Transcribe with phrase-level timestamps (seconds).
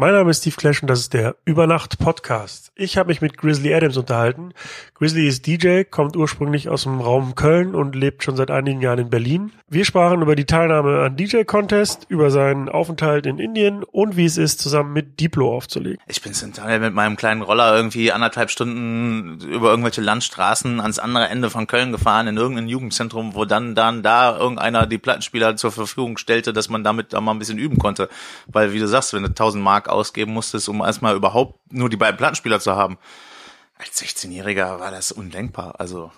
[0.00, 2.70] Mein Name ist Steve Clash und das ist der Übernacht Podcast.
[2.76, 4.54] Ich habe mich mit Grizzly Adams unterhalten.
[4.94, 9.00] Grizzly ist DJ, kommt ursprünglich aus dem Raum Köln und lebt schon seit einigen Jahren
[9.00, 9.50] in Berlin.
[9.68, 14.24] Wir sprachen über die Teilnahme an DJ Contest, über seinen Aufenthalt in Indien und wie
[14.24, 15.98] es ist, zusammen mit Diplo aufzulegen.
[16.06, 21.26] Ich bin Teil mit meinem kleinen Roller irgendwie anderthalb Stunden über irgendwelche Landstraßen ans andere
[21.26, 25.72] Ende von Köln gefahren in irgendein Jugendzentrum, wo dann dann da irgendeiner die Plattenspieler zur
[25.72, 28.08] Verfügung stellte, dass man damit da mal ein bisschen üben konnte,
[28.46, 31.96] weil wie du sagst, wenn du 1000 Mark ausgeben musstest, um erstmal überhaupt nur die
[31.96, 32.98] beiden Plattenspieler zu haben.
[33.76, 35.76] Als 16-Jähriger war das undenkbar.
[35.78, 36.10] Also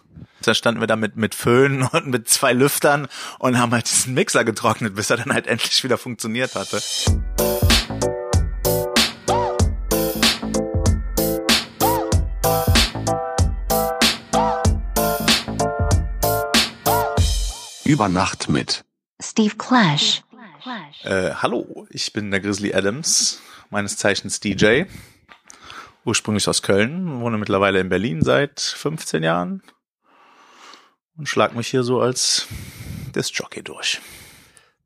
[0.43, 3.09] da standen wir da mit, mit Föhn und mit zwei Lüftern
[3.39, 6.81] und haben halt diesen Mixer getrocknet, bis er dann halt endlich wieder funktioniert hatte.
[17.85, 18.85] Über Nacht mit
[19.21, 20.23] Steve Clash.
[21.03, 24.85] Äh, hallo, ich bin der Grizzly Adams, meines Zeichens DJ.
[26.05, 29.63] Ursprünglich aus Köln, wohne mittlerweile in Berlin seit 15 Jahren
[31.17, 32.47] und schlag mich hier so als
[33.13, 34.01] das Jockey durch.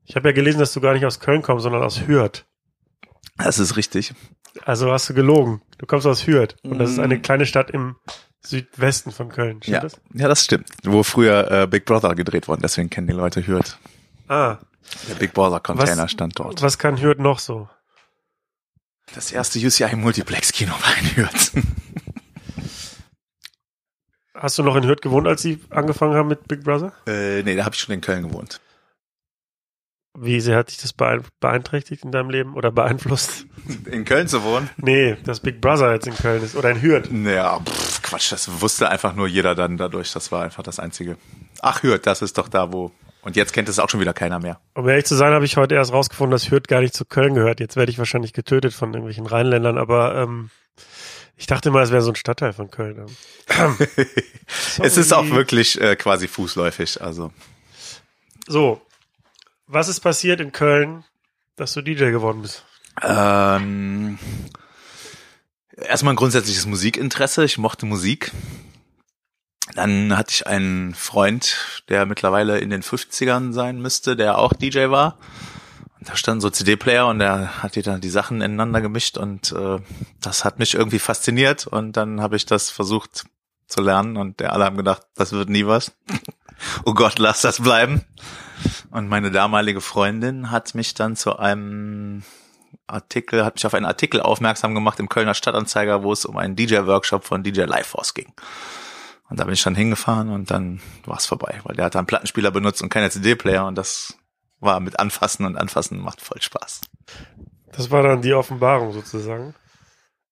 [0.04, 2.44] Ich habe ja gelesen, dass du gar nicht aus Köln kommst, sondern aus Hürth.
[3.38, 4.12] Das ist richtig.
[4.64, 5.62] Also hast du gelogen.
[5.78, 7.22] Du kommst aus Hürth und das ist eine Mm.
[7.22, 7.96] kleine Stadt im
[8.40, 9.62] Südwesten von Köln.
[9.62, 10.00] Stimmt Ja, das?
[10.12, 10.68] ja, das stimmt.
[10.82, 13.78] Wo früher äh, Big Brother gedreht worden, deswegen kennen die Leute Hürth.
[14.28, 14.58] Ah,
[15.08, 16.60] Der Big Brother Container Was- stand dort.
[16.60, 17.68] was kann Hürth noch so?
[19.12, 21.52] Das erste UCI Multiplex Kino war in Hürth.
[24.34, 26.92] Hast du noch in Hürth gewohnt, als sie angefangen haben mit Big Brother?
[27.06, 28.60] äh, nee, da habe ich schon in Köln gewohnt.
[30.16, 33.46] Wie sehr hat dich das beein- beeinträchtigt in deinem Leben oder beeinflusst?
[33.86, 34.70] In Köln zu wohnen?
[34.76, 37.10] Nee, dass Big Brother jetzt in Köln ist oder in Hürth.
[37.10, 40.12] Naja, pff, Quatsch, das wusste einfach nur jeder dann dadurch.
[40.12, 41.16] Das war einfach das Einzige.
[41.60, 42.92] Ach, Hürth, das ist doch da, wo.
[43.24, 44.60] Und jetzt kennt es auch schon wieder keiner mehr.
[44.74, 47.34] Um ehrlich zu sein, habe ich heute erst rausgefunden, dass Hürth gar nicht zu Köln
[47.34, 47.58] gehört.
[47.58, 50.50] Jetzt werde ich wahrscheinlich getötet von irgendwelchen Rheinländern, aber ähm,
[51.36, 53.06] ich dachte mal, es wäre so ein Stadtteil von Köln.
[54.82, 57.00] Es ist auch wirklich äh, quasi fußläufig.
[57.00, 57.32] Also
[58.46, 58.80] So,
[59.66, 61.04] was ist passiert in Köln,
[61.56, 62.64] dass du DJ geworden bist?
[63.02, 64.18] ähm,
[65.76, 67.44] erstmal ein grundsätzliches Musikinteresse.
[67.44, 68.30] Ich mochte Musik.
[69.72, 74.90] Dann hatte ich einen Freund, der mittlerweile in den 50ern sein müsste, der auch DJ
[74.90, 75.16] war.
[75.98, 79.52] Und da standen so CD-Player und der hat die dann die Sachen ineinander gemischt und
[79.52, 79.78] äh,
[80.20, 83.24] das hat mich irgendwie fasziniert und dann habe ich das versucht
[83.66, 85.92] zu lernen und der alle haben gedacht, das wird nie was.
[86.84, 88.04] oh Gott, lass das bleiben.
[88.90, 92.22] Und meine damalige Freundin hat mich dann zu einem
[92.86, 96.54] Artikel, hat mich auf einen Artikel aufmerksam gemacht im Kölner Stadtanzeiger, wo es um einen
[96.54, 98.32] DJ-Workshop von DJ Lifeforce ging.
[99.34, 102.06] Und da bin ich dann hingefahren und dann war es vorbei, weil der hat einen
[102.06, 104.16] Plattenspieler benutzt und keine CD-Player und das
[104.60, 106.82] war mit Anfassen und Anfassen macht voll Spaß.
[107.72, 109.56] Das war dann die Offenbarung sozusagen.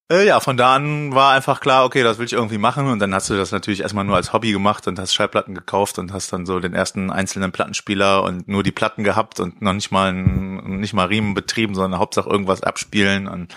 [0.08, 3.00] Äh, ja, von da an war einfach klar, okay, das will ich irgendwie machen und
[3.00, 6.12] dann hast du das natürlich erstmal nur als Hobby gemacht und hast Schallplatten gekauft und
[6.12, 9.90] hast dann so den ersten einzelnen Plattenspieler und nur die Platten gehabt und noch nicht
[9.90, 13.52] mal ein, nicht mal Riemen betrieben, sondern Hauptsache irgendwas abspielen und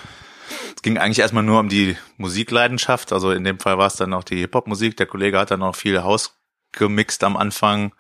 [0.75, 4.13] es ging eigentlich erstmal nur um die Musikleidenschaft, also in dem Fall war es dann
[4.13, 6.38] auch die Hip-Hop-Musik, der Kollege hat dann auch viel Haus
[6.72, 7.94] gemixt am Anfang,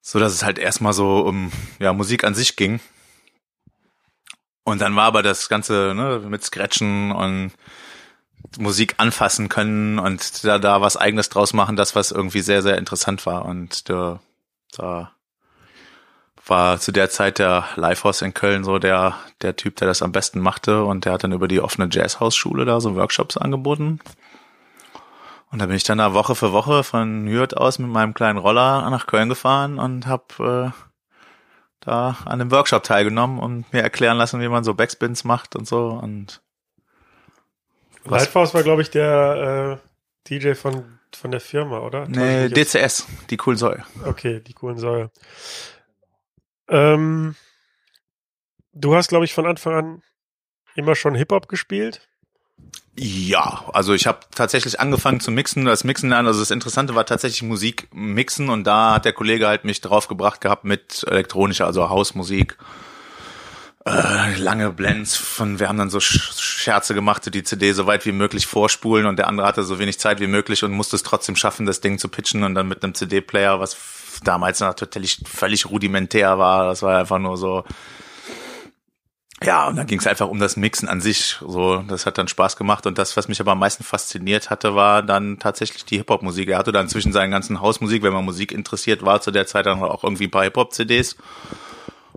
[0.00, 2.80] so dass es halt erstmal so um ja, Musik an sich ging.
[4.64, 7.52] Und dann war aber das Ganze ne, mit Scratchen und
[8.58, 12.78] Musik anfassen können und da, da was eigenes draus machen, das was irgendwie sehr, sehr
[12.78, 13.44] interessant war.
[13.44, 14.20] Und da,
[14.76, 15.13] da
[16.46, 20.12] war zu der Zeit der Lifehouse in Köln so der, der Typ, der das am
[20.12, 24.00] besten machte und der hat dann über die offene Jazzhausschule da so Workshops angeboten.
[25.50, 28.38] Und da bin ich dann da Woche für Woche von Hürth aus mit meinem kleinen
[28.38, 30.70] Roller nach Köln gefahren und hab äh,
[31.80, 35.66] da an dem Workshop teilgenommen und mir erklären lassen, wie man so Backspins macht und
[35.66, 35.88] so.
[35.88, 36.42] Und
[38.04, 38.24] Was?
[38.24, 42.08] Lighthouse war, glaube ich, der äh, DJ von, von der Firma, oder?
[42.08, 43.82] nee, DCS, die cool soll.
[43.94, 44.06] jetzt?
[44.06, 45.10] Okay, die coolen Säue.
[46.68, 47.34] Ähm,
[48.72, 50.02] du hast, glaube ich, von Anfang an
[50.74, 52.08] immer schon Hip-Hop gespielt.
[52.96, 56.28] Ja, also ich habe tatsächlich angefangen zu mixen, das Mixen lernen.
[56.28, 60.06] Also das Interessante war tatsächlich Musik mixen und da hat der Kollege halt mich drauf
[60.06, 62.56] gebracht gehabt mit elektronischer, also Hausmusik.
[63.84, 68.06] Äh, lange Blends von, wir haben dann so Sch- Scherze gemacht, die CD so weit
[68.06, 71.02] wie möglich vorspulen und der andere hatte so wenig Zeit wie möglich und musste es
[71.02, 73.74] trotzdem schaffen, das Ding zu pitchen und dann mit einem CD-Player, was
[74.24, 77.64] damals total völlig rudimentär war, das war einfach nur so,
[79.42, 81.36] ja, und dann ging es einfach um das Mixen an sich.
[81.46, 82.86] So, das hat dann Spaß gemacht.
[82.86, 86.48] Und das, was mich aber am meisten fasziniert hatte, war dann tatsächlich die Hip-Hop-Musik.
[86.48, 89.66] Er hatte dann zwischen seinen ganzen Hausmusik, wenn man Musik interessiert war, zu der Zeit
[89.66, 91.16] dann auch irgendwie ein paar Hip-Hop-CDs.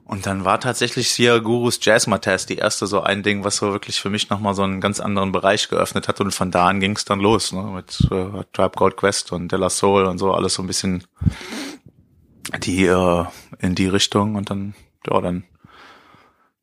[0.06, 4.00] Und dann war tatsächlich hier Gurus Jazzmataz die erste so ein Ding, was so wirklich
[4.00, 6.22] für mich nochmal so einen ganz anderen Bereich geöffnet hat.
[6.22, 7.62] Und von da an ging es dann los, ne?
[7.64, 11.04] Mit äh, Tribe Gold Quest und De La Soul und so, alles so ein bisschen
[12.60, 13.26] die äh,
[13.60, 14.76] in die Richtung und dann,
[15.10, 15.44] ja, dann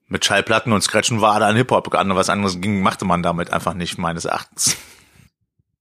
[0.07, 1.89] mit Schallplatten und Scratchen war dann Hip-Hop.
[1.93, 4.77] Was anderes ging, machte man damit einfach nicht, meines Erachtens.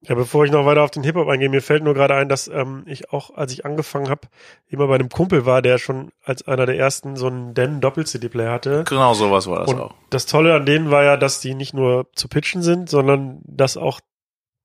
[0.06, 2.50] Ja, bevor ich noch weiter auf den Hip-Hop eingehe, mir fällt nur gerade ein, dass
[2.50, 4.28] ähm, ich auch, als ich angefangen habe,
[4.68, 8.52] immer bei einem Kumpel war, der schon als einer der ersten so einen Den Doppel-CD-Player
[8.52, 8.84] hatte.
[8.86, 9.94] Genau, sowas war das Und auch.
[10.10, 13.78] das Tolle an denen war ja, dass die nicht nur zu pitchen sind, sondern dass
[13.78, 14.02] auch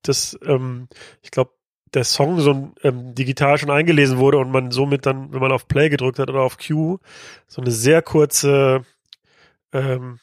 [0.03, 0.89] das, ähm,
[1.21, 1.51] ich glaube,
[1.93, 5.67] der Song so ähm, digital schon eingelesen wurde und man somit dann, wenn man auf
[5.67, 6.97] Play gedrückt hat oder auf Q,
[7.47, 8.85] so eine sehr kurze
[9.73, 10.19] ähm,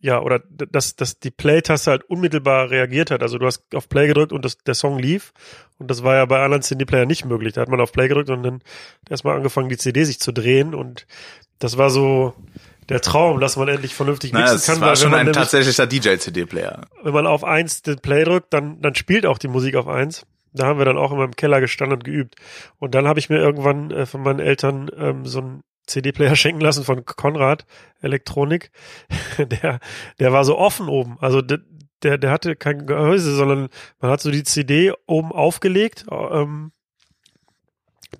[0.00, 3.22] ja, oder dass, dass die Play-Taste halt unmittelbar reagiert hat.
[3.22, 5.32] Also du hast auf Play gedrückt und das, der Song lief.
[5.78, 7.54] Und das war ja bei anderen CD-Player nicht möglich.
[7.54, 8.60] Da hat man auf Play gedrückt und dann
[9.08, 10.74] erstmal angefangen, die CD sich zu drehen.
[10.74, 11.06] Und
[11.58, 12.34] das war so
[12.90, 14.80] der Traum, dass man endlich vernünftig Naja, mixen es kann.
[14.82, 16.82] war weil schon ein nämlich- tatsächlicher DJ-CD-Player.
[17.02, 20.26] wenn man auf eins den Play drückt, dann, dann spielt auch die Musik auf eins.
[20.54, 22.36] Da haben wir dann auch immer im Keller gestanden und geübt.
[22.78, 26.60] Und dann habe ich mir irgendwann äh, von meinen Eltern ähm, so einen CD-Player schenken
[26.60, 27.66] lassen von Konrad
[28.00, 28.70] Elektronik.
[29.38, 29.80] der,
[30.18, 31.18] der war so offen oben.
[31.20, 31.58] Also der,
[32.02, 33.68] der, der hatte kein Gehäuse, sondern
[34.00, 36.06] man hat so die CD oben aufgelegt.
[36.10, 36.72] Ähm,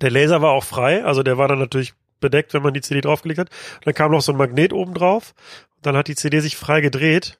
[0.01, 3.01] der Laser war auch frei, also der war dann natürlich bedeckt, wenn man die CD
[3.01, 3.49] draufgelegt hat.
[3.83, 5.33] Dann kam noch so ein Magnet oben drauf.
[5.81, 7.39] Dann hat die CD sich frei gedreht.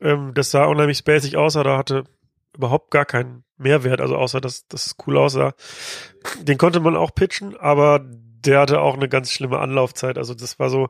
[0.00, 2.04] Ähm, das sah unheimlich spacig aus, aber hatte
[2.54, 5.54] überhaupt gar keinen Mehrwert, also außer dass dass es cool aussah.
[6.40, 8.00] Den konnte man auch pitchen, aber
[8.44, 10.18] der hatte auch eine ganz schlimme Anlaufzeit.
[10.18, 10.88] Also das war so,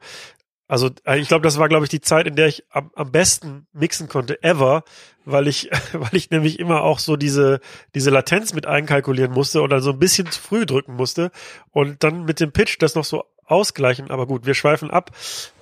[0.71, 3.11] also äh, ich glaube, das war, glaube ich, die Zeit, in der ich am, am
[3.11, 4.85] besten mixen konnte ever,
[5.25, 7.61] weil ich, weil ich nämlich immer auch so diese,
[7.95, 11.33] diese Latenz mit einkalkulieren musste oder so ein bisschen zu früh drücken musste
[11.71, 14.13] und dann mit dem Pitch das noch so ausgleichen.
[14.13, 15.11] Aber gut, wir schweifen ab.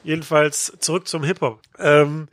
[0.04, 1.62] Jedenfalls zurück zum Hip-Hop.
[1.78, 2.28] Ähm,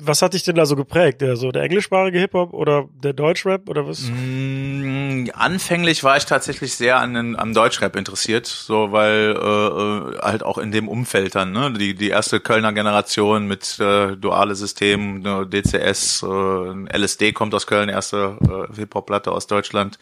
[0.00, 1.20] was hat dich denn da so geprägt?
[1.20, 4.08] Der, so der englischsprachige Hip-Hop oder der Deutschrap oder was?
[4.08, 10.18] Mm, Anfänglich war ich tatsächlich sehr an den, am Deutschrap interessiert, so weil äh, äh,
[10.20, 14.54] halt auch in dem Umfeld dann, ne, die die erste Kölner Generation mit äh, duale
[14.54, 19.98] System, ne, DCS, äh, LSD kommt aus Köln, erste äh, Hip-Hop-Platte aus Deutschland.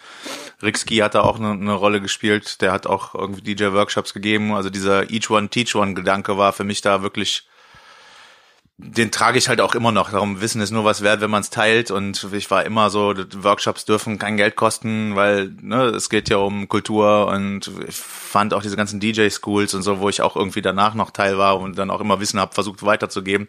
[0.63, 4.69] Rixki hat da auch eine, eine Rolle gespielt, der hat auch irgendwie DJ-Workshops gegeben, also
[4.69, 7.47] dieser Each One Teach One Gedanke war für mich da wirklich
[8.79, 10.11] den trage ich halt auch immer noch.
[10.11, 11.91] Darum Wissen ist nur was wert, wenn man es teilt.
[11.91, 16.37] Und ich war immer so, Workshops dürfen kein Geld kosten, weil ne, es geht ja
[16.37, 20.61] um Kultur und ich fand auch diese ganzen DJ-Schools und so, wo ich auch irgendwie
[20.61, 23.49] danach noch Teil war und dann auch immer Wissen habe, versucht weiterzugeben,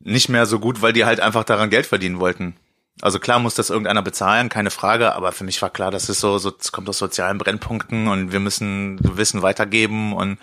[0.00, 2.56] nicht mehr so gut, weil die halt einfach daran Geld verdienen wollten.
[3.02, 6.20] Also klar muss das irgendeiner bezahlen, keine Frage, aber für mich war klar, das ist
[6.20, 10.38] so, so es kommt aus sozialen Brennpunkten und wir müssen Wissen weitergeben und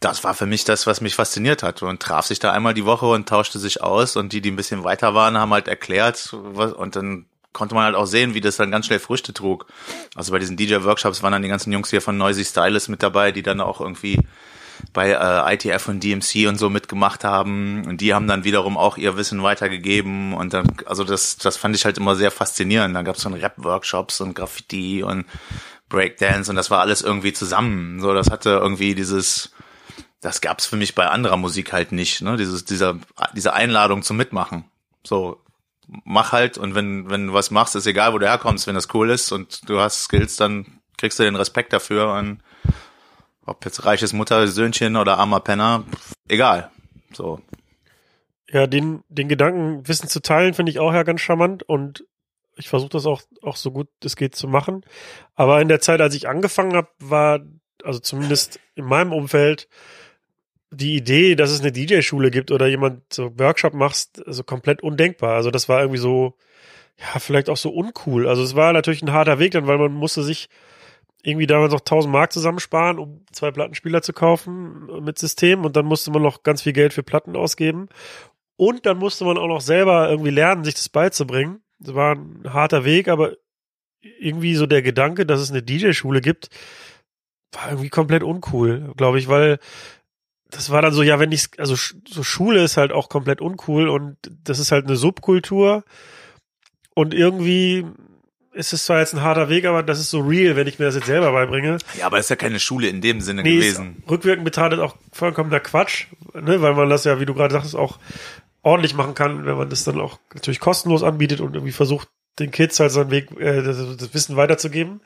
[0.00, 1.82] das war für mich das, was mich fasziniert hat.
[1.82, 4.16] Und traf sich da einmal die Woche und tauschte sich aus.
[4.16, 6.30] Und die, die ein bisschen weiter waren, haben halt erklärt.
[6.32, 9.66] Was, und dann konnte man halt auch sehen, wie das dann ganz schnell Früchte trug.
[10.14, 13.32] Also bei diesen DJ-Workshops waren dann die ganzen Jungs hier von Noisy Stylist mit dabei,
[13.32, 14.20] die dann auch irgendwie
[14.92, 17.84] bei äh, ITF und DMC und so mitgemacht haben.
[17.86, 20.34] Und die haben dann wiederum auch ihr Wissen weitergegeben.
[20.34, 22.94] Und dann, also das, das fand ich halt immer sehr faszinierend.
[22.94, 25.26] Dann gab es dann Rap-Workshops und Graffiti und
[25.88, 28.00] Breakdance und das war alles irgendwie zusammen.
[28.00, 29.52] So, das hatte irgendwie dieses,
[30.20, 32.36] das gab's für mich bei anderer Musik halt nicht, ne?
[32.36, 32.98] Dieses, dieser,
[33.34, 34.64] diese Einladung zum Mitmachen.
[35.04, 35.40] So,
[36.04, 38.92] mach halt und wenn, wenn du was machst, ist egal, wo du herkommst, wenn das
[38.94, 42.42] cool ist und du hast Skills, dann kriegst du den Respekt dafür und
[43.46, 45.84] ob jetzt reiches Mutter, Söhnchen oder armer Penner,
[46.28, 46.70] egal.
[47.12, 47.40] So.
[48.50, 52.04] Ja, den, den Gedanken, Wissen zu teilen, finde ich auch ja ganz charmant und
[52.56, 54.84] ich versuche das auch, auch so gut es geht zu machen.
[55.34, 57.40] Aber in der Zeit, als ich angefangen habe, war,
[57.84, 59.68] also zumindest in meinem Umfeld,
[60.70, 65.34] die Idee, dass es eine DJ-Schule gibt oder jemand so Workshop machst, also komplett undenkbar.
[65.34, 66.34] Also das war irgendwie so,
[66.98, 68.28] ja, vielleicht auch so uncool.
[68.28, 70.48] Also es war natürlich ein harter Weg dann, weil man musste sich
[71.22, 75.86] irgendwie damals noch 1000 Mark zusammensparen, um zwei Plattenspieler zu kaufen mit System und dann
[75.86, 77.88] musste man noch ganz viel Geld für Platten ausgeben
[78.56, 81.60] und dann musste man auch noch selber irgendwie lernen, sich das beizubringen.
[81.80, 83.34] Das war ein harter Weg, aber
[84.00, 86.50] irgendwie so der Gedanke, dass es eine DJ-Schule gibt,
[87.52, 89.58] war irgendwie komplett uncool, glaube ich, weil
[90.50, 91.74] das war dann so, ja, wenn ich, also
[92.06, 95.84] so Schule ist halt auch komplett uncool und das ist halt eine Subkultur
[96.94, 97.84] und irgendwie
[98.52, 100.86] ist es zwar jetzt ein harter Weg, aber das ist so real, wenn ich mir
[100.86, 101.78] das jetzt selber beibringe.
[101.96, 104.02] Ja, aber es ist ja keine Schule in dem Sinne Nee, gewesen.
[104.10, 107.98] rückwirkend betrachtet auch vollkommener Quatsch, ne, weil man das ja, wie du gerade sagtest, auch
[108.62, 112.50] ordentlich machen kann, wenn man das dann auch natürlich kostenlos anbietet und irgendwie versucht, den
[112.50, 115.00] Kids halt seinen Weg, äh, das, das Wissen weiterzugeben.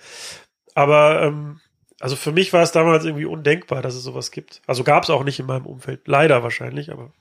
[0.75, 1.61] Aber ähm,
[2.02, 4.61] Also für mich war es damals irgendwie undenkbar, dass es sowas gibt.
[4.66, 6.00] Also gab es auch nicht in meinem Umfeld.
[6.06, 7.12] Leider wahrscheinlich, aber.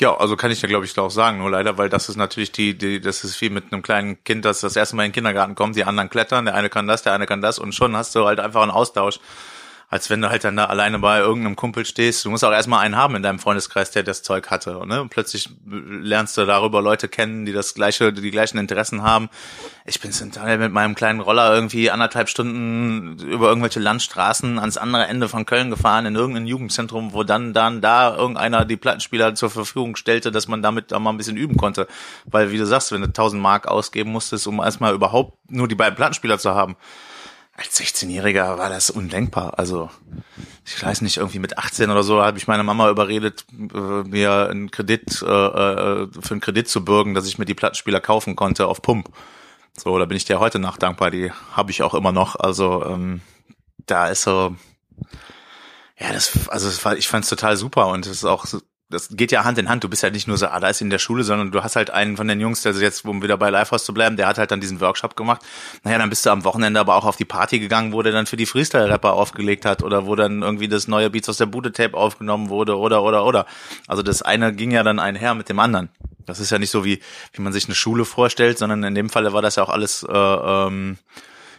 [0.00, 2.50] Ja, also kann ich dir, glaube ich, auch sagen, nur leider, weil das ist natürlich
[2.50, 5.14] die, die, das ist wie mit einem kleinen Kind, das das erste Mal in den
[5.14, 7.96] Kindergarten kommt, die anderen klettern, der eine kann das, der eine kann das und schon
[7.96, 9.20] hast du halt einfach einen Austausch
[9.94, 12.24] als wenn du halt dann da alleine bei irgendeinem Kumpel stehst.
[12.24, 14.84] Du musst auch erstmal einen haben in deinem Freundeskreis, der das Zeug hatte.
[14.88, 15.00] Ne?
[15.00, 19.28] Und plötzlich lernst du darüber Leute kennen, die das gleiche, die gleichen Interessen haben.
[19.86, 20.10] Ich bin
[20.58, 25.70] mit meinem kleinen Roller irgendwie anderthalb Stunden über irgendwelche Landstraßen ans andere Ende von Köln
[25.70, 30.48] gefahren, in irgendein Jugendzentrum, wo dann, dann da irgendeiner die Plattenspieler zur Verfügung stellte, dass
[30.48, 31.86] man damit da mal ein bisschen üben konnte.
[32.24, 35.76] Weil, wie du sagst, wenn du 1000 Mark ausgeben musstest, um erstmal überhaupt nur die
[35.76, 36.74] beiden Plattenspieler zu haben,
[37.56, 39.58] als 16-Jähriger war das undenkbar.
[39.58, 39.90] Also
[40.64, 44.48] ich weiß nicht, irgendwie mit 18 oder so habe ich meine Mama überredet, äh, mir
[44.50, 48.34] einen Kredit äh, äh, für einen Kredit zu bürgen, dass ich mir die Plattenspieler kaufen
[48.34, 49.08] konnte auf Pump.
[49.76, 51.10] So, da bin ich dir heute nach dankbar.
[51.10, 52.36] Die habe ich auch immer noch.
[52.36, 53.20] Also ähm,
[53.86, 54.56] da ist so,
[55.98, 58.46] ja, das, also ich fand es total super und es ist auch
[58.90, 59.82] das geht ja Hand in Hand.
[59.82, 61.76] Du bist ja nicht nur so, ah, da ist in der Schule, sondern du hast
[61.76, 64.38] halt einen von den Jungs, der jetzt, um wieder bei Lifehouse zu bleiben, der hat
[64.38, 65.42] halt dann diesen Workshop gemacht.
[65.82, 68.26] Naja, dann bist du am Wochenende aber auch auf die Party gegangen, wo der dann
[68.26, 71.96] für die Freestyle-Rapper aufgelegt hat oder wo dann irgendwie das neue Beats aus der Bude-Tape
[71.96, 73.46] aufgenommen wurde oder, oder, oder.
[73.88, 75.88] Also das eine ging ja dann einher mit dem anderen.
[76.26, 77.00] Das ist ja nicht so wie,
[77.32, 80.02] wie man sich eine Schule vorstellt, sondern in dem Falle war das ja auch alles,
[80.02, 80.98] äh, ähm,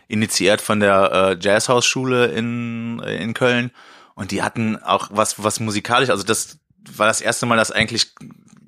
[0.07, 3.71] initiiert von der äh, Jazzhaus-Schule in, in Köln.
[4.13, 6.59] Und die hatten auch was, was musikalisch, also das,
[6.95, 8.13] war das erste Mal, dass eigentlich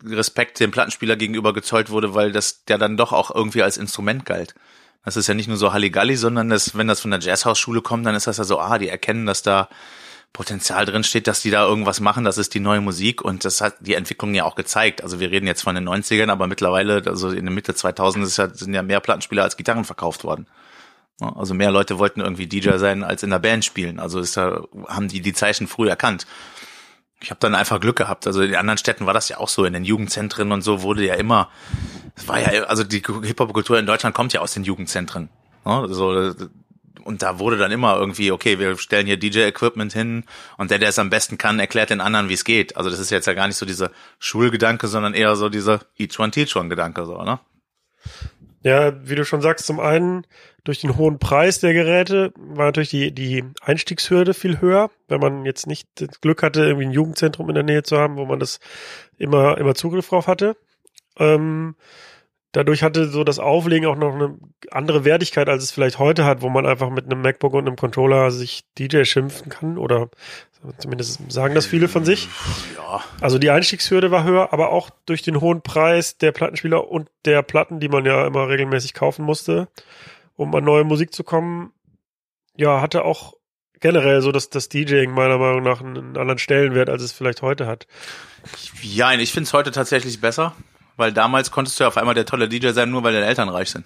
[0.05, 4.25] Respekt dem Plattenspieler gegenüber gezollt wurde, weil das der dann doch auch irgendwie als Instrument
[4.25, 4.55] galt.
[5.03, 8.05] Das ist ja nicht nur so Halligalli, sondern das, wenn das von der Jazzhausschule kommt,
[8.05, 9.69] dann ist das ja so, ah, die erkennen, dass da
[10.33, 13.61] Potenzial drin steht, dass die da irgendwas machen, das ist die neue Musik und das
[13.61, 15.01] hat die Entwicklung ja auch gezeigt.
[15.01, 18.37] Also wir reden jetzt von den 90ern, aber mittlerweile, also in der Mitte 2000 ist
[18.37, 20.47] ja, sind ja mehr Plattenspieler als Gitarren verkauft worden.
[21.19, 23.99] Also mehr Leute wollten irgendwie DJ sein, als in der Band spielen.
[23.99, 26.27] Also ist ja, haben die die Zeichen früh erkannt.
[27.19, 28.27] Ich habe dann einfach Glück gehabt.
[28.27, 29.65] Also in anderen Städten war das ja auch so.
[29.65, 31.49] In den Jugendzentren und so wurde ja immer,
[32.15, 35.29] es war ja, also die Hip-Hop-Kultur in Deutschland kommt ja aus den Jugendzentren.
[35.65, 35.87] Ne?
[35.89, 36.33] So,
[37.03, 40.25] und da wurde dann immer irgendwie, okay, wir stellen hier DJ-Equipment hin
[40.57, 42.75] und der, der es am besten kann, erklärt den anderen, wie es geht.
[42.75, 46.19] Also das ist jetzt ja gar nicht so dieser Schulgedanke, sondern eher so dieser Each
[46.19, 47.39] One Teach One Gedanke, so, ne?
[48.63, 50.25] Ja, wie du schon sagst, zum einen
[50.63, 55.45] durch den hohen Preis der Geräte war natürlich die, die Einstiegshürde viel höher, wenn man
[55.45, 58.39] jetzt nicht das Glück hatte, irgendwie ein Jugendzentrum in der Nähe zu haben, wo man
[58.39, 58.59] das
[59.17, 60.57] immer, immer Zugriff drauf hatte.
[61.17, 61.75] Ähm,
[62.57, 64.35] dadurch hatte so das Auflegen auch noch eine
[64.71, 67.75] andere Wertigkeit, als es vielleicht heute hat, wo man einfach mit einem MacBook und einem
[67.75, 70.09] Controller sich DJ schimpfen kann oder
[70.79, 72.27] zumindest sagen das viele von sich.
[72.75, 73.03] Ja.
[73.21, 77.43] Also die Einstiegshürde war höher, aber auch durch den hohen Preis der Plattenspieler und der
[77.43, 79.67] Platten, die man ja immer regelmäßig kaufen musste,
[80.35, 81.73] um an neue Musik zu kommen,
[82.55, 83.35] ja, hatte auch
[83.79, 87.67] generell so dass das DJing meiner Meinung nach einen anderen Stellenwert, als es vielleicht heute
[87.67, 87.85] hat.
[88.81, 90.55] Ja, ich finde es heute tatsächlich besser,
[90.97, 93.49] weil damals konntest du ja auf einmal der tolle DJ sein, nur weil deine Eltern
[93.49, 93.85] reich sind.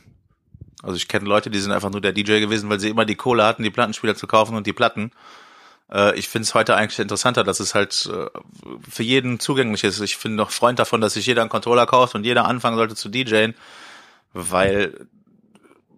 [0.82, 3.16] Also ich kenne Leute, die sind einfach nur der DJ gewesen, weil sie immer die
[3.16, 5.12] Kohle hatten, die Plattenspieler zu kaufen und die Platten.
[5.92, 8.28] Äh, ich finde es heute eigentlich interessanter, dass es halt äh,
[8.90, 10.00] für jeden zugänglich ist.
[10.00, 12.96] Ich bin noch Freund davon, dass sich jeder einen Controller kauft und jeder anfangen sollte
[12.96, 13.54] zu DJen,
[14.34, 15.08] weil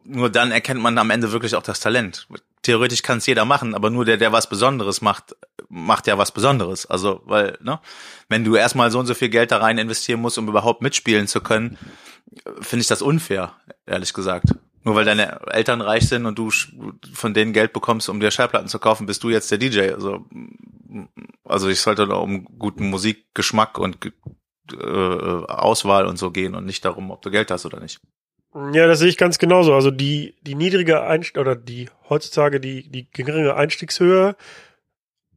[0.03, 2.27] nur dann erkennt man am Ende wirklich auch das Talent.
[2.63, 5.35] Theoretisch kann es jeder machen, aber nur der, der was Besonderes macht,
[5.69, 6.85] macht ja was Besonderes.
[6.85, 7.79] Also, weil, ne,
[8.29, 11.27] wenn du erstmal so und so viel Geld da rein investieren musst, um überhaupt mitspielen
[11.27, 11.77] zu können,
[12.61, 13.53] finde ich das unfair,
[13.85, 14.55] ehrlich gesagt.
[14.83, 16.49] Nur weil deine Eltern reich sind und du
[17.13, 19.91] von denen Geld bekommst, um dir Schallplatten zu kaufen, bist du jetzt der DJ.
[19.91, 20.25] Also,
[21.45, 24.11] also ich sollte da um guten Musikgeschmack und
[24.71, 28.01] äh, Auswahl und so gehen und nicht darum, ob du Geld hast oder nicht.
[28.53, 29.73] Ja, das sehe ich ganz genauso.
[29.73, 34.35] Also die, die niedrige Einstieg oder die heutzutage die, die geringere Einstiegshöhe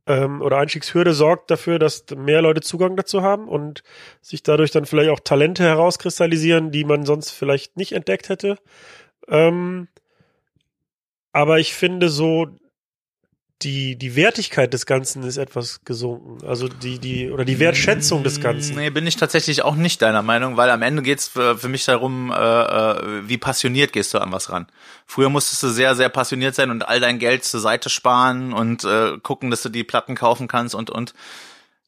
[0.06, 3.82] ähm, oder Einstiegshürde sorgt dafür, dass mehr Leute Zugang dazu haben und
[4.20, 8.58] sich dadurch dann vielleicht auch Talente herauskristallisieren, die man sonst vielleicht nicht entdeckt hätte.
[9.28, 9.88] Ähm,
[11.32, 12.48] aber ich finde so,
[13.62, 16.46] die, die Wertigkeit des Ganzen ist etwas gesunken.
[16.46, 18.76] Also die, die, oder die Wertschätzung des Ganzen.
[18.76, 21.86] Nee, bin ich tatsächlich auch nicht deiner Meinung, weil am Ende geht's für, für mich
[21.86, 24.66] darum, äh, äh, wie passioniert gehst du an was ran.
[25.06, 28.84] Früher musstest du sehr, sehr passioniert sein und all dein Geld zur Seite sparen und
[28.84, 31.14] äh, gucken, dass du die Platten kaufen kannst und, und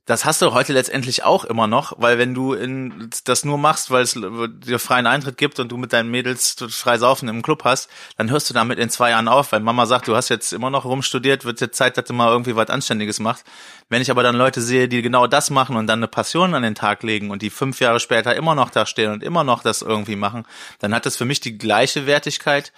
[0.09, 3.91] das hast du heute letztendlich auch immer noch, weil wenn du in, das nur machst,
[3.91, 7.65] weil es dir freien Eintritt gibt und du mit deinen Mädels frei saufen im Club
[7.65, 10.55] hast, dann hörst du damit in zwei Jahren auf, weil Mama sagt, du hast jetzt
[10.55, 13.45] immer noch rumstudiert, wird jetzt Zeit, dass du mal irgendwie was Anständiges machst.
[13.91, 16.62] Wenn ich aber dann Leute sehe, die genau das machen und dann eine Passion an
[16.62, 19.62] den Tag legen und die fünf Jahre später immer noch da stehen und immer noch
[19.62, 20.47] das irgendwie machen,
[20.79, 22.73] dann hat das für mich die gleiche Wertigkeit,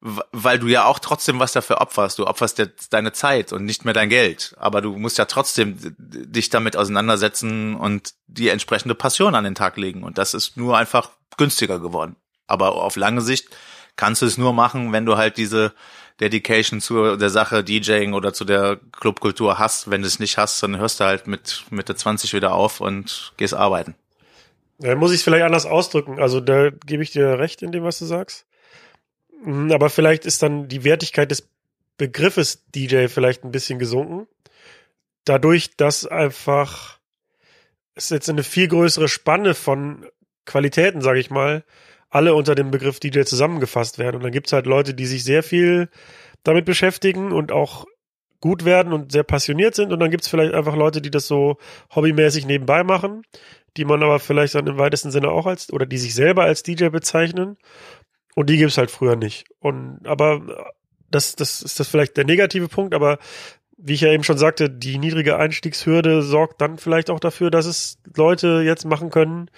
[0.00, 2.18] weil du ja auch trotzdem was dafür opferst.
[2.18, 4.54] Du opferst jetzt deine Zeit und nicht mehr dein Geld.
[4.58, 9.76] Aber du musst ja trotzdem dich damit auseinandersetzen und die entsprechende Passion an den Tag
[9.76, 10.04] legen.
[10.04, 12.16] Und das ist nur einfach günstiger geworden.
[12.46, 13.48] Aber auf lange Sicht
[13.96, 15.74] kannst du es nur machen, wenn du halt diese
[16.20, 19.90] Dedication zu der Sache DJing oder zu der Clubkultur hast.
[19.90, 23.32] Wenn du es nicht hast, dann hörst du halt mit Mitte 20 wieder auf und
[23.36, 23.94] gehst arbeiten.
[24.78, 26.20] Da muss ich es vielleicht anders ausdrücken.
[26.20, 28.46] Also da gebe ich dir recht in dem, was du sagst.
[29.44, 31.48] Mhm, aber vielleicht ist dann die Wertigkeit des
[31.96, 34.26] Begriffes DJ vielleicht ein bisschen gesunken.
[35.24, 36.98] Dadurch, dass einfach
[37.94, 40.06] es jetzt eine viel größere Spanne von
[40.46, 41.64] Qualitäten, sage ich mal,
[42.10, 44.16] alle unter dem Begriff DJ zusammengefasst werden.
[44.16, 45.88] Und dann gibt's halt Leute, die sich sehr viel
[46.42, 47.84] damit beschäftigen und auch
[48.40, 49.92] gut werden und sehr passioniert sind.
[49.92, 51.58] Und dann gibt's vielleicht einfach Leute, die das so
[51.94, 53.22] hobbymäßig nebenbei machen,
[53.76, 56.62] die man aber vielleicht dann im weitesten Sinne auch als, oder die sich selber als
[56.62, 57.58] DJ bezeichnen.
[58.38, 59.46] Und die gibt's halt früher nicht.
[59.58, 60.70] Und aber
[61.10, 63.18] das, das ist das vielleicht der negative Punkt, aber
[63.76, 67.66] wie ich ja eben schon sagte, die niedrige Einstiegshürde sorgt dann vielleicht auch dafür, dass
[67.66, 69.50] es Leute jetzt machen können,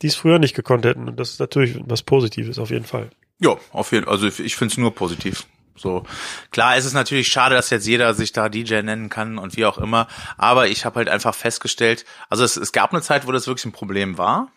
[0.00, 1.06] die es früher nicht gekonnt hätten.
[1.06, 3.10] Und das ist natürlich was Positives auf jeden Fall.
[3.40, 4.14] Ja, auf jeden Fall.
[4.14, 5.44] Also ich finde es nur positiv.
[5.76, 6.04] So
[6.50, 9.66] klar, es ist natürlich schade, dass jetzt jeder sich da DJ nennen kann und wie
[9.66, 10.08] auch immer.
[10.38, 13.66] Aber ich habe halt einfach festgestellt, also es, es gab eine Zeit, wo das wirklich
[13.66, 14.50] ein Problem war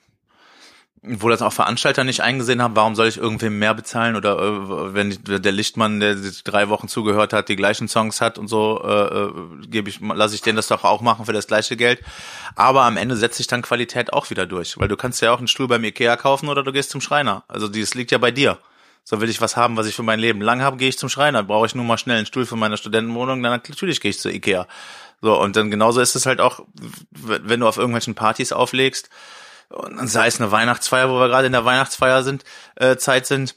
[1.03, 4.93] wo das auch Veranstalter nicht eingesehen haben, warum soll ich irgendwem mehr bezahlen oder äh,
[4.93, 8.89] wenn der Lichtmann, der drei Wochen zugehört hat, die gleichen Songs hat und so, äh,
[8.89, 9.31] äh,
[9.67, 12.01] gebe ich, lasse ich den das doch auch machen für das gleiche Geld.
[12.55, 15.37] Aber am Ende setzt sich dann Qualität auch wieder durch, weil du kannst ja auch
[15.37, 17.43] einen Stuhl beim Ikea kaufen oder du gehst zum Schreiner.
[17.47, 18.57] Also das liegt ja bei dir.
[19.03, 21.07] So will ich was haben, was ich für mein Leben lang habe, gehe ich zum
[21.07, 21.43] Schreiner.
[21.43, 24.29] Brauche ich nur mal schnell einen Stuhl für meine Studentenwohnung, dann natürlich gehe ich zu
[24.29, 24.67] Ikea.
[25.21, 26.65] So und dann genauso ist es halt auch,
[27.11, 29.09] wenn du auf irgendwelchen Partys auflegst
[29.69, 32.43] und sei es eine Weihnachtsfeier, wo wir gerade in der Weihnachtsfeier sind,
[32.75, 33.55] äh, Zeit sind,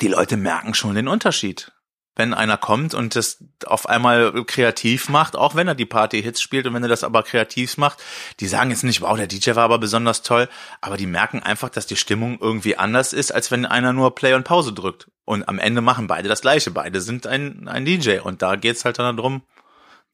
[0.00, 1.72] die Leute merken schon den Unterschied.
[2.16, 6.64] Wenn einer kommt und das auf einmal kreativ macht, auch wenn er die Party-Hits spielt
[6.66, 8.00] und wenn er das aber kreativ macht,
[8.38, 10.48] die sagen jetzt nicht, wow, der DJ war aber besonders toll,
[10.80, 14.34] aber die merken einfach, dass die Stimmung irgendwie anders ist, als wenn einer nur Play
[14.34, 15.10] und Pause drückt.
[15.24, 16.70] Und am Ende machen beide das Gleiche.
[16.70, 18.20] Beide sind ein, ein DJ.
[18.20, 19.42] Und da geht's halt dann darum,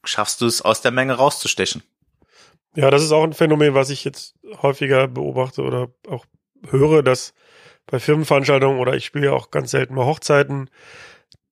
[0.05, 1.83] schaffst du es aus der Menge rauszustechen.
[2.77, 6.25] Ja, das ist auch ein Phänomen, was ich jetzt häufiger beobachte oder auch
[6.69, 7.35] höre, dass
[7.87, 10.71] bei Firmenveranstaltungen oder ich spiele ja auch ganz selten mal Hochzeiten,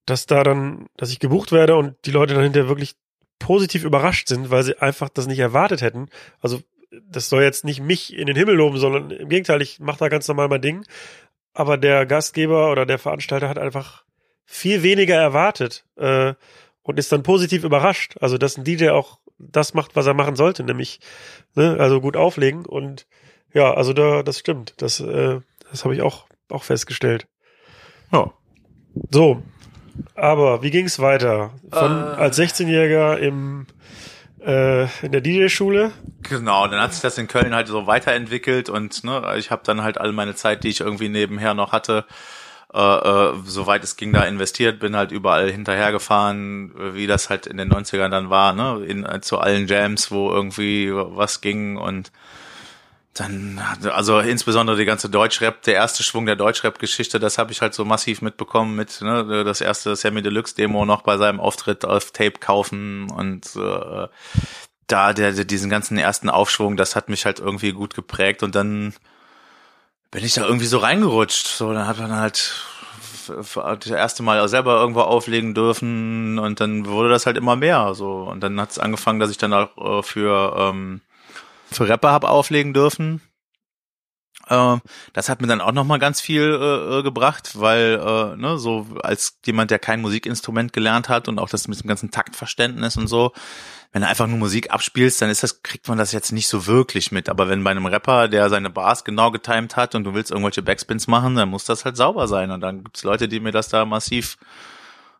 [0.07, 2.95] dass da dann, dass ich gebucht werde und die Leute dann hinterher wirklich
[3.39, 6.09] positiv überrascht sind, weil sie einfach das nicht erwartet hätten.
[6.41, 6.61] Also
[7.03, 10.09] das soll jetzt nicht mich in den Himmel loben, sondern im Gegenteil, ich mache da
[10.09, 10.85] ganz normal mein Ding.
[11.53, 14.05] Aber der Gastgeber oder der Veranstalter hat einfach
[14.45, 16.35] viel weniger erwartet äh,
[16.89, 18.17] und ist dann positiv überrascht.
[18.21, 21.01] Also dass ein DJ auch das macht, was er machen sollte, nämlich
[21.55, 23.07] ne, also gut auflegen und
[23.53, 27.29] ja, also da das stimmt, das äh, das habe ich auch auch festgestellt.
[28.11, 28.33] Ja.
[29.11, 29.43] So,
[30.15, 31.53] aber wie ging es weiter?
[31.71, 33.67] Von äh, als 16-Jähriger im
[34.41, 35.93] äh, in der DJ-Schule.
[36.23, 39.83] Genau, dann hat sich das in Köln halt so weiterentwickelt und ne, ich habe dann
[39.83, 42.07] halt all meine Zeit, die ich irgendwie nebenher noch hatte,
[42.73, 47.57] äh, äh, soweit es ging, da investiert, bin halt überall hinterhergefahren, wie das halt in
[47.57, 52.13] den 90ern dann war, ne, in, äh, zu allen Jams, wo irgendwie was ging und
[53.15, 57.75] dann, also insbesondere die ganze Deutschrap, der erste Schwung der Deutschrap-Geschichte, das habe ich halt
[57.75, 62.13] so massiv mitbekommen mit ne, das erste Sammy Deluxe Demo noch bei seinem Auftritt auf
[62.13, 64.09] Tape kaufen und äh,
[64.87, 68.55] da der, der diesen ganzen ersten Aufschwung, das hat mich halt irgendwie gut geprägt und
[68.55, 68.95] dann
[70.11, 71.47] bin ich da irgendwie so reingerutscht.
[71.47, 72.55] So, dann hat man halt
[73.29, 77.95] das erste Mal selber irgendwo auflegen dürfen und dann wurde das halt immer mehr.
[77.95, 81.01] So und dann hat es angefangen, dass ich dann auch äh, für ähm,
[81.71, 83.21] für Rapper hab auflegen dürfen.
[84.49, 84.79] Äh,
[85.13, 88.59] das hat mir dann auch noch mal ganz viel äh, äh, gebracht, weil äh, ne,
[88.59, 92.97] so als jemand, der kein Musikinstrument gelernt hat und auch das mit dem ganzen Taktverständnis
[92.97, 93.33] und so,
[93.93, 96.67] wenn du einfach nur Musik abspielst, dann ist das, kriegt man das jetzt nicht so
[96.67, 97.29] wirklich mit.
[97.29, 100.63] Aber wenn bei einem Rapper, der seine Bars genau getimed hat und du willst irgendwelche
[100.63, 102.51] Backspins machen, dann muss das halt sauber sein.
[102.51, 104.37] Und dann gibt's Leute, die mir das da massiv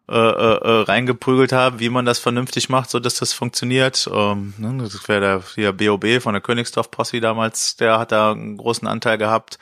[0.09, 4.09] äh, äh, äh reingeprügelt haben, wie man das vernünftig macht, so dass das funktioniert.
[4.13, 8.33] Ähm, ne, das wäre der hier BOB von der Königsdorf Posse damals, der hat da
[8.33, 9.59] einen großen Anteil gehabt.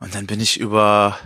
[0.00, 1.18] Und dann bin ich über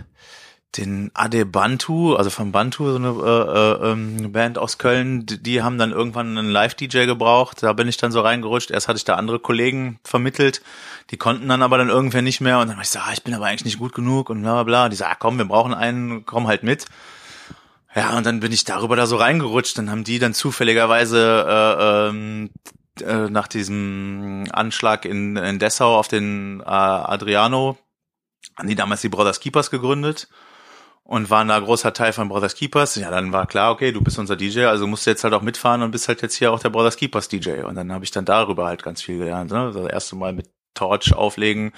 [0.75, 5.41] den Ade Bantu, also von Bantu, so eine äh, äh, ähm, Band aus Köln, die,
[5.41, 7.63] die haben dann irgendwann einen Live-DJ gebraucht.
[7.63, 8.69] Da bin ich dann so reingerutscht.
[8.69, 10.61] Erst hatte ich da andere Kollegen vermittelt,
[11.09, 12.59] die konnten dann aber dann irgendwer nicht mehr.
[12.59, 14.53] Und dann war ich so, ah, ich bin aber eigentlich nicht gut genug und bla
[14.53, 14.89] bla bla.
[14.89, 16.85] Die sagen, ah, komm, wir brauchen einen, komm halt mit.
[17.95, 19.77] Ja, und dann bin ich darüber da so reingerutscht.
[19.77, 22.49] Dann haben die dann zufälligerweise äh, ähm,
[23.01, 27.77] äh, nach diesem Anschlag in, in Dessau auf den äh, Adriano,
[28.55, 30.27] haben die damals die Brothers Keepers gegründet
[31.07, 32.95] und waren da großer Teil von Brothers Keepers.
[32.95, 35.41] Ja, dann war klar, okay, du bist unser DJ, also musst du jetzt halt auch
[35.41, 37.61] mitfahren und bist halt jetzt hier auch der Brothers Keepers DJ.
[37.61, 39.49] Und dann habe ich dann darüber halt ganz viel gelernt.
[39.51, 39.71] Ne?
[39.73, 41.71] Das erste Mal mit Torch auflegen,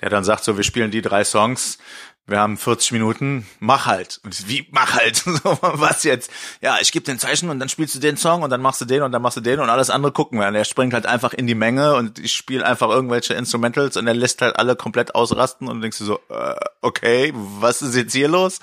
[0.00, 1.78] der dann sagt so, wir spielen die drei Songs,
[2.26, 4.20] wir haben 40 Minuten, mach halt.
[4.24, 5.26] Und wie, mach halt?
[5.26, 6.30] Was jetzt?
[6.60, 8.84] Ja, ich gebe den Zeichen und dann spielst du den Song und dann machst du
[8.84, 10.46] den und dann machst du den und alles andere gucken wir.
[10.46, 14.06] Und er springt halt einfach in die Menge und ich spiele einfach irgendwelche Instrumentals und
[14.06, 18.12] er lässt halt alle komplett ausrasten und denkst du so, äh, okay, was ist jetzt
[18.12, 18.60] hier los?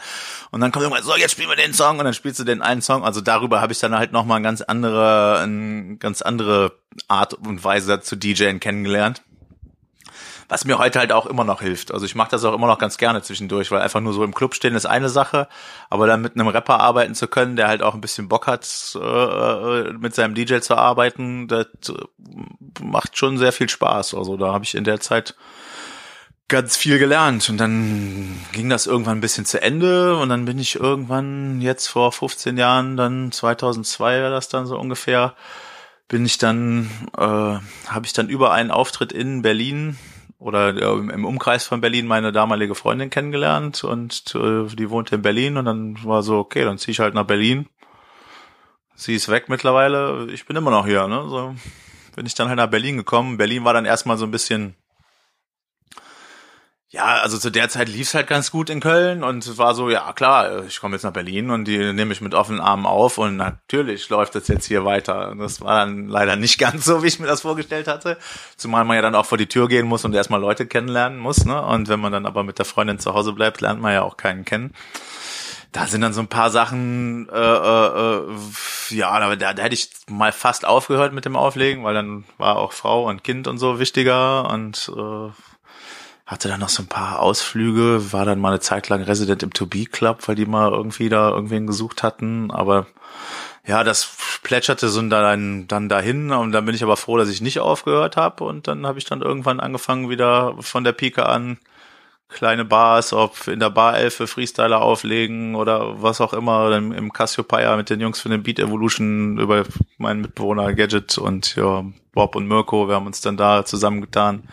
[0.51, 2.61] Und dann kommt irgendwann, so, jetzt spielen wir den Song und dann spielst du den
[2.61, 3.03] einen Song.
[3.03, 6.77] Also darüber habe ich dann halt nochmal eine ganz andere, eine ganz andere
[7.09, 9.21] Art und Weise zu DJen kennengelernt
[10.49, 11.93] was mir heute halt auch immer noch hilft.
[11.93, 14.33] Also ich mache das auch immer noch ganz gerne zwischendurch, weil einfach nur so im
[14.33, 15.47] Club stehen ist eine Sache,
[15.89, 18.67] aber dann mit einem Rapper arbeiten zu können, der halt auch ein bisschen Bock hat,
[18.99, 21.67] äh, mit seinem DJ zu arbeiten, das
[22.81, 24.15] macht schon sehr viel Spaß.
[24.15, 25.35] Also da habe ich in der Zeit
[26.47, 30.57] ganz viel gelernt und dann ging das irgendwann ein bisschen zu Ende und dann bin
[30.57, 35.35] ich irgendwann jetzt vor 15 Jahren, dann 2002 war das dann so ungefähr,
[36.07, 39.95] bin ich dann, äh, habe ich dann über einen Auftritt in Berlin
[40.39, 45.21] oder äh, im Umkreis von Berlin meine damalige Freundin kennengelernt und äh, die wohnte in
[45.21, 47.67] Berlin und dann war so, okay, dann zieh ich halt nach Berlin.
[48.95, 51.25] Sie ist weg mittlerweile, ich bin immer noch hier, ne?
[51.29, 51.55] So
[52.15, 53.37] bin ich dann halt nach Berlin gekommen.
[53.37, 54.75] Berlin war dann erstmal so ein bisschen
[56.91, 59.91] ja, also zu der Zeit lief's halt ganz gut in Köln und es war so,
[59.91, 63.19] ja klar, ich komme jetzt nach Berlin und die nehme ich mit offenen Armen auf
[63.19, 65.35] und natürlich läuft es jetzt hier weiter.
[65.37, 68.17] Das war dann leider nicht ganz so, wie ich mir das vorgestellt hatte.
[68.57, 71.45] Zumal man ja dann auch vor die Tür gehen muss und erstmal Leute kennenlernen muss,
[71.45, 71.61] ne?
[71.61, 74.17] Und wenn man dann aber mit der Freundin zu Hause bleibt, lernt man ja auch
[74.17, 74.73] keinen kennen.
[75.71, 78.35] Da sind dann so ein paar Sachen, äh, äh, äh
[78.89, 82.73] ja, da, da hätte ich mal fast aufgehört mit dem Auflegen, weil dann war auch
[82.73, 85.29] Frau und Kind und so wichtiger und äh,
[86.29, 89.51] hatte dann noch so ein paar Ausflüge, war dann mal eine Zeit lang Resident im
[89.51, 92.85] To Be Club, weil die mal irgendwie da irgendwen gesucht hatten, aber
[93.65, 96.31] ja, das plätscherte so dann, dann dahin.
[96.31, 99.05] Und dann bin ich aber froh, dass ich nicht aufgehört habe und dann habe ich
[99.05, 101.57] dann irgendwann angefangen wieder von der Pike an
[102.29, 107.11] kleine Bars, ob in der Bar Elfe Freestyler auflegen oder was auch immer, dann im
[107.11, 109.63] Cassiopeia mit den Jungs von den Beat Evolution über
[109.97, 114.47] meinen Mitbewohner Gadget und ja, Bob und Mirko, wir haben uns dann da zusammengetan.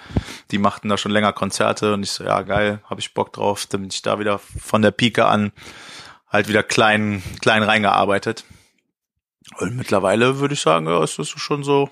[0.50, 3.66] Die machten da schon länger Konzerte und ich so, ja geil, habe ich Bock drauf.
[3.66, 5.52] Dann bin ich da wieder von der Pike an
[6.28, 8.44] halt wieder klein, klein reingearbeitet.
[9.58, 11.90] Und mittlerweile würde ich sagen, ja, es ist schon so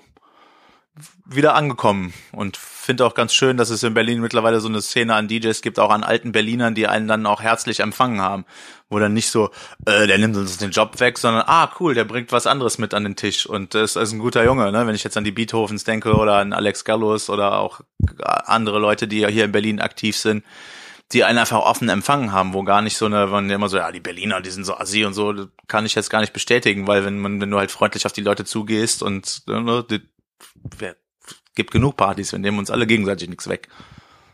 [1.25, 5.15] wieder angekommen und finde auch ganz schön, dass es in Berlin mittlerweile so eine Szene
[5.15, 8.45] an DJs gibt, auch an alten Berlinern, die einen dann auch herzlich empfangen haben,
[8.89, 9.49] wo dann nicht so,
[9.85, 12.93] äh, der nimmt uns den Job weg, sondern ah cool, der bringt was anderes mit
[12.93, 14.87] an den Tisch und das ist ein guter Junge, ne?
[14.87, 17.81] Wenn ich jetzt an die Beethovens denke oder an Alex Gallus oder auch
[18.23, 20.43] andere Leute, die ja hier in Berlin aktiv sind,
[21.11, 23.91] die einen einfach offen empfangen haben, wo gar nicht so eine, wenn immer so, ja,
[23.91, 25.33] die Berliner, die sind so assi und so,
[25.67, 28.21] kann ich jetzt gar nicht bestätigen, weil wenn man, wenn du halt freundlich auf die
[28.21, 30.01] Leute zugehst und ne, die,
[31.55, 33.67] gibt genug Partys, wir nehmen uns alle gegenseitig nichts weg.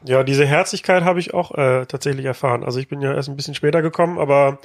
[0.04, 2.64] Ja, diese Herzlichkeit habe ich auch äh, tatsächlich erfahren.
[2.64, 4.60] Also ich bin ja erst ein bisschen später gekommen, aber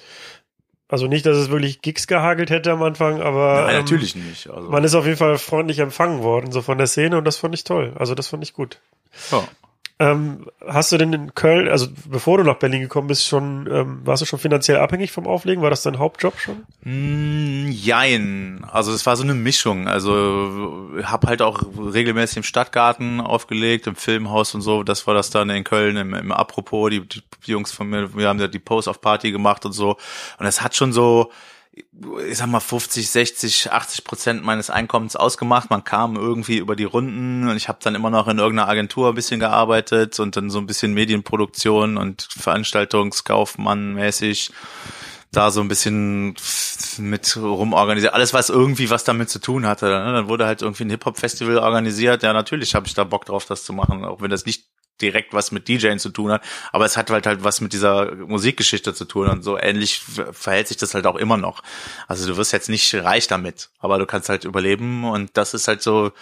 [0.89, 4.49] also nicht, dass es wirklich Gigs gehagelt hätte am Anfang, aber Nein, ähm, natürlich nicht.
[4.49, 4.71] Also.
[4.71, 7.55] Man ist auf jeden Fall freundlich empfangen worden, so von der Szene, und das fand
[7.55, 7.93] ich toll.
[7.99, 8.81] Also das fand ich gut.
[9.31, 9.47] Ja.
[9.99, 14.01] Ähm, hast du denn in Köln, also bevor du nach Berlin gekommen bist, schon, ähm,
[14.05, 15.63] warst du schon finanziell abhängig vom Auflegen?
[15.63, 16.67] War das dein Hauptjob schon?
[16.83, 18.67] Mm, jein.
[18.71, 19.89] Also es war so eine Mischung.
[19.89, 24.83] Also habe halt auch regelmäßig im Stadtgarten aufgelegt, im Filmhaus und so.
[24.83, 26.91] Das war das dann in Köln im, im Apropos.
[26.91, 29.97] Die, die Jungs von mir, wir haben ja die Post-of-Party gemacht und so.
[30.39, 31.33] Und es hat schon so,
[32.29, 35.71] ich sag mal 50, 60, 80 Prozent meines Einkommens ausgemacht.
[35.71, 39.11] Man kam irgendwie über die Runden und ich habe dann immer noch in irgendeiner Agentur
[39.11, 44.53] ein bisschen gearbeitet und dann so ein bisschen Medienproduktion und Veranstaltungskaufmann mäßig
[45.33, 46.35] da so ein bisschen
[46.99, 48.15] mit rumorganisiert.
[48.15, 49.87] Alles, was irgendwie was damit zu tun hatte.
[49.87, 50.13] Ne?
[50.13, 52.23] Dann wurde halt irgendwie ein Hip-Hop-Festival organisiert.
[52.23, 54.65] Ja, natürlich habe ich da Bock drauf, das zu machen, auch wenn das nicht
[55.01, 58.15] direkt was mit DJing zu tun hat, aber es hat halt halt was mit dieser
[58.15, 60.01] Musikgeschichte zu tun und so ähnlich
[60.33, 61.63] verhält sich das halt auch immer noch.
[62.09, 65.69] Also du wirst jetzt nicht reich damit, aber du kannst halt überleben und das ist
[65.69, 66.13] halt so,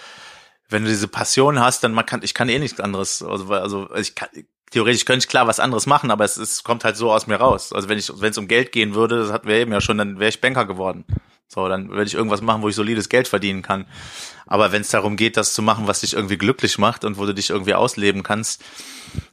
[0.68, 3.94] wenn du diese Passion hast, dann man kann, ich kann eh nichts anderes, also, also
[3.94, 4.28] ich kann,
[4.74, 7.36] theoretisch könnte ich klar was anderes machen, aber es, es kommt halt so aus mir
[7.36, 7.72] raus.
[7.72, 9.98] Also wenn ich, wenn es um Geld gehen würde, das hatten wir eben ja schon,
[9.98, 11.04] dann wäre ich Banker geworden.
[11.46, 13.86] So, dann würde ich irgendwas machen, wo ich solides Geld verdienen kann.
[14.46, 17.26] Aber wenn es darum geht, das zu machen, was dich irgendwie glücklich macht und wo
[17.26, 18.62] du dich irgendwie ausleben kannst,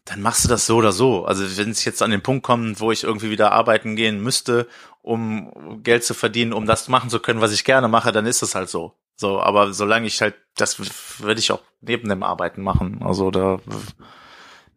[0.06, 1.26] dann machst du das so oder so.
[1.26, 4.67] Also wenn es jetzt an den Punkt kommt, wo ich irgendwie wieder arbeiten gehen müsste,
[5.02, 8.41] um Geld zu verdienen, um das machen zu können, was ich gerne mache, dann ist
[8.41, 8.95] es halt so.
[9.15, 10.80] So, aber solange ich halt, das
[11.19, 13.02] würde ich auch neben dem Arbeiten machen.
[13.04, 13.60] Also da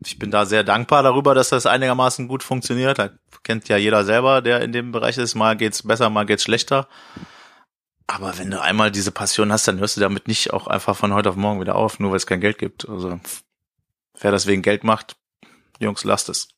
[0.06, 2.98] ich bin da sehr dankbar darüber, dass das einigermaßen gut funktioniert.
[2.98, 3.10] Da
[3.42, 5.34] kennt ja jeder selber, der in dem Bereich ist.
[5.34, 6.88] Mal geht's besser, mal geht's schlechter.
[8.06, 11.14] Aber wenn du einmal diese Passion hast, dann hörst du damit nicht auch einfach von
[11.14, 12.88] heute auf morgen wieder auf, nur weil es kein Geld gibt.
[12.88, 13.18] Also
[14.20, 15.16] wer das wegen Geld macht,
[15.78, 16.48] Jungs, lasst es.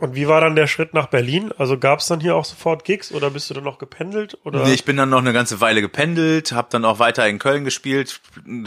[0.00, 1.50] Und wie war dann der Schritt nach Berlin?
[1.58, 4.38] Also gab es dann hier auch sofort Gigs oder bist du dann noch gependelt?
[4.44, 4.64] Oder?
[4.64, 7.64] Nee, ich bin dann noch eine ganze Weile gependelt, habe dann auch weiter in Köln
[7.64, 8.20] gespielt.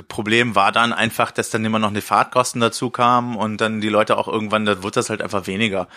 [0.09, 3.89] Problem war dann einfach, dass dann immer noch eine Fahrtkosten dazu kamen und dann die
[3.89, 5.87] Leute auch irgendwann, da wird das halt einfach weniger.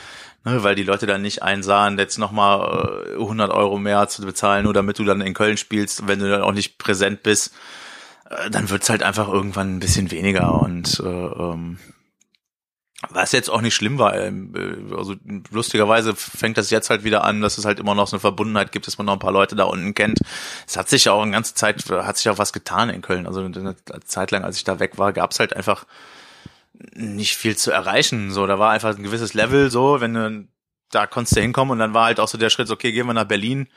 [0.44, 4.64] Ne, weil die Leute dann nicht einsahen, jetzt nochmal 100 äh, Euro mehr zu bezahlen,
[4.64, 7.55] nur damit du dann in Köln spielst, wenn du dann auch nicht präsent bist.
[8.29, 11.79] Äh, dann wird's halt einfach irgendwann ein bisschen weniger und äh, ähm,
[13.11, 14.17] was jetzt auch nicht schlimm war.
[14.17, 15.14] Ähm, äh, also
[15.51, 18.73] lustigerweise fängt das jetzt halt wieder an, dass es halt immer noch so eine Verbundenheit
[18.73, 20.19] gibt, dass man noch ein paar Leute da unten kennt.
[20.67, 23.27] Es hat sich ja auch eine ganze Zeit, hat sich auch was getan in Köln.
[23.27, 25.87] Also eine Zeit lang, als ich da weg war, gab es halt einfach
[26.95, 28.31] nicht viel zu erreichen.
[28.31, 30.49] So, da war einfach ein gewisses Level so, wenn du
[30.90, 33.14] da konntest du hinkommen und dann war halt auch so der Schritt, okay, gehen wir
[33.14, 33.69] nach Berlin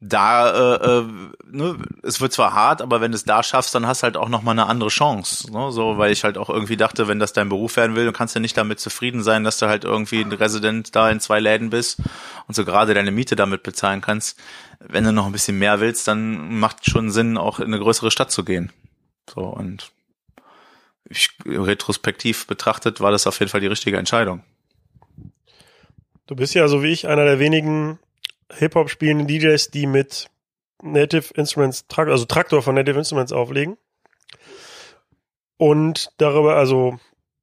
[0.00, 1.04] da, äh, äh,
[1.50, 4.16] ne, es wird zwar hart, aber wenn du es da schaffst, dann hast du halt
[4.16, 5.50] auch nochmal eine andere Chance.
[5.50, 5.72] Ne?
[5.72, 8.34] So, weil ich halt auch irgendwie dachte, wenn das dein Beruf werden will, du kannst
[8.34, 11.70] ja nicht damit zufrieden sein, dass du halt irgendwie ein Resident da in zwei Läden
[11.70, 12.00] bist
[12.46, 14.38] und so gerade deine Miete damit bezahlen kannst.
[14.78, 18.10] Wenn du noch ein bisschen mehr willst, dann macht schon Sinn, auch in eine größere
[18.10, 18.72] Stadt zu gehen.
[19.32, 19.90] So, und
[21.08, 24.42] ich, retrospektiv betrachtet war das auf jeden Fall die richtige Entscheidung.
[26.26, 27.98] Du bist ja so wie ich einer der wenigen
[28.52, 30.28] Hip-Hop spielenden DJs, die mit
[30.82, 33.76] Native Instruments, also Traktor von Native Instruments auflegen.
[35.56, 36.98] Und darüber, also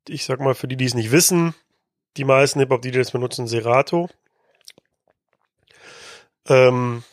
[0.08, 1.56] ich sag mal, für die, die es nicht wissen,
[2.18, 4.10] die meisten Hip-Hop-DJs benutzen Serato.
[6.48, 7.04] Ähm,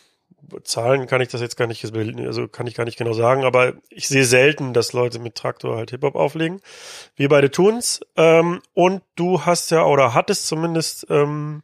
[0.64, 3.74] Zahlen kann ich das jetzt gar nicht, also kann ich gar nicht genau sagen, aber
[3.90, 6.60] ich sehe selten, dass Leute mit Traktor halt Hip-Hop auflegen.
[7.16, 8.00] Wir beide tun's.
[8.16, 11.62] Ähm, und du hast ja, oder hattest zumindest ähm,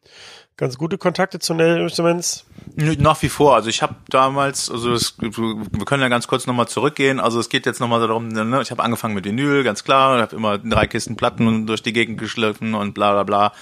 [0.57, 2.47] ganz gute Kontakte zu Native Instruments?
[2.77, 3.55] Nach wie vor.
[3.55, 7.21] Also ich habe damals, also das, wir können ja ganz kurz nochmal zurückgehen.
[7.21, 10.37] Also es geht jetzt nochmal darum, ne, ich habe angefangen mit Vinyl, ganz klar, habe
[10.37, 13.53] immer drei Kisten Platten durch die Gegend geschliffen und bla bla bla.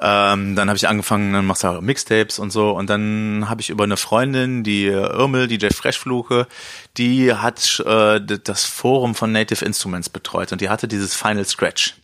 [0.00, 2.70] Ähm, dann habe ich angefangen, dann machst du auch Mixtapes und so.
[2.70, 6.46] Und dann habe ich über eine Freundin, die Irmel, die Jeff Freshfluche,
[6.96, 11.94] die hat äh, das Forum von Native Instruments betreut und die hatte dieses Final Scratch.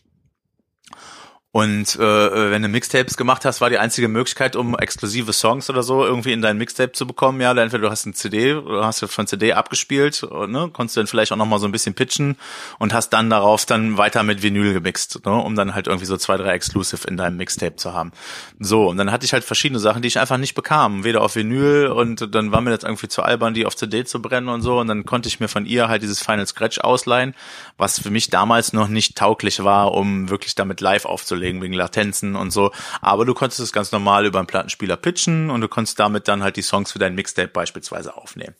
[1.56, 5.82] Und äh, wenn du Mixtapes gemacht hast, war die einzige Möglichkeit, um exklusive Songs oder
[5.82, 9.00] so irgendwie in dein Mixtape zu bekommen, ja, entweder du hast ein CD oder hast
[9.00, 11.94] du von CD abgespielt, ne, konntest du dann vielleicht auch noch mal so ein bisschen
[11.94, 12.36] pitchen
[12.78, 16.18] und hast dann darauf dann weiter mit Vinyl gemixt, ne, um dann halt irgendwie so
[16.18, 18.12] zwei, drei Exclusive in deinem Mixtape zu haben.
[18.60, 21.36] So, und dann hatte ich halt verschiedene Sachen, die ich einfach nicht bekam, weder auf
[21.36, 24.60] Vinyl und dann war mir das irgendwie zu albern, die auf CD zu brennen und
[24.60, 24.78] so.
[24.78, 27.34] Und dann konnte ich mir von ihr halt dieses Final Scratch ausleihen,
[27.78, 31.74] was für mich damals noch nicht tauglich war, um wirklich damit live aufzulegen auflegen wegen
[31.74, 32.72] Latenzen und so.
[33.00, 36.42] Aber du konntest es ganz normal über einen Plattenspieler pitchen und du konntest damit dann
[36.42, 38.54] halt die Songs für dein Mixtape beispielsweise aufnehmen.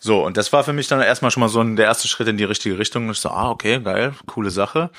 [0.00, 2.28] So, und das war für mich dann erstmal schon mal so ein, der erste Schritt
[2.28, 3.10] in die richtige Richtung.
[3.10, 4.90] Ich so, ah, okay, geil, coole Sache.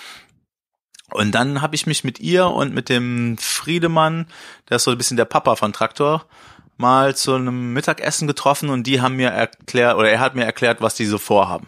[1.12, 4.27] Und dann habe ich mich mit ihr und mit dem Friedemann,
[4.69, 6.25] der ist so ein bisschen der Papa von Traktor,
[6.77, 10.82] mal zu einem Mittagessen getroffen und die haben mir erklärt, oder er hat mir erklärt,
[10.82, 11.67] was die so vorhaben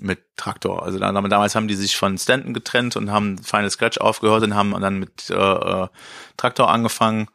[0.00, 0.82] mit Traktor.
[0.82, 4.78] Also damals haben die sich von Stanton getrennt und haben Final Scratch aufgehört und haben
[4.80, 5.88] dann mit äh, äh,
[6.36, 7.28] Traktor angefangen.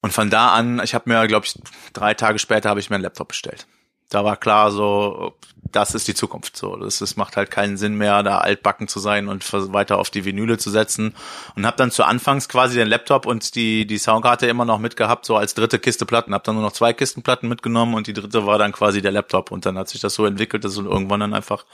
[0.00, 1.54] Und von da an, ich habe mir, glaube ich,
[1.92, 3.66] drei Tage später habe ich mir einen Laptop bestellt
[4.08, 5.34] da war klar so,
[5.70, 6.76] das ist die Zukunft so.
[6.76, 10.24] Das, das macht halt keinen Sinn mehr, da altbacken zu sein und weiter auf die
[10.24, 11.14] Vinyle zu setzen.
[11.56, 15.26] Und habe dann zu Anfangs quasi den Laptop und die, die Soundkarte immer noch mitgehabt,
[15.26, 16.34] so als dritte Kiste Platten.
[16.34, 19.12] Hab dann nur noch zwei Kisten Platten mitgenommen und die dritte war dann quasi der
[19.12, 19.50] Laptop.
[19.50, 21.64] Und dann hat sich das so entwickelt, dass es irgendwann dann einfach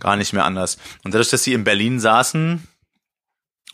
[0.00, 0.78] gar nicht mehr anders.
[1.04, 2.66] Und dadurch, dass sie in Berlin saßen,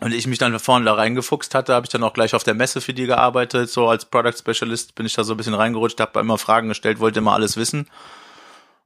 [0.00, 2.54] und ich mich dann vorne da reingefuchst hatte, habe ich dann auch gleich auf der
[2.54, 3.70] Messe für die gearbeitet.
[3.70, 7.00] So als Product Specialist bin ich da so ein bisschen reingerutscht, habe immer Fragen gestellt,
[7.00, 7.86] wollte immer alles wissen.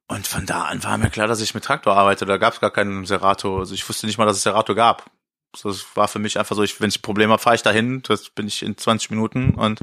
[0.06, 2.26] Und von da an war mir klar, dass ich mit Traktor arbeite.
[2.26, 3.58] Da gab es gar keinen Serato.
[3.58, 5.10] Also ich wusste nicht mal, dass es Serato gab.
[5.62, 8.02] Das war für mich einfach so, ich, wenn ich ein Problem habe, fahre ich dahin.
[8.02, 9.80] Das bin ich in 20 Minuten und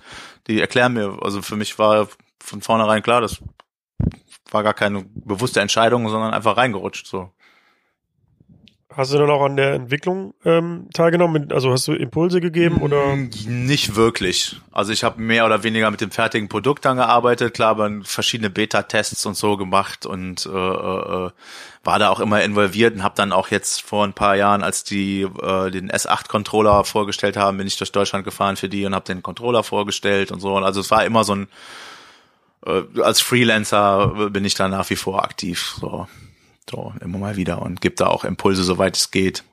[0.47, 1.17] die erklären mir.
[1.21, 3.41] Also für mich war von vornherein klar, das
[4.51, 7.07] war gar keine bewusste Entscheidung, sondern einfach reingerutscht.
[7.07, 7.31] So.
[8.93, 11.51] Hast du dann auch an der Entwicklung ähm, teilgenommen?
[11.53, 13.15] Also hast du Impulse gegeben oder?
[13.15, 14.57] Mm, nicht wirklich.
[14.71, 18.49] Also ich habe mehr oder weniger mit dem fertigen Produkt dann gearbeitet, klar, aber verschiedene
[18.49, 21.29] Beta-Tests und so gemacht und äh, äh,
[21.83, 24.83] war da auch immer involviert und habe dann auch jetzt vor ein paar Jahren, als
[24.83, 29.05] die äh, den S8-Controller vorgestellt haben, bin ich durch Deutschland gefahren für die und habe
[29.05, 30.55] den Controller vorgestellt und so.
[30.57, 31.47] Also es war immer so ein
[32.65, 35.75] äh, als Freelancer bin ich da nach wie vor aktiv.
[35.79, 36.07] So.
[36.69, 39.43] So, immer mal wieder und gibt da auch Impulse, soweit es geht.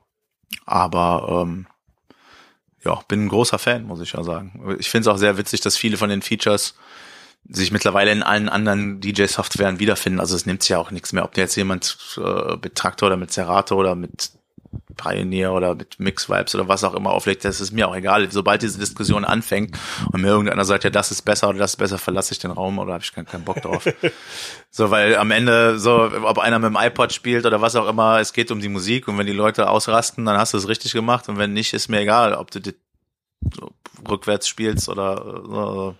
[0.67, 1.67] Aber ähm,
[2.85, 4.77] ja, bin ein großer Fan, muss ich ja sagen.
[4.79, 6.75] Ich finde es auch sehr witzig, dass viele von den Features
[7.49, 10.21] sich mittlerweile in allen anderen DJ-Softwaren wiederfinden.
[10.21, 13.17] Also es nimmt sich ja auch nichts mehr, ob jetzt jemand äh, mit Traktor oder
[13.17, 14.33] mit Serato oder mit
[14.97, 18.31] Pioneer oder mit Mix Vibes oder was auch immer auflegt, das ist mir auch egal.
[18.31, 19.79] Sobald diese Diskussion anfängt
[20.13, 22.51] und mir irgendeiner sagt, ja, das ist besser oder das ist besser, verlasse ich den
[22.51, 23.87] Raum oder habe ich keinen, keinen Bock drauf.
[24.71, 28.21] so, weil am Ende, so, ob einer mit dem iPod spielt oder was auch immer,
[28.21, 30.93] es geht um die Musik und wenn die Leute ausrasten, dann hast du es richtig
[30.93, 32.75] gemacht und wenn nicht, ist mir egal, ob du die
[33.55, 33.71] so
[34.09, 35.95] rückwärts spielst oder so.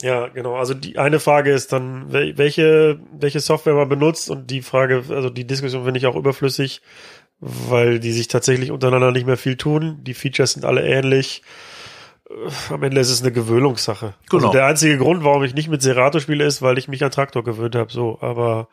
[0.00, 0.54] Ja, genau.
[0.54, 5.28] Also die eine Frage ist dann, welche, welche Software man benutzt und die Frage, also
[5.28, 6.82] die Diskussion finde ich auch überflüssig
[7.40, 9.98] weil die sich tatsächlich untereinander nicht mehr viel tun.
[10.02, 11.42] Die Features sind alle ähnlich.
[12.28, 14.06] Äh, am Ende ist es eine Gewöhnungssache.
[14.06, 14.46] Also genau.
[14.48, 17.10] Also der einzige Grund, warum ich nicht mit Serato spiele, ist, weil ich mich an
[17.10, 17.92] Traktor gewöhnt habe.
[17.92, 18.68] So, aber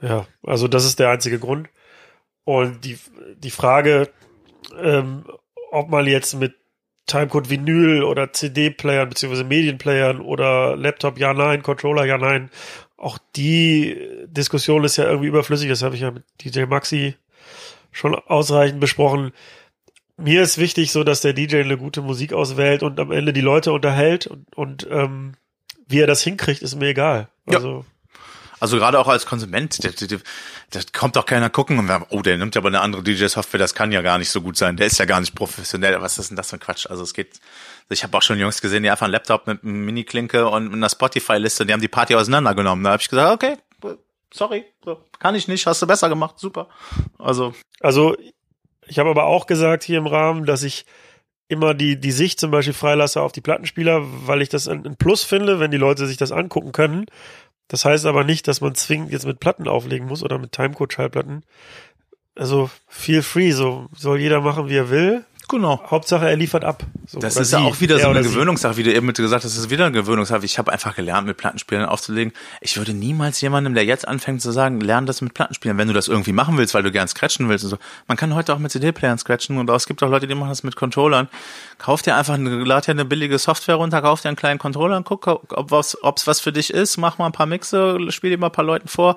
[0.00, 1.68] ja, also das ist der einzige Grund.
[2.44, 2.98] Und die,
[3.38, 4.08] die Frage,
[4.80, 5.24] ähm,
[5.72, 6.54] ob man jetzt mit
[7.06, 12.50] Timecode Vinyl oder CD-Playern beziehungsweise Medienplayern oder Laptop ja nein, Controller ja nein,
[12.96, 15.68] auch die Diskussion ist ja irgendwie überflüssig.
[15.68, 17.14] Das habe ich ja mit DJ Maxi
[17.96, 19.32] schon ausreichend besprochen.
[20.18, 23.40] Mir ist wichtig so, dass der DJ eine gute Musik auswählt und am Ende die
[23.40, 25.34] Leute unterhält und, und ähm,
[25.88, 27.28] wie er das hinkriegt, ist mir egal.
[27.46, 28.18] Also, ja.
[28.60, 32.54] also gerade auch als Konsument, der kommt doch keiner gucken und wir, oh, der nimmt
[32.54, 34.76] ja aber eine andere DJ-Software, das kann ja gar nicht so gut sein.
[34.76, 36.00] Der ist ja gar nicht professionell.
[36.00, 36.86] Was ist denn das für ein Quatsch?
[36.86, 37.40] Also es geht,
[37.88, 40.90] ich habe auch schon Jungs gesehen, die einfach einen Laptop mit einem Mini-Klinke und einer
[40.90, 42.84] Spotify-Liste, die haben die Party auseinandergenommen.
[42.84, 43.56] Da habe ich gesagt, okay,
[44.32, 46.68] sorry, so, kann ich nicht, hast du besser gemacht, super.
[47.18, 47.54] Also.
[47.80, 48.16] Also,
[48.86, 50.86] ich habe aber auch gesagt hier im Rahmen, dass ich
[51.48, 54.96] immer die, die Sicht zum Beispiel freilasse auf die Plattenspieler, weil ich das ein, ein
[54.96, 57.06] Plus finde, wenn die Leute sich das angucken können.
[57.68, 61.44] Das heißt aber nicht, dass man zwingend jetzt mit Platten auflegen muss oder mit Timecode-Schallplatten.
[62.36, 65.24] Also feel free, so soll jeder machen, wie er will.
[65.48, 65.80] Genau.
[65.90, 66.82] Hauptsache, er liefert ab.
[67.06, 69.56] So, das ist ja auch wieder so eine Gewöhnungssache, wie du eben mit gesagt hast,
[69.56, 70.44] das ist wieder eine Gewöhnungssache.
[70.44, 72.32] Ich habe einfach gelernt, mit Plattenspielern aufzulegen.
[72.60, 75.94] Ich würde niemals jemandem, der jetzt anfängt zu sagen, lern das mit Plattenspielern, wenn du
[75.94, 77.78] das irgendwie machen willst, weil du gern scratchen willst und so.
[78.08, 80.48] Man kann heute auch mit CD-Playern scratchen und auch, es gibt auch Leute, die machen
[80.48, 81.28] das mit Controllern.
[81.78, 84.96] Kauf dir einfach eine, lad dir eine billige Software runter, kauf dir einen kleinen Controller
[84.96, 88.30] und guck, ob was, ob's was für dich ist, mach mal ein paar Mixe, spiel
[88.30, 89.16] dir mal ein paar Leuten vor.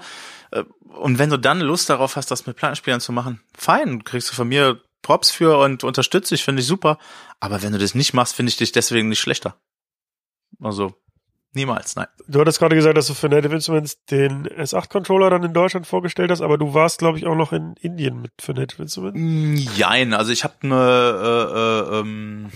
[0.51, 0.63] Äh,
[0.95, 4.35] und wenn du dann Lust darauf hast, das mit Plattenspielern zu machen, fein, kriegst du
[4.35, 6.97] von mir Props für und unterstütze ich, finde ich super.
[7.39, 9.55] Aber wenn du das nicht machst, finde ich dich deswegen nicht schlechter.
[10.61, 10.93] Also,
[11.53, 12.07] niemals, nein.
[12.27, 16.31] Du hattest gerade gesagt, dass du für Native Instruments den S8-Controller dann in Deutschland vorgestellt
[16.31, 19.77] hast, aber du warst, glaube ich, auch noch in Indien mit für Native Instruments.
[19.77, 22.51] Jein, also ich habe eine, äh, äh, ähm,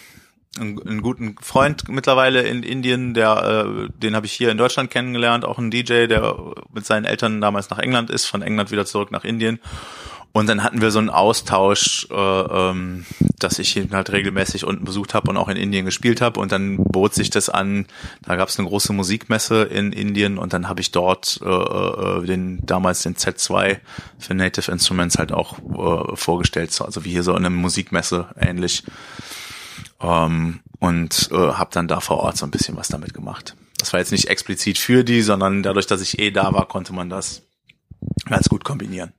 [0.60, 4.91] einen, einen guten Freund mittlerweile in Indien, der, äh, den habe ich hier in Deutschland
[4.91, 6.36] kennengelernt, auch ein DJ, der
[6.71, 9.60] mit seinen Eltern damals nach England ist, von England wieder zurück nach Indien.
[10.35, 13.05] Und dann hatten wir so einen Austausch, äh, ähm,
[13.37, 16.39] dass ich ihn halt regelmäßig unten besucht habe und auch in Indien gespielt habe.
[16.39, 17.85] Und dann bot sich das an,
[18.23, 22.25] da gab es eine große Musikmesse in Indien und dann habe ich dort äh, äh,
[22.25, 23.77] den damals den Z2
[24.17, 28.83] für Native Instruments halt auch äh, vorgestellt, also wie hier so eine Musikmesse ähnlich.
[30.01, 33.55] Ähm, und äh, habe dann da vor Ort so ein bisschen was damit gemacht.
[33.77, 36.91] Das war jetzt nicht explizit für die, sondern dadurch, dass ich eh da war, konnte
[36.91, 37.43] man das
[38.25, 39.13] ganz gut kombinieren.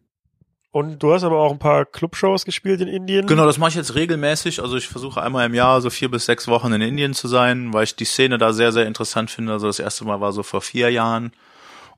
[0.74, 3.28] Und du hast aber auch ein paar Clubshows gespielt in Indien.
[3.28, 4.60] Genau, das mache ich jetzt regelmäßig.
[4.60, 7.72] Also ich versuche einmal im Jahr so vier bis sechs Wochen in Indien zu sein,
[7.72, 9.52] weil ich die Szene da sehr, sehr interessant finde.
[9.52, 11.32] Also das erste Mal war so vor vier Jahren.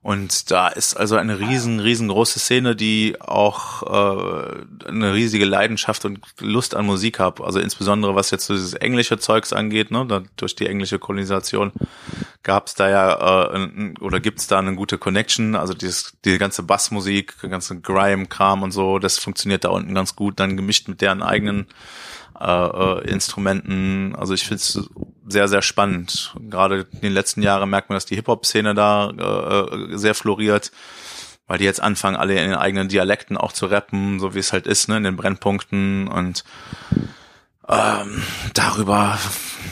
[0.07, 6.21] Und da ist also eine riesen, riesengroße Szene, die auch äh, eine riesige Leidenschaft und
[6.41, 7.41] Lust an Musik hat.
[7.41, 11.73] Also insbesondere was jetzt dieses englische Zeugs angeht, ne, da, durch die englische Kolonisation
[12.45, 15.57] gab es da ja äh, oder gibt es da eine gute Connection.
[15.57, 20.39] Also dieses, die ganze Bassmusik, ganze Grime-Kram und so, das funktioniert da unten ganz gut,
[20.39, 21.67] dann gemischt mit deren eigenen
[22.41, 24.15] äh, äh, Instrumenten.
[24.17, 24.89] Also ich finde es
[25.27, 26.35] sehr, sehr spannend.
[26.49, 30.73] Gerade in den letzten Jahren merkt man, dass die Hip-Hop-Szene da äh, äh, sehr floriert,
[31.47, 34.53] weil die jetzt anfangen, alle in den eigenen Dialekten auch zu rappen, so wie es
[34.53, 36.45] halt ist, ne, in den Brennpunkten und
[37.69, 38.23] ähm,
[38.55, 39.19] darüber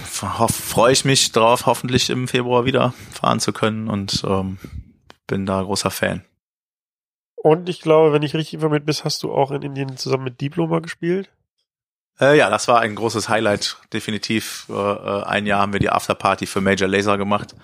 [0.09, 4.59] freue ich mich drauf, hoffentlich im Februar wieder fahren zu können und ähm,
[5.29, 6.25] bin da großer Fan.
[7.37, 10.41] Und ich glaube, wenn ich richtig informiert bin, hast du auch in Indien zusammen mit
[10.41, 11.31] Diploma gespielt?
[12.21, 14.67] Äh, ja, das war ein großes Highlight, definitiv.
[14.69, 17.55] Äh, äh, ein Jahr haben wir die Afterparty für Major Laser gemacht.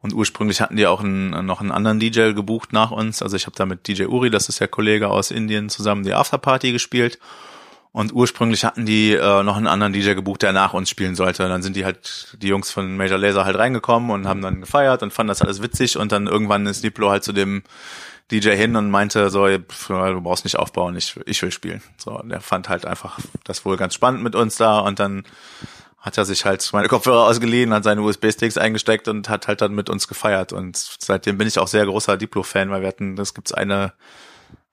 [0.00, 3.22] Und ursprünglich hatten die auch einen, noch einen anderen DJ gebucht nach uns.
[3.22, 6.14] Also ich habe da mit DJ Uri, das ist der Kollege aus Indien, zusammen die
[6.14, 7.18] Afterparty gespielt.
[7.92, 11.48] Und ursprünglich hatten die äh, noch einen anderen DJ gebucht, der nach uns spielen sollte.
[11.48, 15.02] dann sind die halt, die Jungs von Major Laser halt reingekommen und haben dann gefeiert
[15.02, 15.96] und fanden das alles witzig.
[15.96, 17.62] Und dann irgendwann ist Diplo halt zu dem
[18.30, 21.82] DJ hin und meinte so, du brauchst nicht aufbauen, ich, ich will spielen.
[21.96, 25.24] So, und er fand halt einfach das wohl ganz spannend mit uns da und dann
[26.00, 29.74] hat er sich halt meine Kopfhörer ausgeliehen, hat seine USB-Sticks eingesteckt und hat halt dann
[29.74, 30.52] mit uns gefeiert.
[30.52, 33.92] Und seitdem bin ich auch sehr großer Diplo-Fan, weil wir hatten, das gibt's eine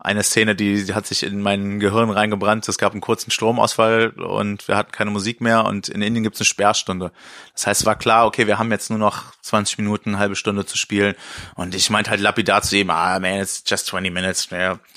[0.04, 2.68] eine Szene, die, die hat sich in mein Gehirn reingebrannt.
[2.68, 6.36] Es gab einen kurzen Stromausfall und wir hatten keine Musik mehr und in Indien gibt
[6.36, 7.14] es eine Sperrstunde.
[7.54, 10.36] Das heißt, es war klar, okay, wir haben jetzt nur noch 20 Minuten, eine halbe
[10.36, 11.16] Stunde zu spielen.
[11.56, 14.50] Und ich meinte halt lapidar zu ihm, ah man, it's just 20 minutes,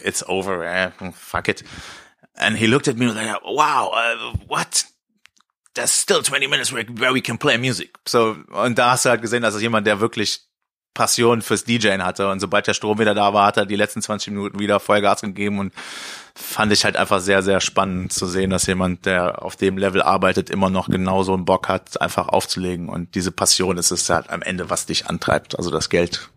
[0.02, 1.62] it's over, fuck it.
[2.34, 4.86] And he looked at me like, wow, uh, what?
[5.74, 7.96] There's still 20 minutes where we can play music.
[8.08, 10.40] So, und da hast du halt gesehen, dass es jemand, der wirklich
[10.96, 12.28] Passion fürs DJing hatte.
[12.28, 15.20] Und sobald der Strom wieder da war, hat er die letzten 20 Minuten wieder Vollgas
[15.20, 15.72] gegeben und
[16.34, 20.02] fand ich halt einfach sehr, sehr spannend zu sehen, dass jemand, der auf dem Level
[20.02, 22.88] arbeitet, immer noch genauso einen Bock hat, einfach aufzulegen.
[22.88, 25.56] Und diese Passion ist es halt am Ende, was dich antreibt.
[25.56, 26.30] Also das Geld.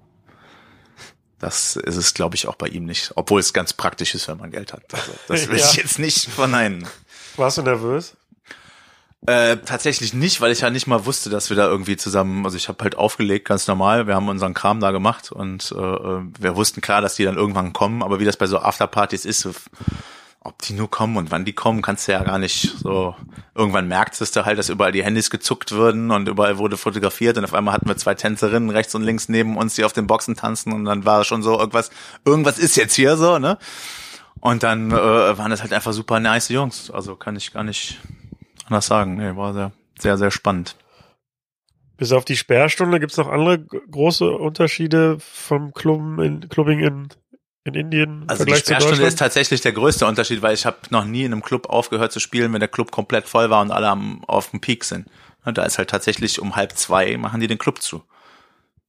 [1.39, 3.13] Das ist es, glaube ich, auch bei ihm nicht.
[3.15, 4.83] Obwohl es ganz praktisch ist, wenn man Geld hat.
[4.91, 5.65] Also das will ja.
[5.65, 6.85] ich jetzt nicht verneinen.
[7.37, 8.17] Warst du nervös?
[9.27, 12.55] Äh, tatsächlich nicht, weil ich ja nicht mal wusste, dass wir da irgendwie zusammen, also
[12.55, 16.55] ich habe halt aufgelegt, ganz normal, wir haben unseren Kram da gemacht und äh, wir
[16.55, 19.47] wussten klar, dass die dann irgendwann kommen, aber wie das bei so Afterpartys ist,
[20.39, 23.13] ob die nur kommen und wann die kommen, kannst du ja gar nicht so.
[23.55, 27.43] Irgendwann merktest du halt, dass überall die Handys gezuckt würden und überall wurde fotografiert und
[27.43, 30.35] auf einmal hatten wir zwei Tänzerinnen rechts und links neben uns, die auf den Boxen
[30.35, 31.91] tanzen und dann war schon so irgendwas,
[32.23, 33.57] irgendwas ist jetzt hier so, ne?
[34.39, 36.89] Und dann äh, waren das halt einfach super nice Jungs.
[36.89, 37.99] Also kann ich gar nicht
[38.69, 39.17] anders sagen.
[39.17, 40.75] Nee, war sehr, sehr, sehr spannend.
[41.97, 47.07] Bis auf die Sperrstunde gibt es noch andere große Unterschiede vom Club in, Clubbing in,
[47.65, 48.23] in Indien.
[48.27, 51.43] Also die Sperrstunde ist tatsächlich der größte Unterschied, weil ich habe noch nie in einem
[51.43, 54.61] Club aufgehört zu spielen, wenn der Club komplett voll war und alle am, auf dem
[54.61, 55.09] Peak sind.
[55.43, 58.03] Da ist halt tatsächlich um halb zwei machen die den Club zu.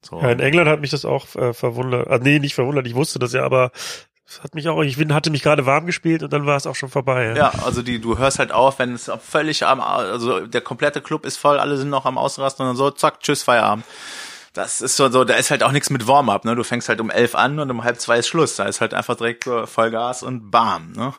[0.03, 0.21] So.
[0.21, 2.09] Ja, in England hat mich das auch äh, verwundert.
[2.09, 3.73] Ah, nee, nicht verwundert, ich wusste das ja, aber
[4.31, 6.65] das hat mich auch, ich bin, hatte mich gerade warm gespielt und dann war es
[6.65, 7.31] auch schon vorbei.
[7.31, 7.35] Ja.
[7.35, 11.27] ja, also die, du hörst halt auf, wenn es völlig am, also der komplette Club
[11.27, 13.85] ist voll, alle sind noch am Ausrasten und dann so, zack, tschüss, Feierabend.
[14.53, 16.55] Das ist so, so, da ist halt auch nichts mit Warm-up, ne?
[16.55, 18.55] Du fängst halt um elf an und um halb zwei ist Schluss.
[18.57, 21.13] Da ist halt einfach direkt so Vollgas und bam, ne?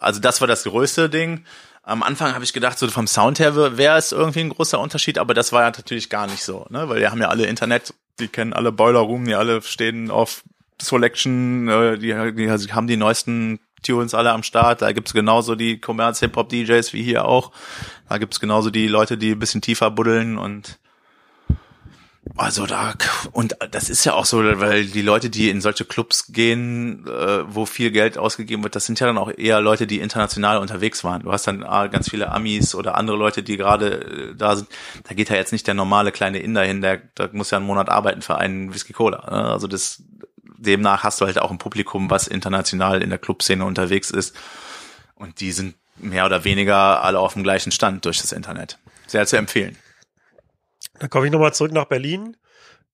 [0.00, 1.44] Also das war das größte Ding.
[1.82, 5.18] Am Anfang habe ich gedacht, so vom Sound her wäre es irgendwie ein großer Unterschied,
[5.18, 6.88] aber das war ja natürlich gar nicht so, ne?
[6.88, 10.42] Weil wir haben ja alle Internet, die kennen alle Boiler Room, die alle stehen auf
[10.86, 14.82] Selection, äh, die, die haben die neuesten Tunes alle am Start.
[14.82, 17.52] Da gibt's genauso die Commerz-Hip-Hop-DJs wie hier auch.
[18.08, 20.78] Da gibt's genauso die Leute, die ein bisschen tiefer buddeln und
[22.36, 22.94] also da
[23.32, 27.42] und das ist ja auch so, weil die Leute, die in solche Clubs gehen, äh,
[27.46, 31.02] wo viel Geld ausgegeben wird, das sind ja dann auch eher Leute, die international unterwegs
[31.02, 31.22] waren.
[31.24, 34.68] Du hast dann ah, ganz viele Amis oder andere Leute, die gerade äh, da sind.
[35.02, 37.66] Da geht ja jetzt nicht der normale kleine Inder hin, der, der muss ja einen
[37.66, 39.28] Monat arbeiten für einen Whisky Cola.
[39.28, 39.50] Ne?
[39.50, 40.02] Also das
[40.62, 44.36] demnach hast du halt auch ein Publikum, was international in der Clubszene unterwegs ist.
[45.14, 48.78] Und die sind mehr oder weniger alle auf dem gleichen Stand durch das Internet.
[49.06, 49.76] Sehr zu empfehlen.
[50.98, 52.36] Dann komme ich nochmal zurück nach Berlin.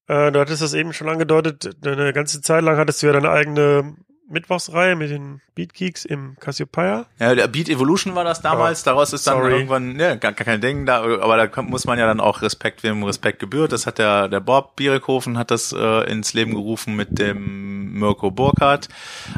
[0.07, 3.31] Äh, du hattest das eben schon angedeutet, eine ganze Zeit lang hattest du ja deine
[3.31, 3.95] eigene
[4.29, 7.07] Mittwochsreihe mit den Beatgeeks im Cassiopeia.
[7.19, 8.83] Ja, der Beat Evolution war das damals.
[8.83, 9.53] Oh, Daraus ist dann sorry.
[9.53, 10.87] irgendwann, ja, gar, gar kein Ding.
[10.87, 13.73] Da, aber da muss man ja dann auch Respekt, wem Respekt gebührt.
[13.73, 18.31] Das hat der, der Bob Bierekhofen hat das äh, ins Leben gerufen mit dem Mirko
[18.31, 18.89] Burkhardt.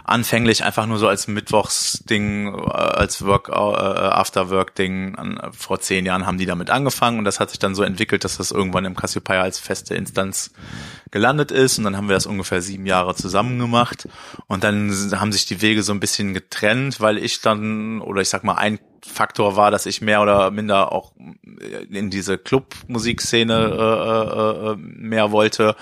[0.05, 5.41] Anfänglich einfach nur so als Mittwochsding, äh, als Work, äh, After-Work-Ding.
[5.53, 8.37] Vor zehn Jahren haben die damit angefangen und das hat sich dann so entwickelt, dass
[8.37, 10.53] das irgendwann im Cassiopeia als feste Instanz
[11.11, 11.79] gelandet ist.
[11.79, 14.09] Und dann haben wir das ungefähr sieben Jahre zusammen gemacht.
[14.47, 18.29] Und dann haben sich die Wege so ein bisschen getrennt, weil ich dann, oder ich
[18.29, 21.13] sag mal, ein Faktor war, dass ich mehr oder minder auch
[21.91, 25.77] in diese Clubmusikszene äh, äh, äh, mehr wollte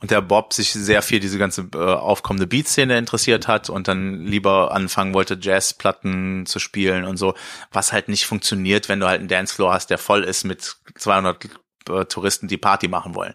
[0.00, 4.26] und der Bob sich sehr viel diese ganze äh, aufkommende Beatszene interessiert hat und dann
[4.26, 7.34] lieber anfangen wollte, Jazzplatten zu spielen und so,
[7.72, 11.44] was halt nicht funktioniert, wenn du halt einen Dancefloor hast, der voll ist mit 200
[11.88, 13.34] äh, Touristen, die Party machen wollen.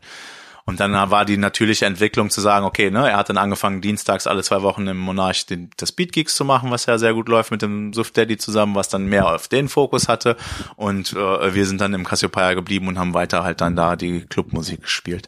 [0.70, 4.28] Und dann war die natürliche Entwicklung zu sagen, okay, ne, er hat dann angefangen, dienstags
[4.28, 7.50] alle zwei Wochen im Monarch den, das Beatgeeks zu machen, was ja sehr gut läuft
[7.50, 10.38] mit dem Suf Daddy zusammen, was dann mehr auf den Fokus hatte.
[10.76, 14.22] Und äh, wir sind dann im Cassiopeia geblieben und haben weiter halt dann da die
[14.28, 15.28] Clubmusik gespielt.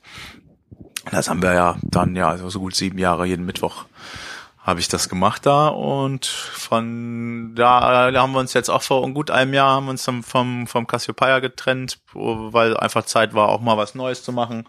[1.10, 3.86] Das haben wir ja dann ja so gut sieben Jahre jeden Mittwoch
[4.64, 9.32] habe ich das gemacht da und von da haben wir uns jetzt auch vor gut
[9.32, 13.78] einem Jahr haben wir uns vom, vom Cassiopeia getrennt, weil einfach Zeit war, auch mal
[13.78, 14.66] was Neues zu machen.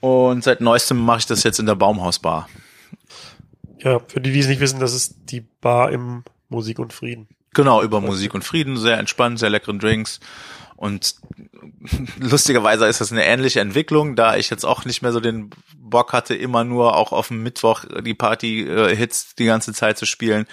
[0.00, 2.48] Und seit neuestem mache ich das jetzt in der Baumhausbar.
[3.78, 7.28] Ja, für die, die es nicht wissen, das ist die Bar im Musik und Frieden.
[7.54, 10.20] Genau, über Musik und Frieden, sehr entspannt, sehr leckeren Drinks.
[10.76, 11.14] Und
[12.20, 16.12] lustigerweise ist das eine ähnliche Entwicklung, da ich jetzt auch nicht mehr so den Bock
[16.12, 20.46] hatte, immer nur auch auf dem Mittwoch die Party-Hits die ganze Zeit zu spielen,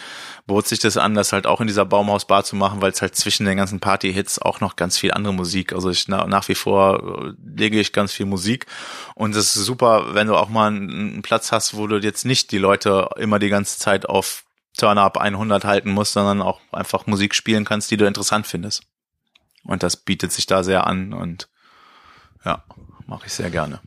[0.46, 3.16] bot sich das an, das halt auch in dieser Baumhausbar zu machen, weil es halt
[3.16, 7.26] zwischen den ganzen Party-Hits auch noch ganz viel andere Musik, also ich nach wie vor
[7.26, 8.68] äh, lege ich ganz viel Musik
[9.16, 12.52] und es ist super, wenn du auch mal einen Platz hast, wo du jetzt nicht
[12.52, 14.44] die Leute immer die ganze Zeit auf
[14.78, 18.84] Turn-Up 100 halten musst, sondern auch einfach Musik spielen kannst, die du interessant findest.
[19.64, 21.50] Und das bietet sich da sehr an und
[22.46, 22.64] ja,
[23.06, 23.80] mache ich sehr gerne.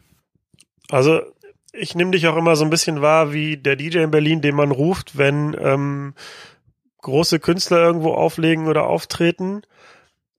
[0.91, 1.21] Also
[1.73, 4.55] ich nehme dich auch immer so ein bisschen wahr wie der DJ in Berlin, den
[4.55, 6.15] man ruft, wenn ähm,
[7.03, 9.63] große Künstler irgendwo auflegen oder auftreten,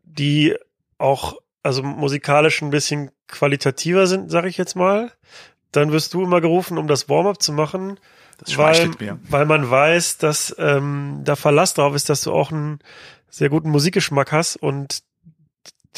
[0.03, 0.55] die
[0.97, 5.11] auch also musikalisch ein bisschen qualitativer sind, sag ich jetzt mal.
[5.71, 7.99] Dann wirst du immer gerufen, um das Warm-up zu machen,
[8.37, 9.19] Das weil, mir.
[9.29, 12.79] weil man weiß, dass ähm, da Verlass drauf ist, dass du auch einen
[13.29, 15.03] sehr guten Musikgeschmack hast und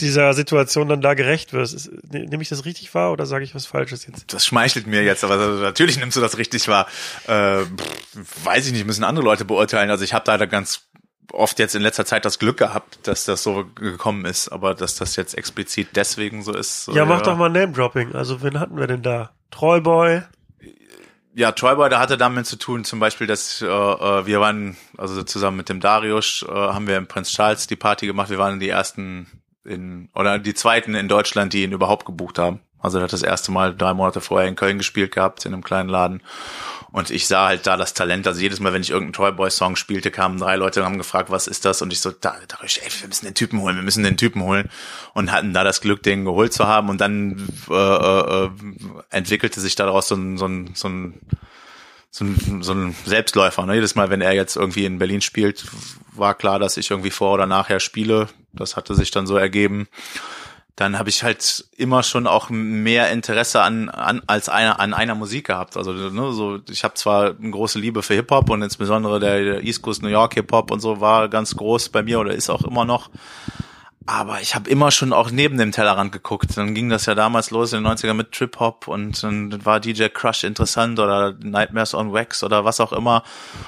[0.01, 1.91] dieser Situation dann da gerecht wirst.
[2.11, 4.33] Ne- nehme ich das richtig wahr oder sage ich was Falsches jetzt?
[4.33, 6.87] Das schmeichelt mir jetzt, aber natürlich nimmst du das richtig wahr.
[7.27, 7.63] Äh,
[8.43, 9.89] weiß ich nicht, müssen andere Leute beurteilen.
[9.89, 10.89] Also ich habe da ganz
[11.31, 14.95] oft jetzt in letzter Zeit das Glück gehabt, dass das so gekommen ist, aber dass
[14.95, 16.89] das jetzt explizit deswegen so ist.
[16.93, 18.15] Ja, mach doch mal Name-Dropping.
[18.15, 19.31] Also, wen hatten wir denn da?
[19.51, 20.23] Troyboy.
[21.35, 25.21] Ja, Troyboy, da hatte damit zu tun, zum Beispiel, dass äh, äh, wir waren, also
[25.23, 28.29] zusammen mit dem Darius, äh, haben wir im Prinz Charles die Party gemacht.
[28.29, 29.27] Wir waren die ersten
[29.69, 32.61] in, oder die zweiten in Deutschland, die ihn überhaupt gebucht haben.
[32.79, 35.63] Also er hat das erste Mal drei Monate vorher in Köln gespielt gehabt, in einem
[35.63, 36.21] kleinen Laden.
[36.91, 38.25] Und ich sah halt da das Talent.
[38.25, 41.45] Also jedes Mal, wenn ich irgendeinen Troyboy-Song spielte, kamen drei Leute und haben gefragt, was
[41.45, 41.81] ist das?
[41.81, 44.41] Und ich so, da, da ey, wir müssen den Typen holen, wir müssen den Typen
[44.41, 44.69] holen.
[45.13, 46.89] Und hatten da das Glück, den geholt zu haben.
[46.89, 48.49] Und dann äh, äh,
[49.11, 51.19] entwickelte sich daraus so ein, so ein, so ein
[52.11, 53.65] so ein, so ein Selbstläufer.
[53.65, 53.75] Ne?
[53.75, 55.65] Jedes Mal, wenn er jetzt irgendwie in Berlin spielt,
[56.13, 58.27] war klar, dass ich irgendwie vor oder nachher spiele.
[58.53, 59.87] Das hatte sich dann so ergeben.
[60.75, 65.13] Dann habe ich halt immer schon auch mehr Interesse an, an als einer an einer
[65.13, 65.75] Musik gehabt.
[65.75, 69.61] Also ne, so ich habe zwar eine große Liebe für Hip Hop und insbesondere der,
[69.63, 72.49] East Coast New York Hip Hop und so war ganz groß bei mir oder ist
[72.49, 73.09] auch immer noch.
[74.05, 76.57] Aber ich habe immer schon auch neben dem Tellerrand geguckt.
[76.57, 79.79] Dann ging das ja damals los in den 90er mit Trip Hop und dann war
[79.79, 83.23] DJ Crush interessant oder Nightmares on Wax oder was auch immer.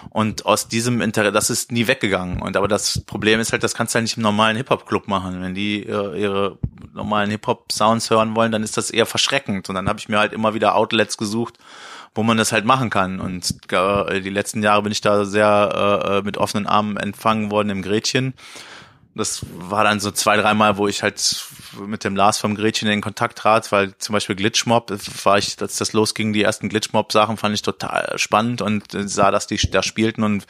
[0.10, 2.42] Und aus diesem Interesse, das ist nie weggegangen.
[2.42, 5.42] Und aber das Problem ist halt, das kannst du halt nicht im normalen Hip-Hop-Club machen.
[5.42, 6.58] Wenn die äh, ihre
[6.94, 9.70] normalen Hip-Hop-Sounds hören wollen, dann ist das eher verschreckend.
[9.70, 11.58] Und dann habe ich mir halt immer wieder Outlets gesucht,
[12.16, 13.20] wo man das halt machen kann.
[13.20, 17.70] Und äh, die letzten Jahre bin ich da sehr äh, mit offenen Armen empfangen worden
[17.70, 18.34] im Gretchen.
[19.14, 21.44] Das war dann so zwei, dreimal, wo ich halt
[21.86, 24.90] mit dem Lars vom Gretchen in Kontakt trat, weil zum Beispiel Glitchmob,
[25.26, 29.48] war ich, als das losging, die ersten Glitchmob-Sachen fand ich total spannend und sah, dass
[29.48, 30.46] die da spielten und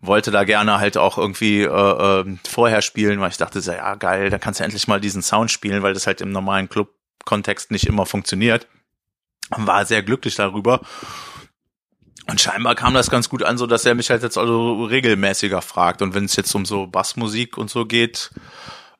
[0.00, 4.30] wollte da gerne halt auch irgendwie äh, äh, vorher spielen, weil ich dachte, ja geil,
[4.30, 7.86] da kannst du endlich mal diesen Sound spielen, weil das halt im normalen Club-Kontext nicht
[7.86, 8.68] immer funktioniert.
[9.50, 10.80] War sehr glücklich darüber.
[12.28, 15.62] Und scheinbar kam das ganz gut an, so dass er mich halt jetzt also regelmäßiger
[15.62, 16.02] fragt.
[16.02, 18.30] Und wenn es jetzt um so Bassmusik und so geht,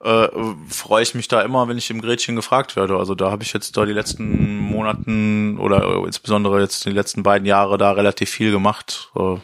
[0.01, 0.29] äh,
[0.69, 2.97] freue ich mich da immer, wenn ich im Gretchen gefragt werde.
[2.97, 7.47] Also da habe ich jetzt da die letzten Monaten oder insbesondere jetzt die letzten beiden
[7.47, 9.37] Jahre da relativ viel gemacht äh,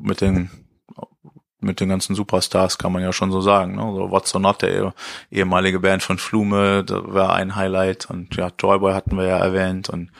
[0.00, 0.50] mit den
[1.62, 3.76] mit den ganzen Superstars kann man ja schon so sagen.
[3.76, 3.82] Ne?
[3.82, 4.94] So What's or Not, der
[5.30, 9.88] ehemalige Band von Flume, da war ein Highlight und ja, Joyboy hatten wir ja erwähnt
[9.88, 10.10] und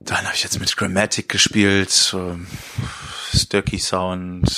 [0.00, 2.46] dann habe ich jetzt mit Grammatic gespielt, ähm,
[3.34, 4.48] Sturkey Sound,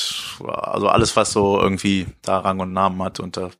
[0.46, 3.20] also alles, was so irgendwie da Rang und Namen hat.
[3.20, 3.50] Und äh,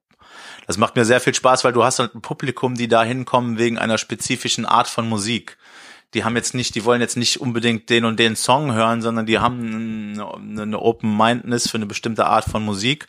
[0.66, 3.59] das macht mir sehr viel Spaß, weil du hast halt ein Publikum, die da hinkommen
[3.59, 5.59] wegen einer spezifischen Art von Musik.
[6.14, 9.26] Die haben jetzt nicht, die wollen jetzt nicht unbedingt den und den Song hören, sondern
[9.26, 13.07] die haben eine, eine Open-Mindedness für eine bestimmte Art von Musik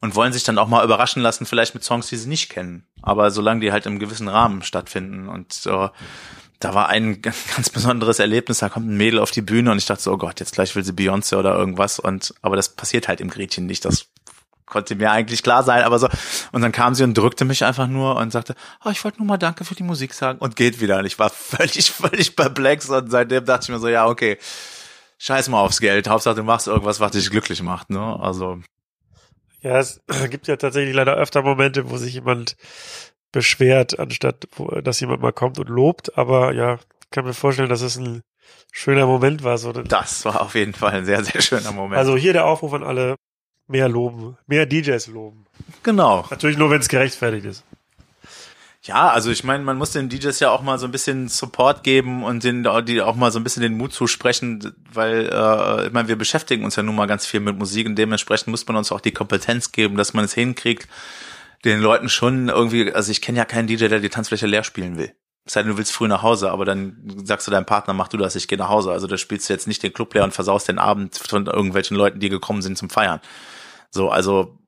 [0.00, 2.86] und wollen sich dann auch mal überraschen lassen, vielleicht mit Songs, die sie nicht kennen.
[3.02, 5.88] Aber solange die halt im gewissen Rahmen stattfinden und äh,
[6.60, 9.86] da war ein ganz besonderes Erlebnis, da kommt ein Mädel auf die Bühne und ich
[9.86, 13.08] dachte so, oh Gott, jetzt gleich will sie Beyoncé oder irgendwas und aber das passiert
[13.08, 14.06] halt im Gretchen nicht, das
[14.66, 16.08] konnte mir eigentlich klar sein, aber so
[16.52, 18.54] und dann kam sie und drückte mich einfach nur und sagte,
[18.84, 21.18] oh, ich wollte nur mal Danke für die Musik sagen und geht wieder und ich
[21.18, 24.38] war völlig völlig perplex und seitdem dachte ich mir so, ja, okay,
[25.18, 28.18] scheiß mal aufs Geld, Hauptsache du machst irgendwas, was dich glücklich macht, ne?
[28.20, 28.60] Also
[29.62, 30.00] Ja, es
[30.30, 32.56] gibt ja tatsächlich leider öfter Momente, wo sich jemand
[33.32, 34.48] beschwert, anstatt
[34.82, 36.16] dass jemand mal kommt und lobt.
[36.18, 36.78] Aber ja,
[37.10, 38.22] kann mir vorstellen, dass es ein
[38.72, 39.58] schöner Moment war.
[39.58, 39.72] So.
[39.72, 41.98] das war auf jeden Fall ein sehr, sehr schöner Moment.
[41.98, 43.16] Also hier der Aufruf an alle,
[43.66, 45.46] mehr loben, mehr DJs loben.
[45.82, 46.26] genau.
[46.30, 47.64] Natürlich nur, wenn es gerechtfertigt ist.
[48.82, 51.82] Ja, also ich meine, man muss den DJs ja auch mal so ein bisschen Support
[51.82, 55.92] geben und den, die auch mal so ein bisschen den Mut zusprechen, weil äh, ich
[55.92, 58.76] meine, wir beschäftigen uns ja nun mal ganz viel mit Musik und dementsprechend muss man
[58.76, 60.88] uns auch die Kompetenz geben, dass man es hinkriegt,
[61.64, 64.96] den Leuten schon irgendwie, also ich kenne ja keinen DJ, der die Tanzfläche leer spielen
[64.96, 65.12] will.
[65.46, 68.16] Sei denn, du willst früh nach Hause, aber dann sagst du deinem Partner, mach du
[68.16, 68.92] das, ich gehe nach Hause.
[68.92, 71.96] Also da spielst du jetzt nicht den Club leer und versaust den Abend von irgendwelchen
[71.96, 73.20] Leuten, die gekommen sind zum Feiern.
[73.90, 74.58] So, also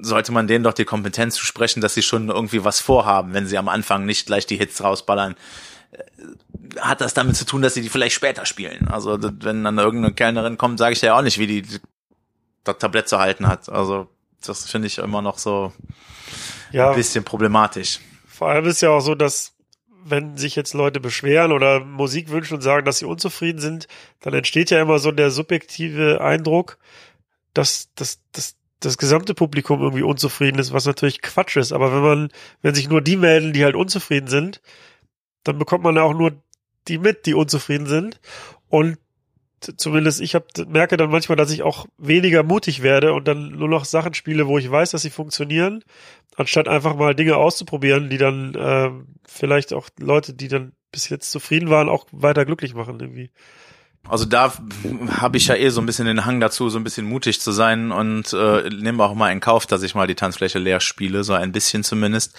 [0.00, 3.46] sollte man denen doch die Kompetenz zu sprechen, dass sie schon irgendwie was vorhaben, wenn
[3.46, 5.34] sie am Anfang nicht gleich die Hits rausballern.
[5.90, 8.88] Äh, hat das damit zu tun, dass sie die vielleicht später spielen?
[8.88, 11.80] Also wenn dann irgendeine Kellnerin kommt, sage ich ja auch nicht, wie die
[12.64, 13.68] das Tablett zu halten hat.
[13.68, 14.08] Also
[14.44, 15.72] das finde ich immer noch so
[16.70, 18.00] ja, ein bisschen problematisch.
[18.26, 19.54] Vor allem ist ja auch so, dass
[20.04, 23.88] wenn sich jetzt Leute beschweren oder Musik wünschen und sagen, dass sie unzufrieden sind,
[24.20, 26.78] dann entsteht ja immer so der subjektive Eindruck,
[27.52, 31.72] dass, dass, dass das gesamte Publikum irgendwie unzufrieden ist, was natürlich Quatsch ist.
[31.72, 32.28] Aber wenn man,
[32.62, 34.62] wenn sich nur die melden, die halt unzufrieden sind,
[35.42, 36.32] dann bekommt man ja auch nur
[36.86, 38.20] die mit, die unzufrieden sind.
[38.68, 38.98] Und
[39.60, 43.68] zumindest ich hab, merke dann manchmal, dass ich auch weniger mutig werde und dann nur
[43.68, 45.84] noch Sachen spiele, wo ich weiß, dass sie funktionieren,
[46.36, 48.90] anstatt einfach mal Dinge auszuprobieren, die dann äh,
[49.26, 53.30] vielleicht auch Leute, die dann bis jetzt zufrieden waren, auch weiter glücklich machen irgendwie.
[54.08, 54.54] Also da
[55.20, 57.52] habe ich ja eh so ein bisschen den Hang dazu, so ein bisschen mutig zu
[57.52, 61.24] sein und äh, nehme auch mal in Kauf, dass ich mal die Tanzfläche leer spiele,
[61.24, 62.34] so ein bisschen zumindest,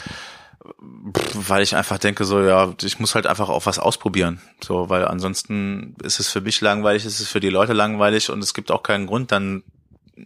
[1.34, 5.05] weil ich einfach denke, so ja, ich muss halt einfach auch was ausprobieren, so, weil
[5.05, 8.72] ansonsten ist es für mich langweilig, ist es für die Leute langweilig und es gibt
[8.72, 9.63] auch keinen Grund, dann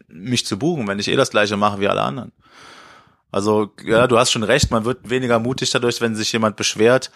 [0.07, 2.31] mich zu buchen, wenn ich eh das Gleiche mache wie alle anderen.
[3.31, 7.11] Also ja, du hast schon recht, man wird weniger mutig dadurch, wenn sich jemand beschwert.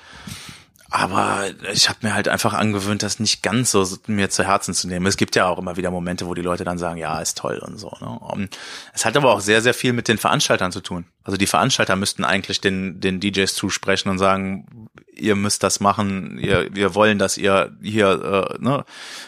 [0.90, 4.88] Aber ich habe mir halt einfach angewöhnt, das nicht ganz so mir zu Herzen zu
[4.88, 5.06] nehmen.
[5.06, 7.60] Es gibt ja auch immer wieder Momente, wo die Leute dann sagen, ja, ist toll
[7.60, 7.92] und so.
[8.00, 8.50] Ne?
[8.94, 11.06] Es hat aber auch sehr, sehr viel mit den Veranstaltern zu tun.
[11.28, 16.40] Also die Veranstalter müssten eigentlich den, den DJs zusprechen und sagen, ihr müsst das machen,
[16.40, 18.86] ihr, wir wollen, dass ihr hier äh, ne,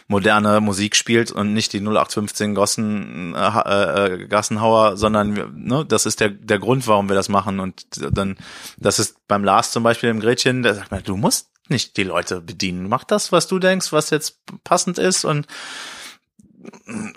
[0.07, 6.21] moderne Musik spielt und nicht die 0815 Gossen, äh, äh, Gassenhauer, sondern ne, das ist
[6.21, 7.59] der, der Grund, warum wir das machen.
[7.59, 8.37] Und dann,
[8.77, 12.39] das ist beim Lars zum Beispiel im Gretchen, der sagt du musst nicht die Leute
[12.39, 12.87] bedienen.
[12.87, 15.47] Mach das, was du denkst, was jetzt passend ist und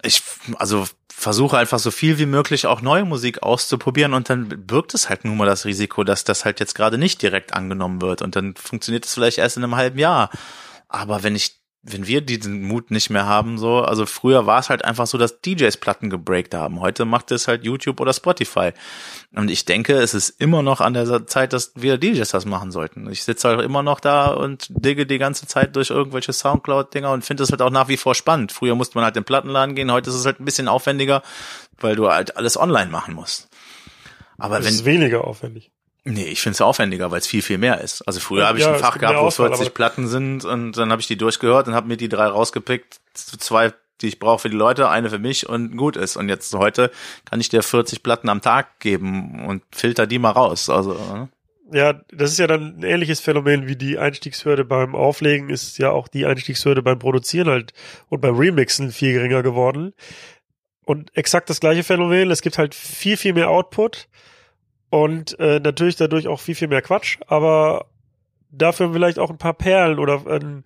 [0.02, 0.22] ich,
[0.56, 0.86] also
[1.22, 5.24] versuche einfach so viel wie möglich auch neue Musik auszuprobieren und dann birgt es halt
[5.24, 8.56] nun mal das Risiko, dass das halt jetzt gerade nicht direkt angenommen wird und dann
[8.56, 10.30] funktioniert es vielleicht erst in einem halben Jahr.
[10.88, 14.70] Aber wenn ich wenn wir diesen Mut nicht mehr haben, so, also früher war es
[14.70, 16.80] halt einfach so, dass DJs Platten gebreakt haben.
[16.80, 18.70] Heute macht es halt YouTube oder Spotify.
[19.34, 22.70] Und ich denke, es ist immer noch an der Zeit, dass wir DJs das machen
[22.70, 23.10] sollten.
[23.10, 27.24] Ich sitze halt immer noch da und digge die ganze Zeit durch irgendwelche Soundcloud-Dinger und
[27.24, 28.52] finde es halt auch nach wie vor spannend.
[28.52, 31.22] Früher musste man halt in Plattenladen gehen, heute ist es halt ein bisschen aufwendiger,
[31.80, 33.48] weil du halt alles online machen musst.
[34.38, 35.72] Aber das wenn, ist weniger aufwendig.
[36.04, 38.02] Nee, ich finde es aufwendiger, weil es viel, viel mehr ist.
[38.02, 40.90] Also früher habe ich ja, ein Fach gehabt, wo Auswahl, 40 Platten sind und dann
[40.90, 44.50] habe ich die durchgehört und habe mir die drei rausgepickt, zwei, die ich brauche für
[44.50, 46.16] die Leute, eine für mich und gut ist.
[46.16, 46.90] Und jetzt heute
[47.24, 50.68] kann ich dir 40 Platten am Tag geben und filter die mal raus.
[50.68, 51.28] Also ne?
[51.72, 55.90] ja, das ist ja dann ein ähnliches Phänomen wie die Einstiegshürde beim Auflegen, ist ja
[55.90, 57.72] auch die Einstiegshürde beim Produzieren halt
[58.08, 59.94] und beim Remixen viel geringer geworden.
[60.84, 64.08] Und exakt das gleiche Phänomen, es gibt halt viel, viel mehr Output
[64.92, 67.86] und äh, natürlich dadurch auch viel, viel mehr Quatsch, aber
[68.50, 70.64] dafür vielleicht auch ein paar Perlen oder ein,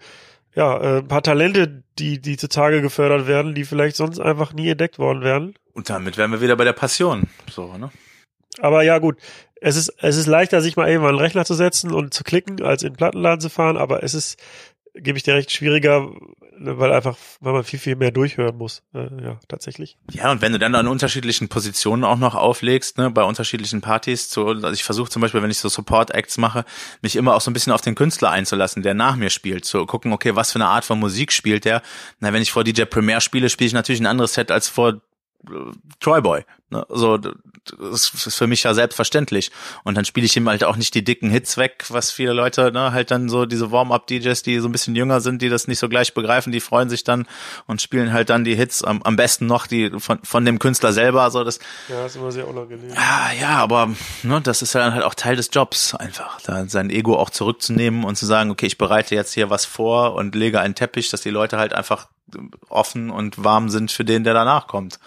[0.53, 4.68] ja, äh, ein paar Talente, die, die zutage gefördert werden, die vielleicht sonst einfach nie
[4.68, 5.55] entdeckt worden wären.
[5.74, 7.29] Und damit wären wir wieder bei der Passion.
[7.49, 7.93] So, ne?
[8.59, 9.16] Aber ja, gut.
[9.61, 12.24] Es ist, es ist leichter, sich mal eben an den Rechner zu setzen und zu
[12.24, 14.43] klicken, als in den Plattenladen zu fahren, aber es ist,
[14.99, 16.11] gebe ich dir recht, schwieriger,
[16.59, 18.82] weil einfach, weil man viel, viel mehr durchhören muss.
[18.94, 19.99] Äh, ja, tatsächlich.
[20.11, 24.30] Ja, und wenn du dann an unterschiedlichen Positionen auch noch auflegst, ne, bei unterschiedlichen Partys,
[24.30, 26.64] so, also ich versuche zum Beispiel, wenn ich so Support-Acts mache,
[27.03, 29.64] mich immer auch so ein bisschen auf den Künstler einzulassen, der nach mir spielt.
[29.64, 31.82] Zu gucken, okay, was für eine Art von Musik spielt der.
[32.20, 35.01] Na, wenn ich vor DJ Premiere spiele, spiele ich natürlich ein anderes Set als vor
[36.01, 36.44] Troy Boy.
[36.65, 36.65] Ne?
[36.68, 39.52] So, das ist für mich ja selbstverständlich.
[39.84, 42.72] Und dann spiele ich ihm halt auch nicht die dicken Hits weg, was viele Leute,
[42.72, 45.78] ne, halt dann so diese Warm-up-DJs, die so ein bisschen jünger sind, die das nicht
[45.78, 47.28] so gleich begreifen, die freuen sich dann
[47.68, 50.92] und spielen halt dann die Hits am, am besten noch die von, von dem Künstler
[50.92, 51.30] selber.
[51.30, 52.90] So das, ja, ist immer sehr unangenehm.
[52.90, 53.94] Ja, ja, aber
[54.24, 57.30] ne, das ist ja dann halt auch Teil des Jobs einfach, da sein Ego auch
[57.30, 61.10] zurückzunehmen und zu sagen, okay, ich bereite jetzt hier was vor und lege einen Teppich,
[61.10, 62.08] dass die Leute halt einfach
[62.68, 64.98] offen und warm sind für den, der danach kommt.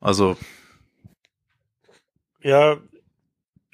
[0.00, 0.38] Also.
[2.42, 2.78] Ja,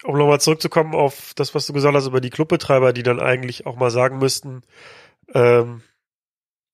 [0.05, 3.67] um nochmal zurückzukommen auf das, was du gesagt hast über die Clubbetreiber, die dann eigentlich
[3.67, 4.63] auch mal sagen müssten,
[5.35, 5.83] ähm,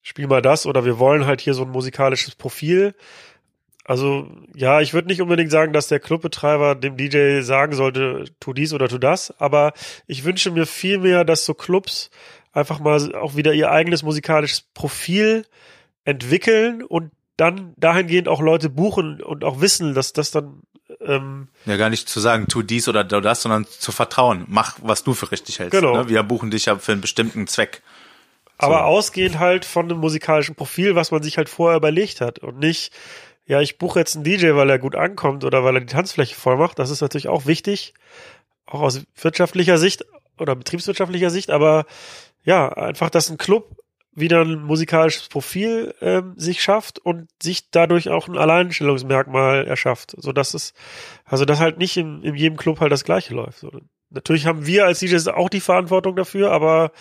[0.02, 2.94] spiel mal das oder wir wollen halt hier so ein musikalisches Profil.
[3.84, 8.52] Also ja, ich würde nicht unbedingt sagen, dass der Clubbetreiber dem DJ sagen sollte, tu
[8.52, 9.72] dies oder tu das, aber
[10.06, 12.10] ich wünsche mir viel mehr, dass so Clubs
[12.52, 15.46] einfach mal auch wieder ihr eigenes musikalisches Profil
[16.04, 20.62] entwickeln und dann dahingehend auch Leute buchen und auch wissen, dass das dann
[21.06, 24.78] ähm, ja gar nicht zu sagen, tu dies oder tu das, sondern zu vertrauen, mach
[24.82, 25.78] was du für richtig hältst.
[25.78, 25.96] Genau.
[25.96, 26.08] Ne?
[26.08, 27.82] Wir buchen dich ja für einen bestimmten Zweck.
[28.58, 32.58] aber ausgehend halt von einem musikalischen Profil, was man sich halt vorher überlegt hat und
[32.58, 32.92] nicht,
[33.46, 36.34] ja, ich buche jetzt einen DJ, weil er gut ankommt oder weil er die Tanzfläche
[36.34, 36.78] voll macht.
[36.78, 37.94] Das ist natürlich auch wichtig,
[38.66, 40.04] auch aus wirtschaftlicher Sicht
[40.38, 41.86] oder betriebswirtschaftlicher Sicht, aber
[42.44, 43.81] ja, einfach, dass ein Club
[44.14, 50.32] wieder ein musikalisches Profil ähm, sich schafft und sich dadurch auch ein Alleinstellungsmerkmal erschafft, so
[50.32, 50.74] dass es
[51.24, 53.60] also dass halt nicht in, in jedem Club halt das Gleiche läuft.
[53.60, 53.70] So.
[54.10, 56.92] Natürlich haben wir als DJs auch die Verantwortung dafür, aber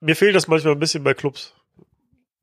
[0.00, 1.54] mir fehlt das manchmal ein bisschen bei Clubs.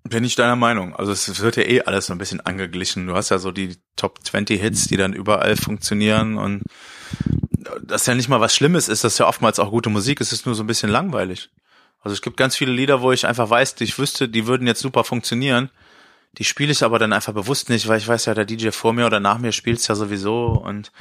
[0.03, 0.95] Bin ich deiner Meinung.
[0.95, 3.07] Also es wird ja eh alles so ein bisschen angeglichen.
[3.07, 6.63] Du hast ja so die Top 20 Hits, die dann überall funktionieren und
[7.84, 10.34] das ja nicht mal was Schlimmes ist, das ist ja oftmals auch gute Musik, es
[10.34, 11.49] ist nur so ein bisschen langweilig.
[12.02, 14.82] Also es gibt ganz viele Lieder, wo ich einfach weiß, ich wüsste, die würden jetzt
[14.82, 15.70] super funktionieren.
[16.38, 18.93] Die spiele ich aber dann einfach bewusst nicht, weil ich weiß ja, der DJ vor
[18.93, 20.91] mir oder nach mir spielt's ja sowieso und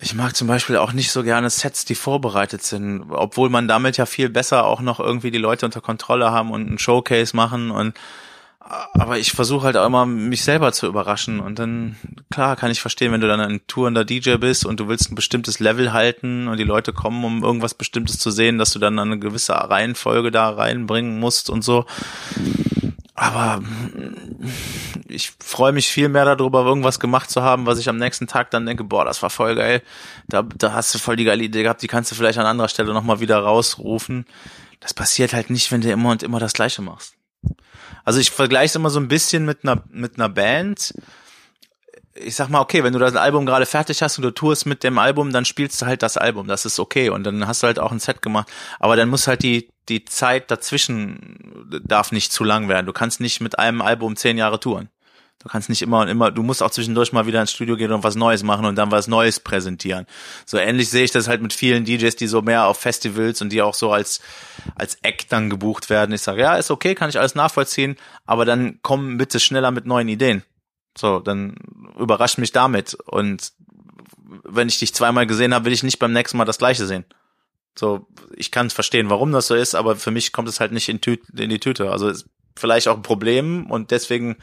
[0.00, 3.98] ich mag zum Beispiel auch nicht so gerne Sets, die vorbereitet sind, obwohl man damit
[3.98, 7.70] ja viel besser auch noch irgendwie die Leute unter Kontrolle haben und einen Showcase machen
[7.70, 7.94] und
[8.64, 11.40] aber ich versuche halt auch immer, mich selber zu überraschen.
[11.40, 11.96] Und dann,
[12.30, 15.14] klar, kann ich verstehen, wenn du dann ein tourender DJ bist und du willst ein
[15.14, 18.98] bestimmtes Level halten und die Leute kommen, um irgendwas Bestimmtes zu sehen, dass du dann
[18.98, 21.86] eine gewisse Reihenfolge da reinbringen musst und so.
[23.14, 23.62] Aber
[25.08, 28.50] ich freue mich viel mehr darüber, irgendwas gemacht zu haben, was ich am nächsten Tag
[28.50, 29.82] dann denke, boah, das war voll geil.
[30.28, 32.68] Da, da hast du voll die geile Idee gehabt, die kannst du vielleicht an anderer
[32.68, 34.24] Stelle nochmal wieder rausrufen.
[34.80, 37.14] Das passiert halt nicht, wenn du immer und immer das Gleiche machst.
[38.04, 40.94] Also ich vergleiche es immer so ein bisschen mit einer, mit einer Band.
[42.14, 44.84] Ich sag mal, okay, wenn du das Album gerade fertig hast und du tourst mit
[44.84, 46.46] dem Album, dann spielst du halt das Album.
[46.46, 47.08] Das ist okay.
[47.08, 48.48] Und dann hast du halt auch ein Set gemacht.
[48.78, 52.86] Aber dann muss halt die, die Zeit dazwischen darf nicht zu lang werden.
[52.86, 54.88] Du kannst nicht mit einem Album zehn Jahre touren.
[55.42, 57.90] Du kannst nicht immer und immer, du musst auch zwischendurch mal wieder ins Studio gehen
[57.90, 60.06] und was Neues machen und dann was Neues präsentieren.
[60.46, 63.50] So ähnlich sehe ich das halt mit vielen DJs, die so mehr auf Festivals und
[63.50, 64.20] die auch so als,
[64.76, 66.14] als Act dann gebucht werden.
[66.14, 69.84] Ich sage, ja, ist okay, kann ich alles nachvollziehen, aber dann komm bitte schneller mit
[69.84, 70.44] neuen Ideen.
[70.96, 71.56] So, dann
[71.98, 72.94] überrasch mich damit.
[72.94, 73.52] Und
[74.44, 77.04] wenn ich dich zweimal gesehen habe, will ich nicht beim nächsten Mal das gleiche sehen.
[77.76, 80.88] So, ich kann verstehen, warum das so ist, aber für mich kommt es halt nicht
[80.88, 81.90] in, Tü in die Tüte.
[81.90, 82.12] Also
[82.54, 84.36] vielleicht auch ein Problem und deswegen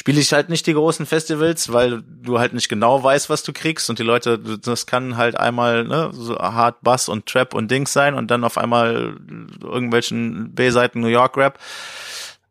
[0.00, 3.52] spiele ich halt nicht die großen Festivals, weil du halt nicht genau weißt, was du
[3.52, 7.70] kriegst und die Leute, das kann halt einmal ne, so Hard Bass und Trap und
[7.70, 9.18] Dings sein und dann auf einmal
[9.62, 11.58] irgendwelchen B-Seiten New York Rap.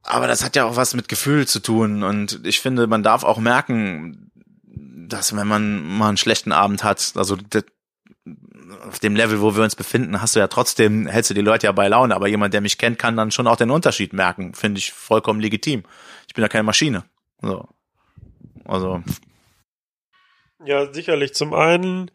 [0.04, 3.24] Aber das hat ja auch was mit Gefühl zu tun und ich finde, man darf
[3.24, 4.30] auch merken,
[5.08, 7.36] dass wenn man mal einen schlechten Abend hat, also
[8.88, 11.66] auf dem Level, wo wir uns befinden, hast du ja trotzdem, hältst du die Leute
[11.66, 14.54] ja bei Laune, aber jemand, der mich kennt, kann dann schon auch den Unterschied merken,
[14.54, 15.82] finde ich vollkommen legitim.
[16.28, 17.06] Ich bin ja keine Maschine.
[17.42, 17.68] So.
[18.66, 19.04] Also.
[20.66, 21.34] Ja, sicherlich.
[21.34, 22.12] Zum einen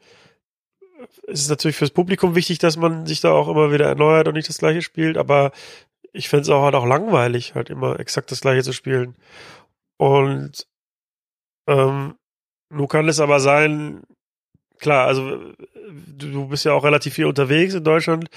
[1.26, 4.34] ist es natürlich fürs Publikum wichtig, dass man sich da auch immer wieder erneuert und
[4.34, 5.52] nicht das gleiche spielt, aber
[6.12, 9.16] ich fände es auch halt auch langweilig, halt immer exakt das gleiche zu spielen.
[9.96, 10.66] Und
[11.66, 12.14] ähm,
[12.70, 14.02] nun kann es aber sein,
[14.78, 15.52] klar, also
[15.88, 18.28] du bist ja auch relativ viel unterwegs in Deutschland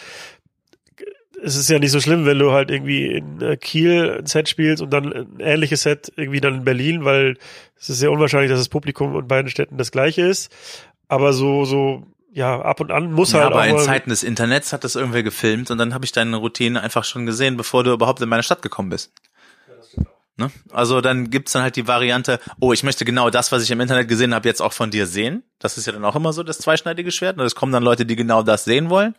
[1.42, 4.50] es ist ja nicht so schlimm, wenn du halt irgendwie in äh, Kiel ein Set
[4.50, 7.38] spielst und dann ein ähnliches Set irgendwie dann in Berlin, weil
[7.80, 10.52] es ist sehr unwahrscheinlich, dass das Publikum in beiden Städten das gleiche ist.
[11.08, 14.74] Aber so, so, ja, ab und an muss ja, halt aber in Zeiten des Internets
[14.74, 17.94] hat das irgendwer gefilmt und dann habe ich deine Routine einfach schon gesehen, bevor du
[17.94, 19.12] überhaupt in meine Stadt gekommen bist.
[20.38, 20.52] Ne?
[20.72, 23.82] Also dann gibt's dann halt die Variante, oh, ich möchte genau das, was ich im
[23.82, 25.44] Internet gesehen habe, jetzt auch von dir sehen.
[25.58, 27.40] Das ist ja dann auch immer so das zweischneidige Schwert.
[27.40, 29.16] Und es kommen dann Leute, die genau das sehen wollen.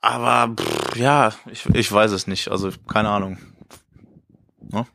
[0.00, 2.48] Aber pff, ja, ich, ich weiß es nicht.
[2.48, 3.38] Also keine Ahnung.
[4.60, 4.86] Ne?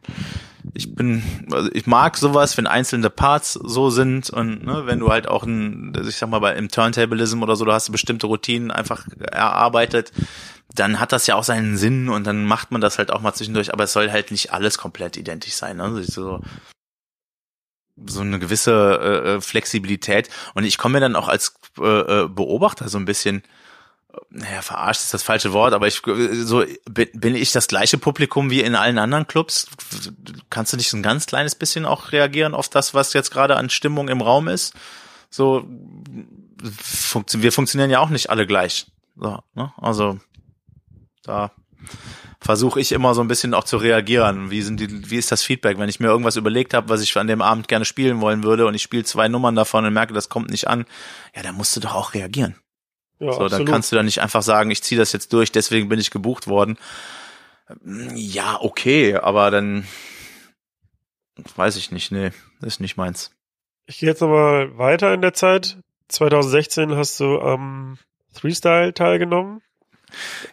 [0.74, 5.10] Ich bin, also ich mag sowas, wenn einzelne Parts so sind und ne, wenn du
[5.10, 8.70] halt auch ein, ich sag mal, bei im Turntablism oder so, du hast bestimmte Routinen
[8.70, 10.12] einfach erarbeitet,
[10.76, 13.34] dann hat das ja auch seinen Sinn und dann macht man das halt auch mal
[13.34, 15.78] zwischendurch, aber es soll halt nicht alles komplett identisch sein.
[15.78, 15.84] Ne?
[15.84, 16.40] Also so,
[18.06, 22.28] so eine gewisse äh, äh Flexibilität und ich komme mir dann auch als äh, äh
[22.28, 23.44] Beobachter so ein bisschen
[24.30, 26.02] naja, verarscht ist das falsche Wort, aber ich
[26.34, 29.68] so bin ich das gleiche Publikum wie in allen anderen Clubs?
[30.50, 33.56] Kannst du nicht so ein ganz kleines bisschen auch reagieren auf das, was jetzt gerade
[33.58, 34.74] an Stimmung im Raum ist?
[35.30, 35.66] So
[36.82, 38.88] funktio wir funktionieren ja auch nicht alle gleich.
[39.16, 39.74] So, ne?
[39.78, 40.20] Also
[41.24, 41.52] da
[42.40, 44.50] versuche ich immer so ein bisschen auch zu reagieren.
[44.50, 47.16] Wie sind die, wie ist das Feedback, wenn ich mir irgendwas überlegt habe, was ich
[47.18, 50.14] an dem Abend gerne spielen wollen würde und ich spiele zwei Nummern davon und merke,
[50.14, 50.86] das kommt nicht an,
[51.36, 52.56] ja, dann musst du doch auch reagieren.
[53.22, 55.90] Ja, so, dann kannst du dann nicht einfach sagen, ich ziehe das jetzt durch, deswegen
[55.90, 56.80] bin ich gebucht worden.
[58.16, 59.88] Ja, okay, aber dann
[61.56, 63.32] weiß ich nicht, nee, ist nicht meins.
[63.86, 65.78] Ich gehe jetzt nochmal weiter in der Zeit.
[66.08, 68.00] 2016 hast du am
[68.34, 69.62] Freestyle teilgenommen.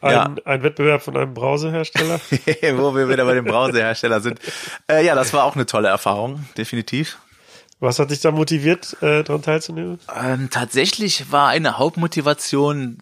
[0.02, 0.34] Ein, ja.
[0.44, 2.20] ein Wettbewerb von einem Browserhersteller.
[2.76, 4.40] Wo wir wieder bei dem Browserhersteller sind.
[4.88, 7.18] Äh, ja, das war auch eine tolle Erfahrung, definitiv.
[7.80, 10.00] Was hat dich da motiviert, äh, daran teilzunehmen?
[10.14, 12.98] Ähm, tatsächlich war eine Hauptmotivation,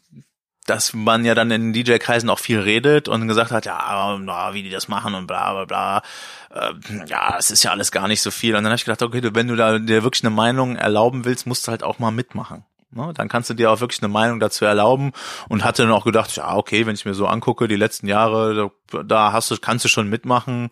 [0.67, 4.19] dass man ja dann in DJ-Kreisen auch viel redet und gesagt hat, ja,
[4.53, 6.03] wie die das machen und bla bla bla.
[6.51, 8.55] Äh, ja, es ist ja alles gar nicht so viel.
[8.55, 11.47] Und dann habe ich gedacht, okay, wenn du da dir wirklich eine Meinung erlauben willst,
[11.47, 12.65] musst du halt auch mal mitmachen.
[12.91, 13.13] Ne?
[13.15, 15.13] Dann kannst du dir auch wirklich eine Meinung dazu erlauben
[15.49, 18.71] und hatte dann auch gedacht, ja, okay, wenn ich mir so angucke, die letzten Jahre,
[19.05, 20.71] da hast du, kannst du schon mitmachen.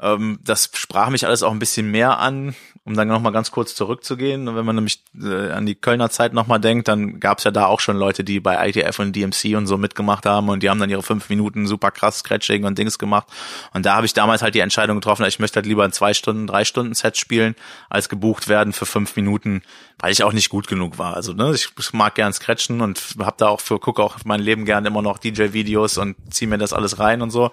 [0.00, 3.74] Ähm, das sprach mich alles auch ein bisschen mehr an, um dann nochmal ganz kurz
[3.74, 4.48] zurückzugehen.
[4.48, 7.50] Und wenn man nämlich äh, an die Kölner Zeit nochmal denkt, dann gab es ja
[7.50, 10.70] da auch schon Leute, die bei ITF und DMC und so mitgemacht haben und die
[10.70, 13.28] haben dann ihre fünf Minuten super krass Scratching und Dings gemacht.
[13.72, 16.14] Und da habe ich damals halt die Entscheidung getroffen, ich möchte halt lieber ein zwei
[16.14, 17.54] Stunden, drei Stunden Set spielen,
[17.88, 19.62] als gebucht werden für fünf Minuten,
[19.98, 21.14] weil ich auch nicht gut genug war.
[21.14, 24.64] Also ne, ich mag gern Scratchen und habe da auch für gucke auch mein Leben
[24.64, 27.50] gern immer noch DJ-Videos und ziehe mir das alles rein und so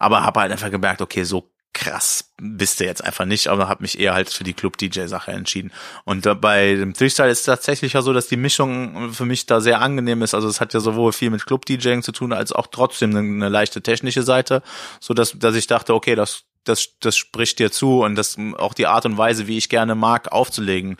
[0.00, 3.82] aber habe halt einfach gemerkt, okay, so krass bist du jetzt einfach nicht, aber habe
[3.82, 5.70] mich eher halt für die Club-DJ-Sache entschieden.
[6.04, 9.60] Und bei dem Freestyle ist es tatsächlich ja so, dass die Mischung für mich da
[9.60, 10.34] sehr angenehm ist.
[10.34, 13.82] Also es hat ja sowohl viel mit Club-DJing zu tun, als auch trotzdem eine, leichte
[13.82, 14.62] technische Seite,
[15.00, 18.74] so dass, dass ich dachte, okay, das, das, das spricht dir zu und das auch
[18.74, 20.96] die Art und Weise, wie ich gerne mag, aufzulegen.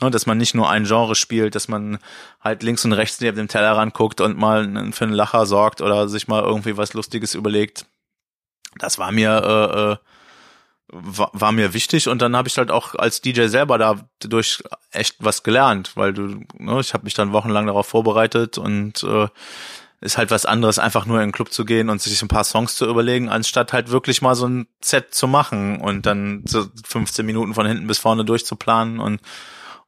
[0.00, 1.98] Ne, dass man nicht nur ein Genre spielt, dass man
[2.40, 6.08] halt links und rechts neben dem Tellerrand guckt und mal für einen Lacher sorgt oder
[6.08, 7.84] sich mal irgendwie was Lustiges überlegt
[8.78, 9.96] das war mir äh, äh,
[10.90, 15.16] war, war mir wichtig und dann habe ich halt auch als DJ selber dadurch echt
[15.18, 19.28] was gelernt, weil du, ne, ich habe mich dann wochenlang darauf vorbereitet und äh,
[20.00, 22.44] ist halt was anderes, einfach nur in den Club zu gehen und sich ein paar
[22.44, 26.66] Songs zu überlegen, anstatt halt wirklich mal so ein Set zu machen und dann so
[26.84, 29.20] 15 Minuten von hinten bis vorne durchzuplanen und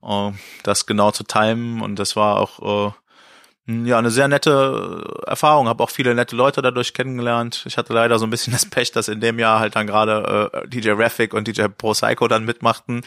[0.03, 0.33] äh,
[0.65, 1.81] das genau zu timen.
[1.81, 2.93] Und das war auch äh,
[3.85, 7.65] ja, eine sehr nette äh, Erfahrung, habe auch viele nette Leute dadurch kennengelernt.
[7.67, 10.51] Ich hatte leider so ein bisschen das Pech, dass in dem Jahr halt dann gerade
[10.53, 13.03] äh, DJ Raffic und DJ Pro Psycho dann mitmachten.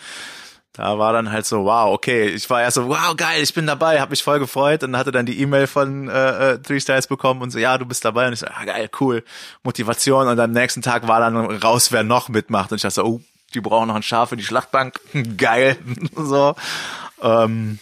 [0.76, 3.68] Da war dann halt so, wow, okay, ich war erst so, wow, geil, ich bin
[3.68, 7.06] dabei, habe mich voll gefreut und hatte dann die E-Mail von äh, äh, Three Styles
[7.06, 8.26] bekommen und so, ja, du bist dabei.
[8.26, 9.24] Und ich so, ja, geil, cool,
[9.62, 10.28] Motivation.
[10.28, 12.72] Und am nächsten Tag war dann raus, wer noch mitmacht.
[12.72, 13.22] Und ich dachte so, oh,
[13.54, 15.00] die brauchen noch ein Schaf für die Schlachtbank,
[15.38, 15.78] geil,
[16.16, 16.56] so.
[17.22, 17.78] Ähm,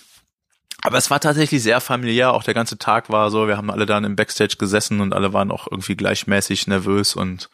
[0.81, 3.85] aber es war tatsächlich sehr familiär, auch der ganze Tag war so, wir haben alle
[3.85, 7.49] dann im Backstage gesessen und alle waren auch irgendwie gleichmäßig nervös und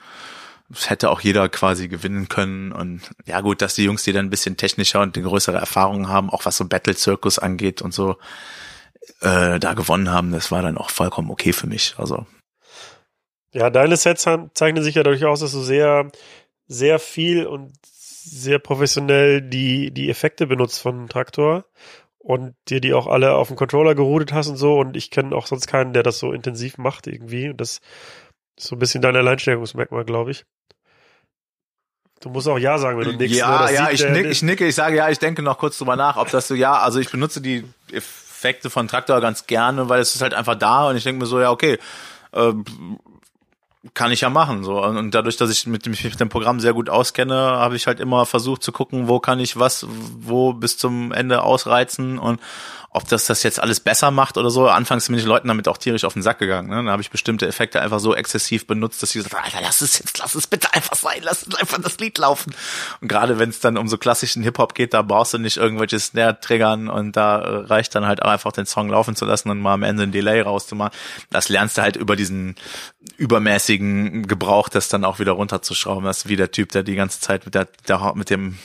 [0.71, 2.71] es hätte auch jeder quasi gewinnen können.
[2.71, 6.09] Und ja gut, dass die Jungs, die dann ein bisschen technischer und eine größere Erfahrung
[6.09, 8.17] haben, auch was so Battle Circus angeht und so,
[9.21, 11.95] äh, da gewonnen haben, das war dann auch vollkommen okay für mich.
[11.97, 12.25] Also.
[13.53, 14.23] Ja, deine Sets
[14.53, 16.11] zeichnen sich ja dadurch aus, dass du sehr,
[16.67, 21.65] sehr viel und sehr professionell die, die Effekte benutzt von Traktor
[22.27, 24.77] und dir die auch alle auf dem Controller geroutet hast und so.
[24.77, 27.47] Und ich kenne auch sonst keinen, der das so intensiv macht irgendwie.
[27.49, 27.79] Und das
[28.57, 30.43] ist so ein bisschen dein Alleinstellungsmerkmal, glaube ich.
[32.19, 33.37] Du musst auch Ja sagen, wenn du nickst.
[33.37, 33.73] Ja, ne?
[33.73, 36.29] ja, ich, nick, ich nicke, ich sage ja, ich denke noch kurz drüber nach, ob
[36.29, 37.63] das so, ja, also ich benutze die
[37.93, 41.27] Effekte von Traktor ganz gerne, weil es ist halt einfach da und ich denke mir
[41.27, 41.79] so, ja, okay,
[42.33, 42.51] äh,
[43.93, 46.73] kann ich ja machen so und dadurch, dass ich mit dem, mit dem Programm sehr
[46.73, 49.85] gut auskenne, habe ich halt immer versucht zu gucken, wo kann ich was,
[50.19, 52.39] wo bis zum Ende ausreizen und
[52.97, 54.67] ob das das jetzt alles besser macht oder so.
[54.67, 56.69] Anfangs bin ich Leuten damit auch tierisch auf den Sack gegangen.
[56.69, 56.77] Ne?
[56.77, 59.81] Dann habe ich bestimmte Effekte einfach so exzessiv benutzt, dass sie gesagt haben, Alter, lass
[59.81, 62.55] es jetzt, lass es bitte einfach sein, lass es einfach das Lied laufen.
[62.99, 65.99] Und gerade wenn es dann um so klassischen Hip-Hop geht, da brauchst du nicht irgendwelche
[65.99, 69.75] Snare-Triggern und da äh, reicht dann halt einfach den Song laufen zu lassen und mal
[69.75, 70.97] am Ende ein Delay rauszumachen.
[71.29, 72.55] Das lernst du halt über diesen
[73.17, 76.05] übermäßigen Gebrauch, das dann auch wieder runterzuschrauben.
[76.05, 78.57] Das ist wie der Typ, der die ganze Zeit mit der, der mit dem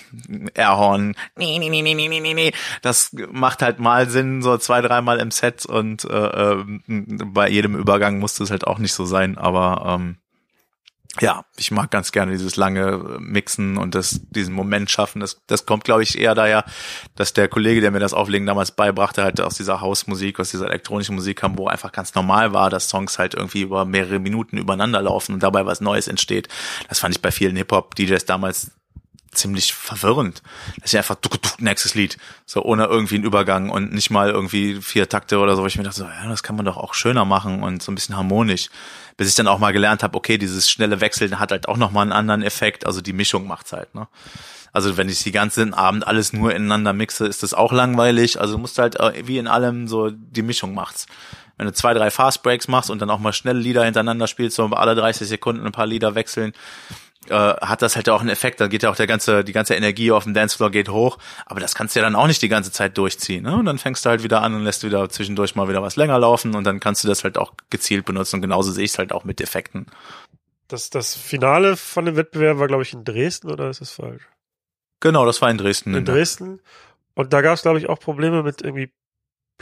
[0.55, 2.53] Airhorn, nee, nee, nee, nee, nee, nee, nee,
[2.83, 7.75] das macht halt mal Sinn, so zwei, dreimal im Set und äh, äh, bei jedem
[7.75, 10.17] Übergang musste es halt auch nicht so sein, aber ähm,
[11.21, 15.21] ja, ich mag ganz gerne dieses lange Mixen und das, diesen Moment schaffen.
[15.21, 16.65] Das, das kommt, glaube ich, eher daher,
[17.17, 20.67] dass der Kollege, der mir das Auflegen damals beibrachte, halt aus dieser Hausmusik, aus dieser
[20.67, 24.57] elektronischen Musik kam, wo einfach ganz normal war, dass Songs halt irgendwie über mehrere Minuten
[24.57, 26.49] übereinander laufen und dabei was Neues entsteht.
[26.89, 28.71] Das fand ich bei vielen Hip-Hop-DJs damals
[29.33, 30.43] ziemlich verwirrend.
[30.81, 32.19] Das ist einfach duck, duck, nächstes Lied.
[32.47, 35.67] So ohne irgendwie einen Übergang und nicht mal irgendwie vier Takte oder so.
[35.67, 37.95] Ich mir dachte so, ja, das kann man doch auch schöner machen und so ein
[37.95, 38.69] bisschen harmonisch.
[39.17, 42.03] Bis ich dann auch mal gelernt habe, okay, dieses schnelle Wechseln hat halt auch nochmal
[42.03, 42.87] einen anderen Effekt.
[42.87, 44.09] Also die Mischung macht's halt, ne?
[44.73, 48.41] Also wenn ich die ganzen Abend alles nur ineinander mixe, ist das auch langweilig.
[48.41, 51.07] Also musst halt äh, wie in allem so die Mischung macht's.
[51.59, 54.57] Wenn du zwei, drei Fast Breaks machst und dann auch mal schnelle Lieder hintereinander spielst,
[54.57, 56.55] so alle 30 Sekunden ein paar Lieder wechseln,
[57.29, 58.61] äh, hat das halt auch einen Effekt.
[58.61, 61.19] Da geht ja auch der ganze, die ganze Energie auf dem Dancefloor geht hoch.
[61.47, 63.45] Aber das kannst du ja dann auch nicht die ganze Zeit durchziehen.
[63.45, 63.57] Ne?
[63.57, 66.19] Und dann fängst du halt wieder an und lässt wieder zwischendurch mal wieder was länger
[66.19, 68.37] laufen und dann kannst du das halt auch gezielt benutzen.
[68.37, 69.87] Und genauso sehe ich es halt auch mit Effekten.
[70.69, 74.27] Das, das Finale von dem Wettbewerb war, glaube ich, in Dresden oder ist das falsch?
[75.01, 75.95] Genau, das war in Dresden.
[75.95, 76.61] In Dresden.
[77.15, 78.91] Und da gab es, glaube ich, auch Probleme mit irgendwie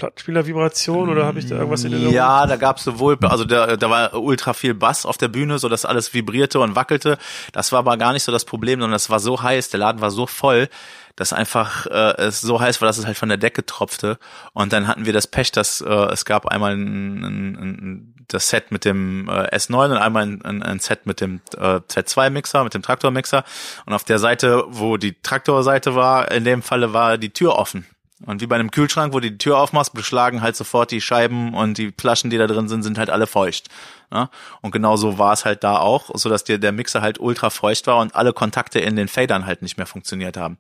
[0.01, 2.14] Plattenspielervibration oder habe ich da irgendwas in Erinnerung?
[2.14, 5.59] Ja, da gab es sowohl, also da, da war ultra viel Bass auf der Bühne,
[5.59, 7.18] so dass alles vibrierte und wackelte.
[7.53, 10.01] Das war aber gar nicht so das Problem, sondern es war so heiß, der Laden
[10.01, 10.68] war so voll,
[11.16, 14.18] dass einfach äh, es so heiß war, dass es halt von der Decke tropfte.
[14.55, 18.48] Und dann hatten wir das Pech, dass äh, es gab einmal ein, ein, ein, das
[18.48, 22.72] Set mit dem äh, S9 und einmal ein, ein Set mit dem äh, Z2-Mixer, mit
[22.72, 23.44] dem Traktor-Mixer.
[23.84, 27.84] Und auf der Seite, wo die Traktorseite war, in dem Falle war die Tür offen.
[28.26, 31.54] Und wie bei einem Kühlschrank, wo du die Tür aufmachst, beschlagen halt sofort die Scheiben
[31.54, 33.68] und die Flaschen, die da drin sind, sind halt alle feucht.
[34.12, 34.28] Ja?
[34.60, 37.48] Und genau so war es halt da auch, so dass dir der Mixer halt ultra
[37.48, 40.58] feucht war und alle Kontakte in den Fadern halt nicht mehr funktioniert haben.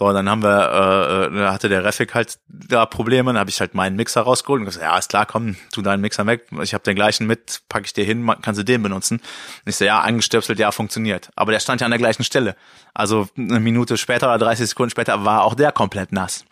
[0.00, 3.60] So, dann haben wir, äh, da hatte der Refik halt da Probleme, dann habe ich
[3.60, 6.72] halt meinen Mixer rausgeholt und gesagt, ja, ist klar, komm, tu deinen Mixer weg, ich
[6.72, 9.18] habe den gleichen mit, pack ich dir hin, kannst du den benutzen.
[9.18, 11.28] Und ich so, ja, angestöpselt, ja, funktioniert.
[11.36, 12.56] Aber der stand ja an der gleichen Stelle.
[12.94, 16.46] Also eine Minute später oder 30 Sekunden später war auch der komplett nass.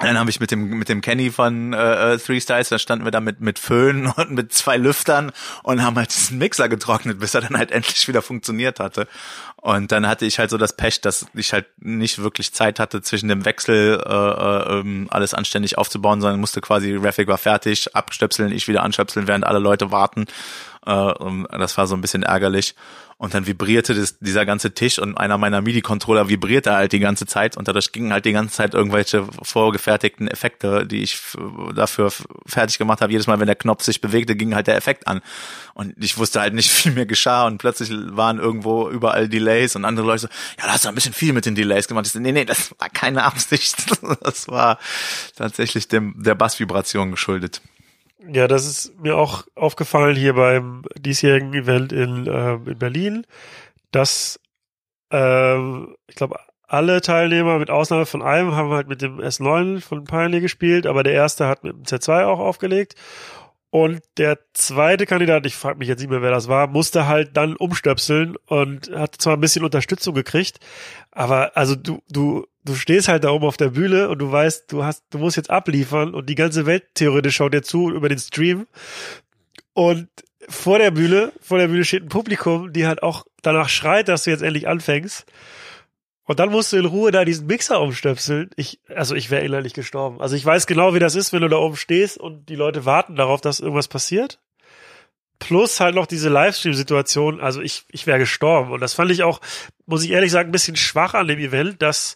[0.00, 2.78] Und dann habe ich mit dem mit dem Kenny von äh, äh, Three Styles, da
[2.78, 5.32] standen wir da mit mit Föhn und mit zwei Lüftern
[5.64, 9.08] und haben halt diesen Mixer getrocknet, bis er dann halt endlich wieder funktioniert hatte.
[9.56, 13.02] Und dann hatte ich halt so das Pech, dass ich halt nicht wirklich Zeit hatte,
[13.02, 17.96] zwischen dem Wechsel äh, äh, ähm, alles anständig aufzubauen, sondern musste quasi, Graphic war fertig,
[17.96, 20.26] abstöpseln, ich wieder anstöpseln, während alle Leute warten.
[20.86, 21.12] Äh,
[21.58, 22.76] das war so ein bisschen ärgerlich.
[23.20, 27.26] Und dann vibrierte das, dieser ganze Tisch und einer meiner MIDI-Controller vibrierte halt die ganze
[27.26, 31.18] Zeit und dadurch gingen halt die ganze Zeit irgendwelche vorgefertigten Effekte, die ich
[31.74, 32.12] dafür
[32.46, 33.10] fertig gemacht habe.
[33.10, 35.20] Jedes Mal, wenn der Knopf sich bewegte, ging halt der Effekt an.
[35.74, 39.84] Und ich wusste halt nicht, wie mir geschah und plötzlich waren irgendwo überall Delays und
[39.84, 42.06] andere Leute so, ja, da hast du ein bisschen viel mit den Delays gemacht.
[42.06, 43.76] Ich so, nee, nee, das war keine Absicht.
[44.20, 44.78] Das war
[45.36, 47.62] tatsächlich dem, der Bassvibration geschuldet.
[48.30, 53.26] Ja, das ist mir auch aufgefallen hier beim diesjährigen Event in, äh, in Berlin,
[53.90, 54.38] dass
[55.10, 60.04] äh, ich glaube, alle Teilnehmer mit Ausnahme von einem haben halt mit dem S9 von
[60.04, 62.94] Pioneer gespielt, aber der erste hat mit dem Z2 auch aufgelegt.
[63.70, 67.36] Und der zweite Kandidat, ich frage mich jetzt nicht mehr, wer das war, musste halt
[67.36, 70.58] dann umstöpseln und hat zwar ein bisschen Unterstützung gekriegt,
[71.10, 74.70] aber also du, du, du stehst halt da oben auf der Bühne und du weißt,
[74.70, 78.08] du hast, du musst jetzt abliefern und die ganze Welt theoretisch schaut dir zu über
[78.08, 78.66] den Stream.
[79.72, 80.08] Und
[80.48, 84.24] vor der Bühne, vor der Bühne steht ein Publikum, die halt auch danach schreit, dass
[84.24, 85.26] du jetzt endlich anfängst.
[86.24, 88.50] Und dann musst du in Ruhe da diesen Mixer umstöpseln.
[88.56, 90.20] Ich, also ich wäre innerlich gestorben.
[90.20, 92.84] Also ich weiß genau, wie das ist, wenn du da oben stehst und die Leute
[92.84, 94.38] warten darauf, dass irgendwas passiert.
[95.38, 97.40] Plus halt noch diese Livestream-Situation.
[97.40, 98.72] Also ich, ich wäre gestorben.
[98.72, 99.40] Und das fand ich auch,
[99.86, 102.14] muss ich ehrlich sagen, ein bisschen schwach an dem Event, dass,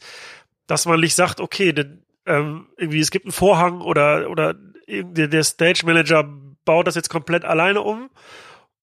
[0.67, 4.55] dass man nicht sagt, okay, denn, ähm, irgendwie es gibt einen Vorhang oder, oder
[4.87, 6.25] der, Stage Manager
[6.65, 8.11] baut das jetzt komplett alleine um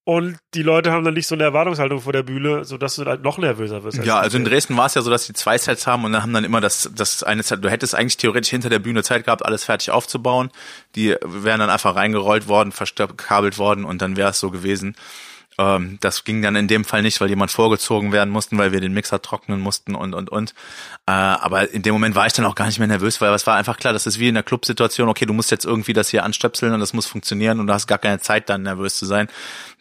[0.10, 3.06] und die Leute haben dann nicht so eine Erwartungshaltung vor der Bühne, so dass du
[3.06, 4.04] halt noch nervöser wirst.
[4.04, 6.24] Ja, also in Dresden war es ja so, dass die zwei Sets haben und dann
[6.24, 9.26] haben dann immer das, das eine Set, du hättest eigentlich theoretisch hinter der Bühne Zeit
[9.26, 10.50] gehabt, alles fertig aufzubauen.
[10.96, 14.96] Die wären dann einfach reingerollt worden, verkabelt worden und dann wäre es so gewesen.
[15.60, 18.80] Ähm, das ging dann in dem Fall nicht, weil jemand vorgezogen werden mussten, weil wir
[18.80, 20.52] den Mixer trocknen mussten und und und.
[21.06, 23.46] Äh, aber in dem Moment war ich dann auch gar nicht mehr nervös, weil es
[23.46, 26.08] war einfach klar, das ist wie in der Clubsituation, okay, du musst jetzt irgendwie das
[26.08, 29.06] hier anstöpseln und das muss funktionieren und du hast gar keine Zeit, dann nervös zu
[29.06, 29.28] sein.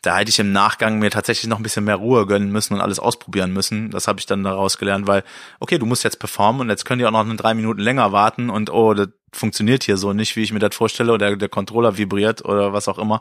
[0.02, 2.80] Da hätte ich im Nachgang mir tatsächlich noch ein bisschen mehr Ruhe gönnen müssen und
[2.80, 3.90] alles ausprobieren müssen.
[3.90, 5.22] Das habe ich dann daraus gelernt, weil,
[5.60, 8.10] okay, du musst jetzt performen und jetzt können die auch noch eine drei Minuten länger
[8.10, 11.48] warten und oh, das funktioniert hier so nicht, wie ich mir das vorstelle, oder der
[11.48, 13.20] Controller vibriert oder was auch immer.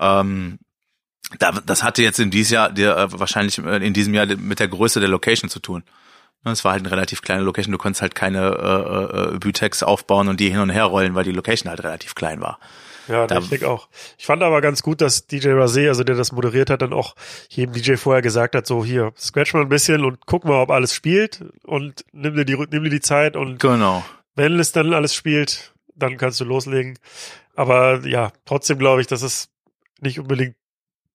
[0.00, 0.58] Ähm,
[1.38, 4.68] das hatte jetzt in diesem Jahr, der, äh, wahrscheinlich äh, in diesem Jahr mit der
[4.68, 5.84] Größe der Location zu tun.
[6.44, 7.72] Es war halt eine relativ kleine Location.
[7.72, 11.24] Du konntest halt keine äh, äh, Bütex aufbauen und die hin und her rollen, weil
[11.24, 12.58] die Location halt relativ klein war.
[13.08, 13.88] Ja, da, ich denke auch.
[14.18, 17.16] Ich fand aber ganz gut, dass DJ Razé, also der das moderiert hat, dann auch
[17.48, 20.70] jedem DJ vorher gesagt hat, so hier, scratch mal ein bisschen und guck mal, ob
[20.70, 24.04] alles spielt und nimm dir die, nimm dir die Zeit und genau.
[24.34, 26.98] wenn es dann alles spielt, dann kannst du loslegen.
[27.56, 29.48] Aber ja, trotzdem glaube ich, dass es
[30.00, 30.54] nicht unbedingt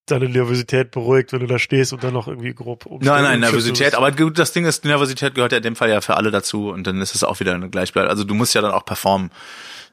[0.06, 3.96] deine Nervosität beruhigt, wenn du da stehst und dann noch irgendwie grob Nein, nein, Nervosität.
[3.96, 6.70] Aber gut, das Ding ist, Nervosität gehört ja in dem Fall ja für alle dazu
[6.70, 8.10] und dann ist es auch wieder eine Gleichbleib.
[8.10, 9.32] Also du musst ja dann auch performen.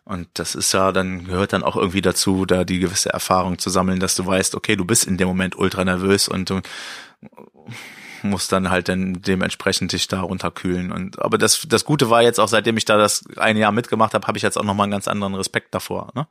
[0.04, 3.70] Und das ist ja, dann gehört dann auch irgendwie dazu, da die gewisse Erfahrung zu
[3.70, 6.60] sammeln, dass du weißt, okay, du bist in dem Moment ultra nervös und du
[8.22, 10.92] musst dann halt dann dementsprechend dich da runterkühlen.
[10.92, 14.14] Und aber das, das Gute war jetzt auch, seitdem ich da das ein Jahr mitgemacht
[14.14, 16.10] habe, habe ich jetzt auch nochmal einen ganz anderen Respekt davor.
[16.14, 16.26] Ne?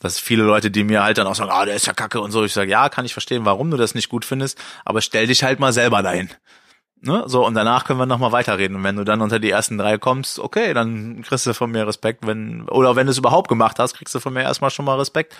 [0.00, 2.30] dass viele Leute, die mir halt dann auch sagen, ah, der ist ja kacke und
[2.30, 5.26] so, ich sage, ja, kann ich verstehen, warum du das nicht gut findest, aber stell
[5.26, 6.28] dich halt mal selber dahin.
[7.00, 7.24] Ne?
[7.26, 8.76] So, und danach können wir nochmal weiterreden.
[8.76, 11.86] Und wenn du dann unter die ersten drei kommst, okay, dann kriegst du von mir
[11.86, 14.84] Respekt, wenn, oder wenn du es überhaupt gemacht hast, kriegst du von mir erstmal schon
[14.84, 15.36] mal Respekt.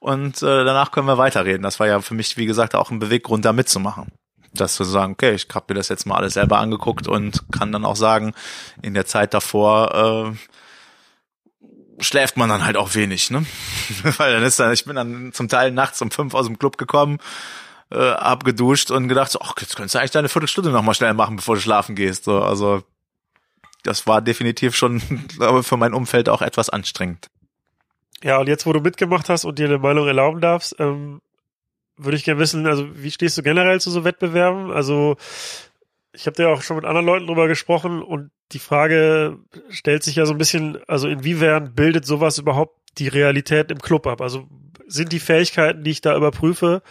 [0.00, 1.62] Und äh, danach können wir weiterreden.
[1.62, 4.12] Das war ja für mich, wie gesagt, auch ein Beweggrund, da mitzumachen.
[4.54, 7.72] Dass zu sagen, okay, ich habe mir das jetzt mal alles selber angeguckt und kann
[7.72, 8.34] dann auch sagen,
[8.82, 13.44] in der Zeit davor, äh, schläft man dann halt auch wenig, ne?
[14.16, 16.78] Weil dann ist dann, ich bin dann zum Teil nachts um fünf aus dem Club
[16.78, 17.18] gekommen,
[17.90, 21.36] äh, abgeduscht und gedacht, so, ach, jetzt könntest du eigentlich deine Viertelstunde nochmal schnell machen,
[21.36, 22.24] bevor du schlafen gehst.
[22.24, 22.82] So, also
[23.82, 25.02] das war definitiv schon,
[25.36, 27.30] glaube für mein Umfeld auch etwas anstrengend.
[28.22, 31.20] Ja, und jetzt, wo du mitgemacht hast und dir eine Meinung erlauben darfst, ähm,
[31.96, 34.70] würde ich gerne wissen, also wie stehst du generell zu so Wettbewerben?
[34.70, 35.16] Also
[36.12, 39.38] ich habe ja auch schon mit anderen Leuten drüber gesprochen und die Frage
[39.68, 44.06] stellt sich ja so ein bisschen, also inwiefern bildet sowas überhaupt die Realität im Club
[44.06, 44.20] ab?
[44.20, 44.46] Also
[44.86, 46.82] sind die Fähigkeiten, die ich da überprüfe,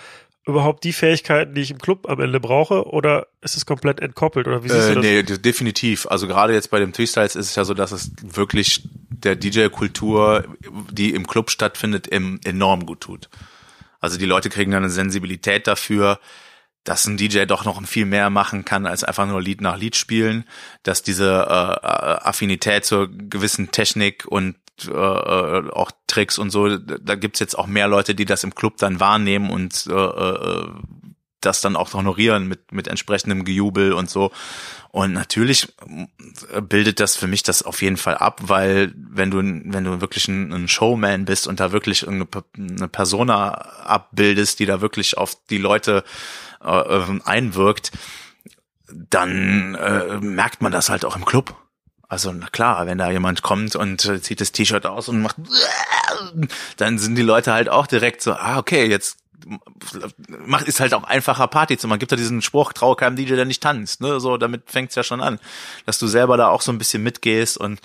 [0.45, 4.47] überhaupt die Fähigkeiten, die ich im Club am Ende brauche, oder ist es komplett entkoppelt?
[4.47, 5.05] Oder wie siehst äh, du das?
[5.05, 6.05] Nee, definitiv.
[6.07, 10.43] Also gerade jetzt bei dem Freestyles ist es ja so, dass es wirklich der DJ-Kultur,
[10.91, 13.29] die im Club stattfindet, enorm gut tut.
[14.03, 16.19] Also die Leute kriegen dann eine Sensibilität dafür,
[16.83, 19.95] dass ein DJ doch noch viel mehr machen kann, als einfach nur Lied nach Lied
[19.95, 20.43] spielen,
[20.83, 27.15] dass diese äh, Affinität zur gewissen Technik und äh, äh, auch Tricks und so, da
[27.15, 30.67] gibt's jetzt auch mehr Leute, die das im Club dann wahrnehmen und äh, äh,
[31.45, 34.31] das dann auch honorieren mit, mit entsprechendem Gejubel und so.
[34.89, 35.73] Und natürlich
[36.61, 40.27] bildet das für mich das auf jeden Fall ab, weil wenn du, wenn du wirklich
[40.27, 43.53] ein, ein Showman bist und da wirklich eine, eine Persona
[43.85, 46.03] abbildest, die da wirklich auf die Leute
[46.63, 47.91] äh, einwirkt,
[48.87, 51.55] dann äh, merkt man das halt auch im Club.
[52.07, 55.37] Also na klar, wenn da jemand kommt und äh, zieht das T-Shirt aus und macht,
[56.77, 59.17] dann sind die Leute halt auch direkt so, ah okay, jetzt
[60.27, 61.99] macht ist halt auch einfacher Party zu machen.
[61.99, 64.01] Gibt ja diesen Spruch, traue keinem DJ, der nicht tanzt.
[64.01, 64.19] Ne?
[64.19, 65.39] So, damit fängt's ja schon an,
[65.85, 67.79] dass du selber da auch so ein bisschen mitgehst und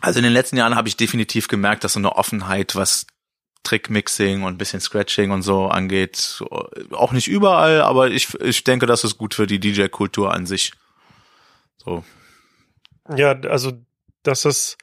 [0.00, 3.06] also in den letzten Jahren habe ich definitiv gemerkt, dass so eine Offenheit, was
[3.62, 6.42] Trickmixing und bisschen Scratching und so angeht.
[6.92, 10.72] Auch nicht überall, aber ich, ich denke, das ist gut für die DJ-Kultur an sich.
[11.76, 12.02] So.
[13.14, 13.72] Ja, also,
[14.22, 14.78] dass es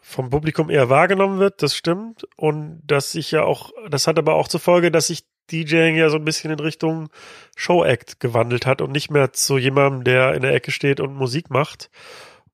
[0.00, 2.26] vom Publikum eher wahrgenommen wird, das stimmt.
[2.36, 6.08] Und dass ich ja auch, das hat aber auch zur Folge, dass sich DJing ja
[6.08, 7.08] so ein bisschen in Richtung
[7.56, 11.50] Show-Act gewandelt hat und nicht mehr zu jemandem, der in der Ecke steht und Musik
[11.50, 11.90] macht.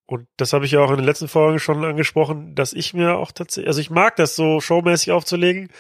[0.07, 3.16] Und das habe ich ja auch in den letzten Folgen schon angesprochen, dass ich mir
[3.16, 5.70] auch tatsächlich, also ich mag das so showmäßig aufzulegen,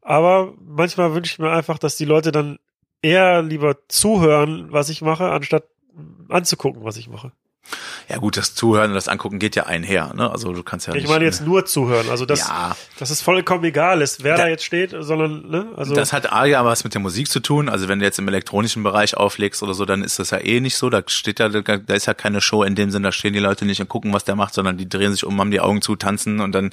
[0.00, 2.58] aber manchmal wünsche ich mir einfach, dass die Leute dann
[3.02, 5.64] eher lieber zuhören, was ich mache, anstatt
[6.28, 7.32] anzugucken, was ich mache.
[8.08, 10.28] Ja gut, das Zuhören und das Angucken geht ja einher, ne?
[10.30, 12.76] Also du kannst ja Ich nicht, meine jetzt nur zuhören, also das, Ja.
[12.98, 15.66] das ist vollkommen egal ist, wer da, Da- jetzt steht, sondern, ne?
[15.76, 17.68] Also das hat A ja was mit der Musik zu tun.
[17.68, 20.60] Also wenn du jetzt im elektronischen Bereich auflegst oder so, dann ist das ja eh
[20.60, 20.90] nicht so.
[20.90, 23.64] Da steht ja, da ist ja keine Show in dem Sinn, da stehen die Leute
[23.64, 25.94] nicht und gucken, was der macht, sondern die drehen sich um, haben die Augen zu,
[25.94, 26.70] tanzen und dann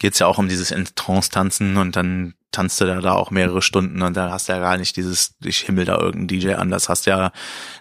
[0.00, 3.30] geht's ja auch um dieses in Trance tanzen und dann tanzt du da, da auch
[3.30, 6.54] mehrere Stunden und dann hast du ja gar nicht dieses, ich himmel da irgendeinen DJ
[6.54, 6.70] an.
[6.70, 7.32] Das hast ja,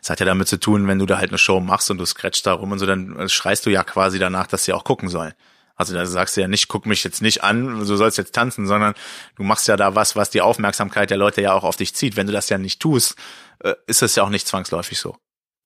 [0.01, 2.05] das hat ja damit zu tun, wenn du da halt eine Show machst und du
[2.05, 5.09] scratchst da rum und so, dann schreist du ja quasi danach, dass sie auch gucken
[5.09, 5.33] sollen.
[5.75, 8.67] Also da sagst du ja nicht, guck mich jetzt nicht an, du sollst jetzt tanzen,
[8.67, 8.93] sondern
[9.35, 12.15] du machst ja da was, was die Aufmerksamkeit der Leute ja auch auf dich zieht.
[12.15, 13.15] Wenn du das ja nicht tust,
[13.59, 15.17] äh, ist das ja auch nicht zwangsläufig so.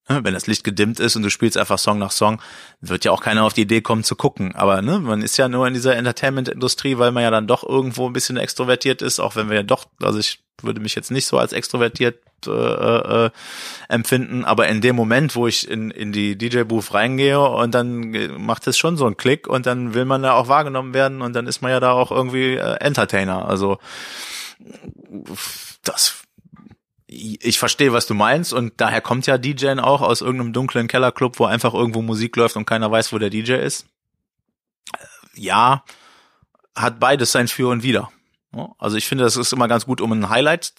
[0.10, 2.42] Ne, Wenn das Licht gedimmt ist und du spielst einfach Song nach Song,
[2.82, 4.56] wird ja auch keiner auf die Idee kommen zu gucken.
[4.56, 8.08] Aber ne, man ist ja nur in dieser Entertainment-Industrie, weil man ja dann doch irgendwo
[8.08, 11.26] ein bisschen extrovertiert ist, auch wenn wir ja doch, also ich würde mich jetzt nicht
[11.28, 12.50] so als extrovertiert äh,
[13.26, 13.30] äh,
[13.90, 18.30] empfinden, aber in dem Moment, wo ich in, in die DJ-Booth reingehe und dann ge-
[18.38, 21.34] macht es schon so einen Klick und dann will man ja auch wahrgenommen werden und
[21.36, 23.48] dann ist man ja da auch irgendwie äh, Entertainer.
[23.48, 23.78] Also
[25.84, 26.24] das
[27.18, 31.40] ich verstehe, was du meinst und daher kommt ja DJing auch aus irgendeinem dunklen Kellerclub,
[31.40, 33.86] wo einfach irgendwo Musik läuft und keiner weiß, wo der DJ ist.
[34.94, 35.84] Äh, Ja,
[36.76, 38.12] hat beides sein Für und Wider.
[38.80, 40.72] Also ich finde, das ist immer ganz gut, um ein Highlight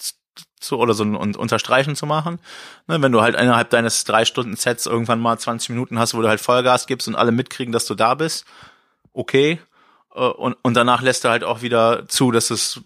[0.59, 2.39] zu oder so ein unterstreichen zu machen.
[2.87, 6.21] Ne, wenn du halt innerhalb deines drei Stunden Sets irgendwann mal 20 Minuten hast, wo
[6.21, 8.45] du halt Vollgas gibst und alle mitkriegen, dass du da bist,
[9.13, 9.59] okay.
[10.13, 12.81] Äh, Und, und danach lässt du halt auch wieder zu, dass es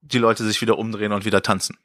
[0.00, 1.76] die Leute sich wieder umdrehen und wieder tanzen.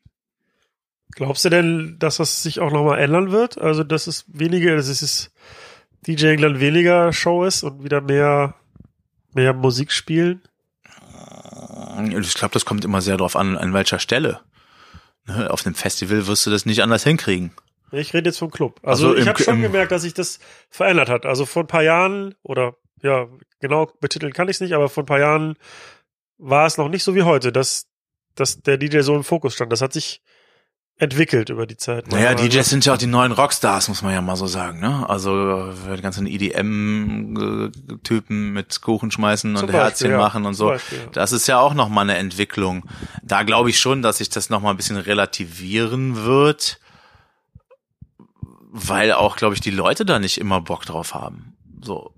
[1.16, 3.58] Glaubst du denn, dass das sich auch nochmal ändern wird?
[3.58, 5.32] Also, dass es weniger, dass es
[6.08, 8.56] DJ dann weniger Show ist und wieder mehr,
[9.34, 10.42] mehr Musik spielen?
[12.22, 14.40] Ich glaube, das kommt immer sehr darauf an, an welcher Stelle.
[15.26, 17.52] Ne, Auf einem Festival wirst du das nicht anders hinkriegen.
[17.92, 18.80] Ich rede jetzt vom Club.
[18.84, 21.26] Also, Also ich habe schon gemerkt, dass sich das verändert hat.
[21.26, 23.28] Also vor ein paar Jahren oder ja,
[23.60, 25.56] genau betiteln kann ich es nicht, aber vor ein paar Jahren
[26.38, 27.88] war es noch nicht so wie heute, dass,
[28.36, 29.72] dass der DJ so im Fokus stand.
[29.72, 30.22] Das hat sich
[31.00, 32.12] entwickelt über die Zeit.
[32.12, 34.82] Naja, Aber- DJs sind ja auch die neuen Rockstars, muss man ja mal so sagen.
[34.82, 35.10] Ne?
[35.10, 37.34] Also äh, die ganzen EDM-Typen
[38.54, 40.18] mit Kuchen schmeißen und Beispiel, Herzchen ja.
[40.18, 40.68] machen und so.
[40.68, 41.06] Beispiel, ja.
[41.14, 42.84] Das ist ja auch noch mal eine Entwicklung.
[43.24, 46.80] Da glaube ich schon, dass sich das noch mal ein bisschen relativieren wird,
[48.72, 51.56] weil auch, glaube ich, die Leute da nicht immer Bock drauf haben.
[51.82, 52.14] So.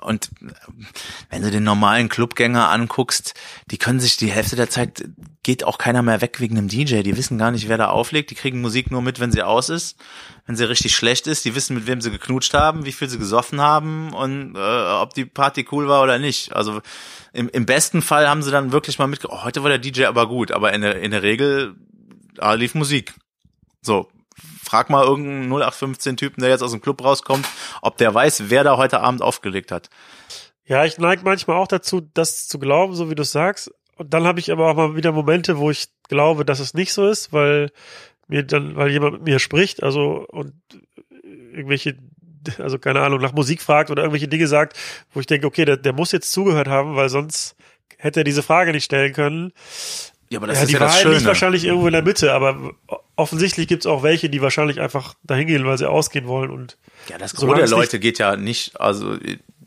[0.00, 0.52] Und äh,
[1.30, 3.34] wenn du den normalen Clubgänger anguckst,
[3.70, 5.04] die können sich die Hälfte der Zeit
[5.42, 7.02] geht auch keiner mehr weg wegen einem DJ.
[7.02, 8.30] Die wissen gar nicht, wer da auflegt.
[8.30, 9.96] Die kriegen Musik nur mit, wenn sie aus ist,
[10.44, 11.44] wenn sie richtig schlecht ist.
[11.44, 15.14] Die wissen, mit wem sie geknutscht haben, wie viel sie gesoffen haben und äh, ob
[15.14, 16.52] die Party cool war oder nicht.
[16.52, 16.82] Also
[17.32, 19.28] im, im besten Fall haben sie dann wirklich mal mitge...
[19.30, 21.76] Oh, heute war der DJ aber gut, aber in der, in der Regel
[22.38, 23.14] ah, lief Musik.
[23.82, 24.08] So,
[24.62, 27.46] frag mal irgendeinen 0815-Typen, der jetzt aus dem Club rauskommt,
[27.82, 29.90] ob der weiß, wer da heute Abend aufgelegt hat.
[30.64, 33.70] Ja, ich neige manchmal auch dazu, das zu glauben, so wie du sagst.
[33.96, 36.92] Und dann habe ich aber auch mal wieder Momente, wo ich glaube, dass es nicht
[36.92, 37.70] so ist, weil
[38.28, 40.54] mir dann, weil jemand mit mir spricht, also und
[41.22, 41.96] irgendwelche,
[42.58, 44.76] also keine Ahnung, nach Musik fragt oder irgendwelche Dinge sagt,
[45.12, 47.56] wo ich denke, okay, der, der muss jetzt zugehört haben, weil sonst
[47.96, 49.52] hätte er diese Frage nicht stellen können.
[50.28, 51.14] Ja, aber das ja, ist die ja das Wahrheit Schöne.
[51.14, 52.72] liegt wahrscheinlich irgendwo in der Mitte, aber
[53.14, 56.76] offensichtlich gibt es auch welche, die wahrscheinlich einfach dahin gehen, weil sie ausgehen wollen und
[57.08, 59.16] Ja, das Gros der Leute geht ja nicht, also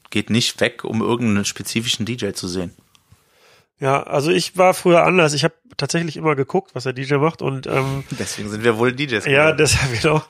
[0.10, 2.74] geht nicht weg, um irgendeinen spezifischen DJ zu sehen.
[3.80, 5.34] ja, also ich war früher anders.
[5.34, 8.92] Ich habe tatsächlich immer geguckt, was der DJ macht und ähm, Deswegen sind wir wohl
[8.92, 9.26] DJs.
[9.26, 9.58] Ja, geworden.
[9.60, 10.22] deshalb genau.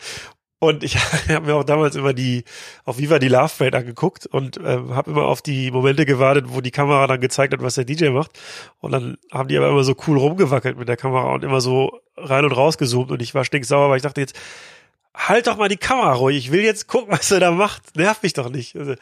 [0.60, 0.98] Und ich
[1.30, 2.44] habe mir auch damals immer die
[2.86, 6.62] auf Viva die Love Parade angeguckt und ähm, habe immer auf die Momente gewartet, wo
[6.62, 8.38] die Kamera dann gezeigt hat, was der DJ macht.
[8.80, 12.00] Und dann haben die aber immer so cool rumgewackelt mit der Kamera und immer so
[12.18, 14.38] rein und raus gezoomt und ich war stinksauer, weil ich dachte jetzt,
[15.16, 17.96] halt doch mal die Kamera ruhig, ich will jetzt gucken, was er da macht.
[17.96, 18.76] Nerv mich doch nicht.
[18.76, 18.96] Also,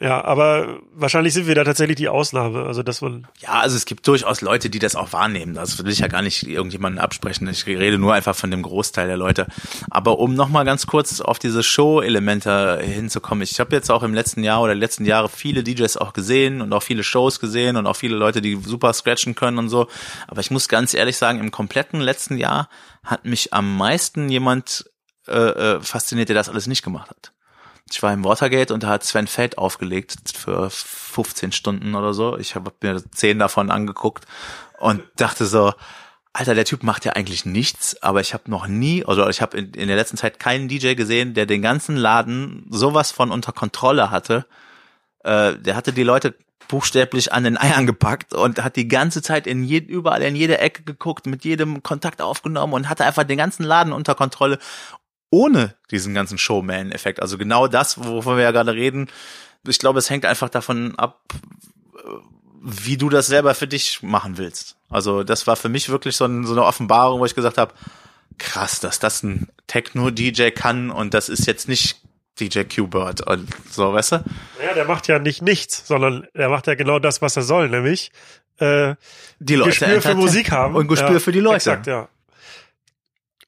[0.00, 2.64] ja, aber wahrscheinlich sind wir da tatsächlich die Ausnahme.
[2.64, 5.52] Also, dass man, Ja, also es gibt durchaus Leute, die das auch wahrnehmen.
[5.52, 7.48] Das will ich ja gar nicht irgendjemanden absprechen.
[7.48, 9.48] Ich rede nur einfach von dem Großteil der Leute.
[9.90, 13.42] Aber um nochmal ganz kurz auf diese Show-Elemente hinzukommen.
[13.42, 16.72] Ich habe jetzt auch im letzten Jahr oder letzten Jahre viele DJs auch gesehen und
[16.72, 19.88] auch viele Shows gesehen und auch viele Leute, die super scratchen können und so.
[20.28, 22.68] Aber ich muss ganz ehrlich sagen, im kompletten letzten Jahr
[23.02, 24.84] hat mich am meisten jemand
[25.26, 27.32] äh, äh, fasziniert, der das alles nicht gemacht hat.
[27.90, 32.38] Ich war im Watergate und da hat Sven Feld aufgelegt für 15 Stunden oder so.
[32.38, 34.26] Ich habe mir zehn davon angeguckt
[34.78, 35.72] und dachte so,
[36.32, 39.58] Alter, der Typ macht ja eigentlich nichts, aber ich habe noch nie, also ich habe
[39.58, 43.52] in, in der letzten Zeit keinen DJ gesehen, der den ganzen Laden sowas von unter
[43.52, 44.46] Kontrolle hatte.
[45.24, 46.36] Äh, der hatte die Leute
[46.68, 50.58] buchstäblich an den Eiern gepackt und hat die ganze Zeit in je, überall in jede
[50.58, 54.60] Ecke geguckt, mit jedem Kontakt aufgenommen und hatte einfach den ganzen Laden unter Kontrolle
[55.30, 57.22] ohne diesen ganzen Showman-Effekt.
[57.22, 59.08] Also genau das, wovon wir ja gerade reden.
[59.66, 61.20] Ich glaube, es hängt einfach davon ab,
[61.96, 61.98] äh,
[62.62, 64.76] wie du das selber für dich machen willst.
[64.88, 67.72] Also das war für mich wirklich so, ein, so eine Offenbarung, wo ich gesagt habe,
[68.38, 72.00] krass, dass das ein Techno-DJ kann und das ist jetzt nicht
[72.38, 74.24] DJ Q-Bird und so, weißt du?
[74.64, 77.68] ja, der macht ja nicht nichts, sondern er macht ja genau das, was er soll,
[77.68, 78.12] nämlich
[78.58, 78.94] äh,
[79.38, 80.74] Die Leute Gespür für Musik haben.
[80.74, 81.56] Und Gespür ja, für die Leute.
[81.56, 82.08] Exakt, ja.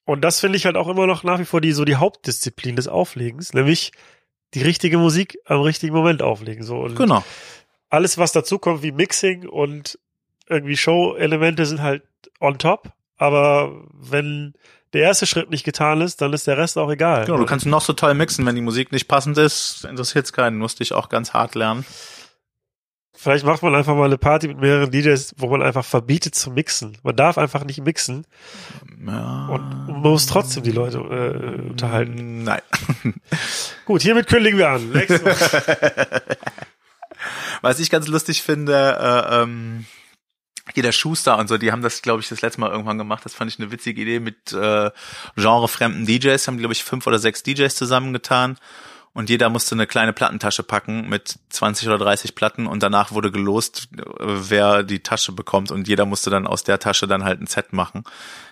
[0.05, 2.77] Und das finde ich halt auch immer noch nach wie vor die so die Hauptdisziplin
[2.77, 3.93] des Auflegens, nämlich
[4.55, 6.65] die richtige Musik am richtigen Moment auflegen.
[6.65, 7.24] So und Genau.
[7.89, 9.99] alles, was dazu kommt, wie Mixing und
[10.49, 12.03] irgendwie Show-Elemente sind halt
[12.41, 12.93] on top.
[13.16, 14.55] Aber wenn
[14.93, 17.24] der erste Schritt nicht getan ist, dann ist der Rest auch egal.
[17.24, 20.59] Genau, du kannst noch so toll mixen, wenn die Musik nicht passend ist, interessiert's keinen,
[20.59, 21.87] musste ich auch ganz hart lernen.
[23.14, 26.51] Vielleicht macht man einfach mal eine Party mit mehreren DJs, wo man einfach verbietet zu
[26.51, 26.97] mixen.
[27.02, 28.26] Man darf einfach nicht mixen
[29.06, 29.48] Ja.
[29.48, 32.43] und man muss trotzdem die Leute äh, unterhalten.
[32.44, 32.62] Nein.
[33.84, 34.93] Gut, hiermit kündigen wir an.
[37.60, 39.84] Was ich ganz lustig finde, äh, ähm,
[40.74, 43.24] hier der Schuster und so, die haben das, glaube ich, das letzte Mal irgendwann gemacht.
[43.24, 44.90] Das fand ich eine witzige Idee mit äh,
[45.36, 46.47] genrefremden DJs.
[46.48, 48.59] Haben, glaube ich, fünf oder sechs DJs zusammengetan.
[49.14, 53.30] Und jeder musste eine kleine Plattentasche packen mit 20 oder 30 Platten und danach wurde
[53.30, 57.39] gelost, äh, wer die Tasche bekommt und jeder musste dann aus der Tasche dann halt
[57.40, 58.05] ein Set machen.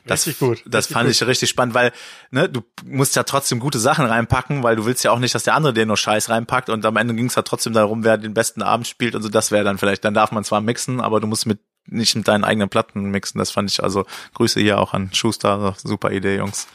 [0.04, 1.14] Das, Richtig gut, Das richtig fand gut.
[1.14, 1.92] ich richtig spannend, weil
[2.30, 5.44] ne, du musst ja trotzdem gute Sachen reinpacken, weil du willst ja auch nicht, dass
[5.44, 8.18] der andere dir nur Scheiß reinpackt und am Ende ging es ja trotzdem darum, wer
[8.18, 11.00] den besten Abend spielt und so, das wäre dann vielleicht, dann darf man zwar mixen,
[11.00, 13.38] aber du musst mit nicht mit deinen eigenen Platten mixen.
[13.38, 14.04] Das fand ich also,
[14.34, 16.68] Grüße hier auch an Schuster, super Idee, Jungs.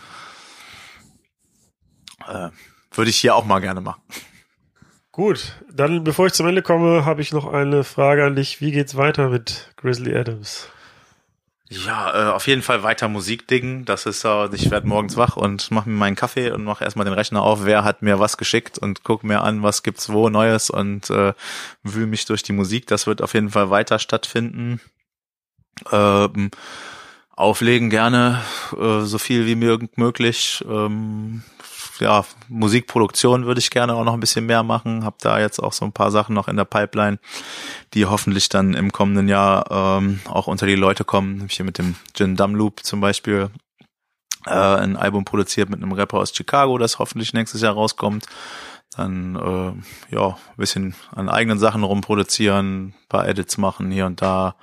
[2.27, 2.49] Äh,
[2.97, 4.01] würde ich hier auch mal gerne machen.
[5.11, 8.59] Gut, dann bevor ich zum Ende komme, habe ich noch eine Frage an dich.
[8.59, 10.67] Wie geht's weiter mit Grizzly Adams?
[11.69, 13.85] Ja, äh, auf jeden Fall weiter Musik dingen.
[13.85, 17.05] Das ist äh, ich werde morgens wach und mache mir meinen Kaffee und mache erstmal
[17.05, 20.29] den Rechner auf, wer hat mir was geschickt und gucke mir an, was gibt's wo
[20.29, 21.33] Neues und äh,
[21.81, 22.85] wühle mich durch die Musik.
[22.87, 24.79] Das wird auf jeden Fall weiter stattfinden.
[25.91, 26.51] Ähm,
[27.31, 28.41] auflegen gerne,
[28.77, 30.63] äh, so viel wie möglich.
[30.69, 31.43] Ähm,
[31.99, 35.05] ja, Musikproduktion würde ich gerne auch noch ein bisschen mehr machen.
[35.05, 37.19] Hab da jetzt auch so ein paar Sachen noch in der Pipeline,
[37.93, 41.41] die hoffentlich dann im kommenden Jahr ähm, auch unter die Leute kommen.
[41.41, 43.49] Hab ich hier mit dem Gin Dumb Loop zum Beispiel
[44.45, 48.25] äh, ein Album produziert mit einem Rapper aus Chicago, das hoffentlich nächstes Jahr rauskommt.
[48.95, 54.55] Dann äh, ja, bisschen an eigenen Sachen rumproduzieren, paar Edits machen hier und da,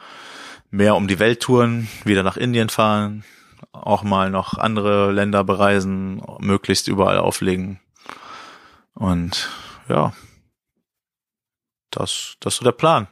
[0.70, 3.24] mehr um die Welt touren, wieder nach Indien fahren,
[3.72, 7.78] auch mal noch andere Länder bereisen, möglichst überall auflegen.
[8.94, 9.48] Und
[9.88, 10.12] ja,
[11.90, 13.06] das, das ist so der Plan.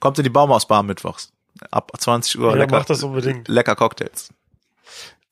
[0.00, 1.32] Kommt in die Baumhausbar mittwochs.
[1.72, 3.48] Ab 20 Uhr Ja, lecker, mach das unbedingt.
[3.48, 4.32] lecker Cocktails.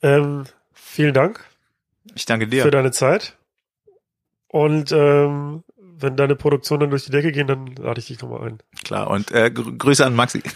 [0.03, 1.45] Ähm, vielen Dank
[2.17, 2.69] Ich danke für dir.
[2.71, 3.37] deine Zeit.
[4.49, 8.49] Und ähm, wenn deine Produktionen dann durch die Decke gehen, dann lade ich dich nochmal
[8.49, 8.59] ein.
[8.85, 9.09] Klar.
[9.09, 10.43] Und äh, grü- Grüße an Maxi.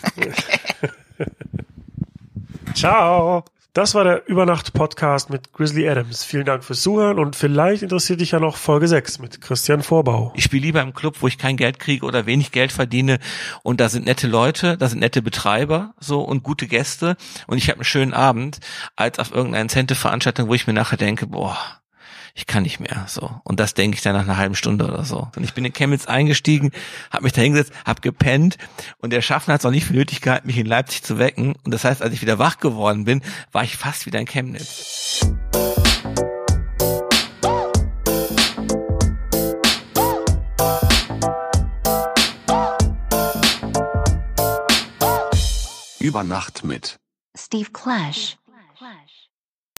[2.75, 3.45] Ciao.
[3.73, 6.25] Das war der Übernacht-Podcast mit Grizzly Adams.
[6.25, 10.33] Vielen Dank fürs Zuhören und vielleicht interessiert dich ja noch Folge 6 mit Christian Vorbau.
[10.35, 13.21] Ich spiele lieber im Club, wo ich kein Geld kriege oder wenig Geld verdiene
[13.63, 17.17] und da sind nette Leute, da sind nette Betreiber so und gute Gäste
[17.47, 18.59] und ich habe einen schönen Abend,
[18.97, 21.57] als auf irgendeiner Incentive-Veranstaltung, wo ich mir nachher denke, boah,
[22.41, 23.31] ich kann nicht mehr so.
[23.45, 25.29] Und das denke ich dann nach einer halben Stunde oder so.
[25.37, 26.71] Und ich bin in Chemnitz eingestiegen,
[27.11, 28.57] habe mich da hingesetzt, habe gepennt
[28.99, 31.55] und der Schaffner hat es auch nicht für nötig gehabt, mich in Leipzig zu wecken.
[31.65, 33.23] Und das heißt, als ich wieder wach geworden bin,
[33.53, 35.21] war ich fast wieder in Chemnitz.
[45.99, 46.97] Über Nacht mit.
[47.37, 47.71] Steve.
[47.71, 48.40] Clash.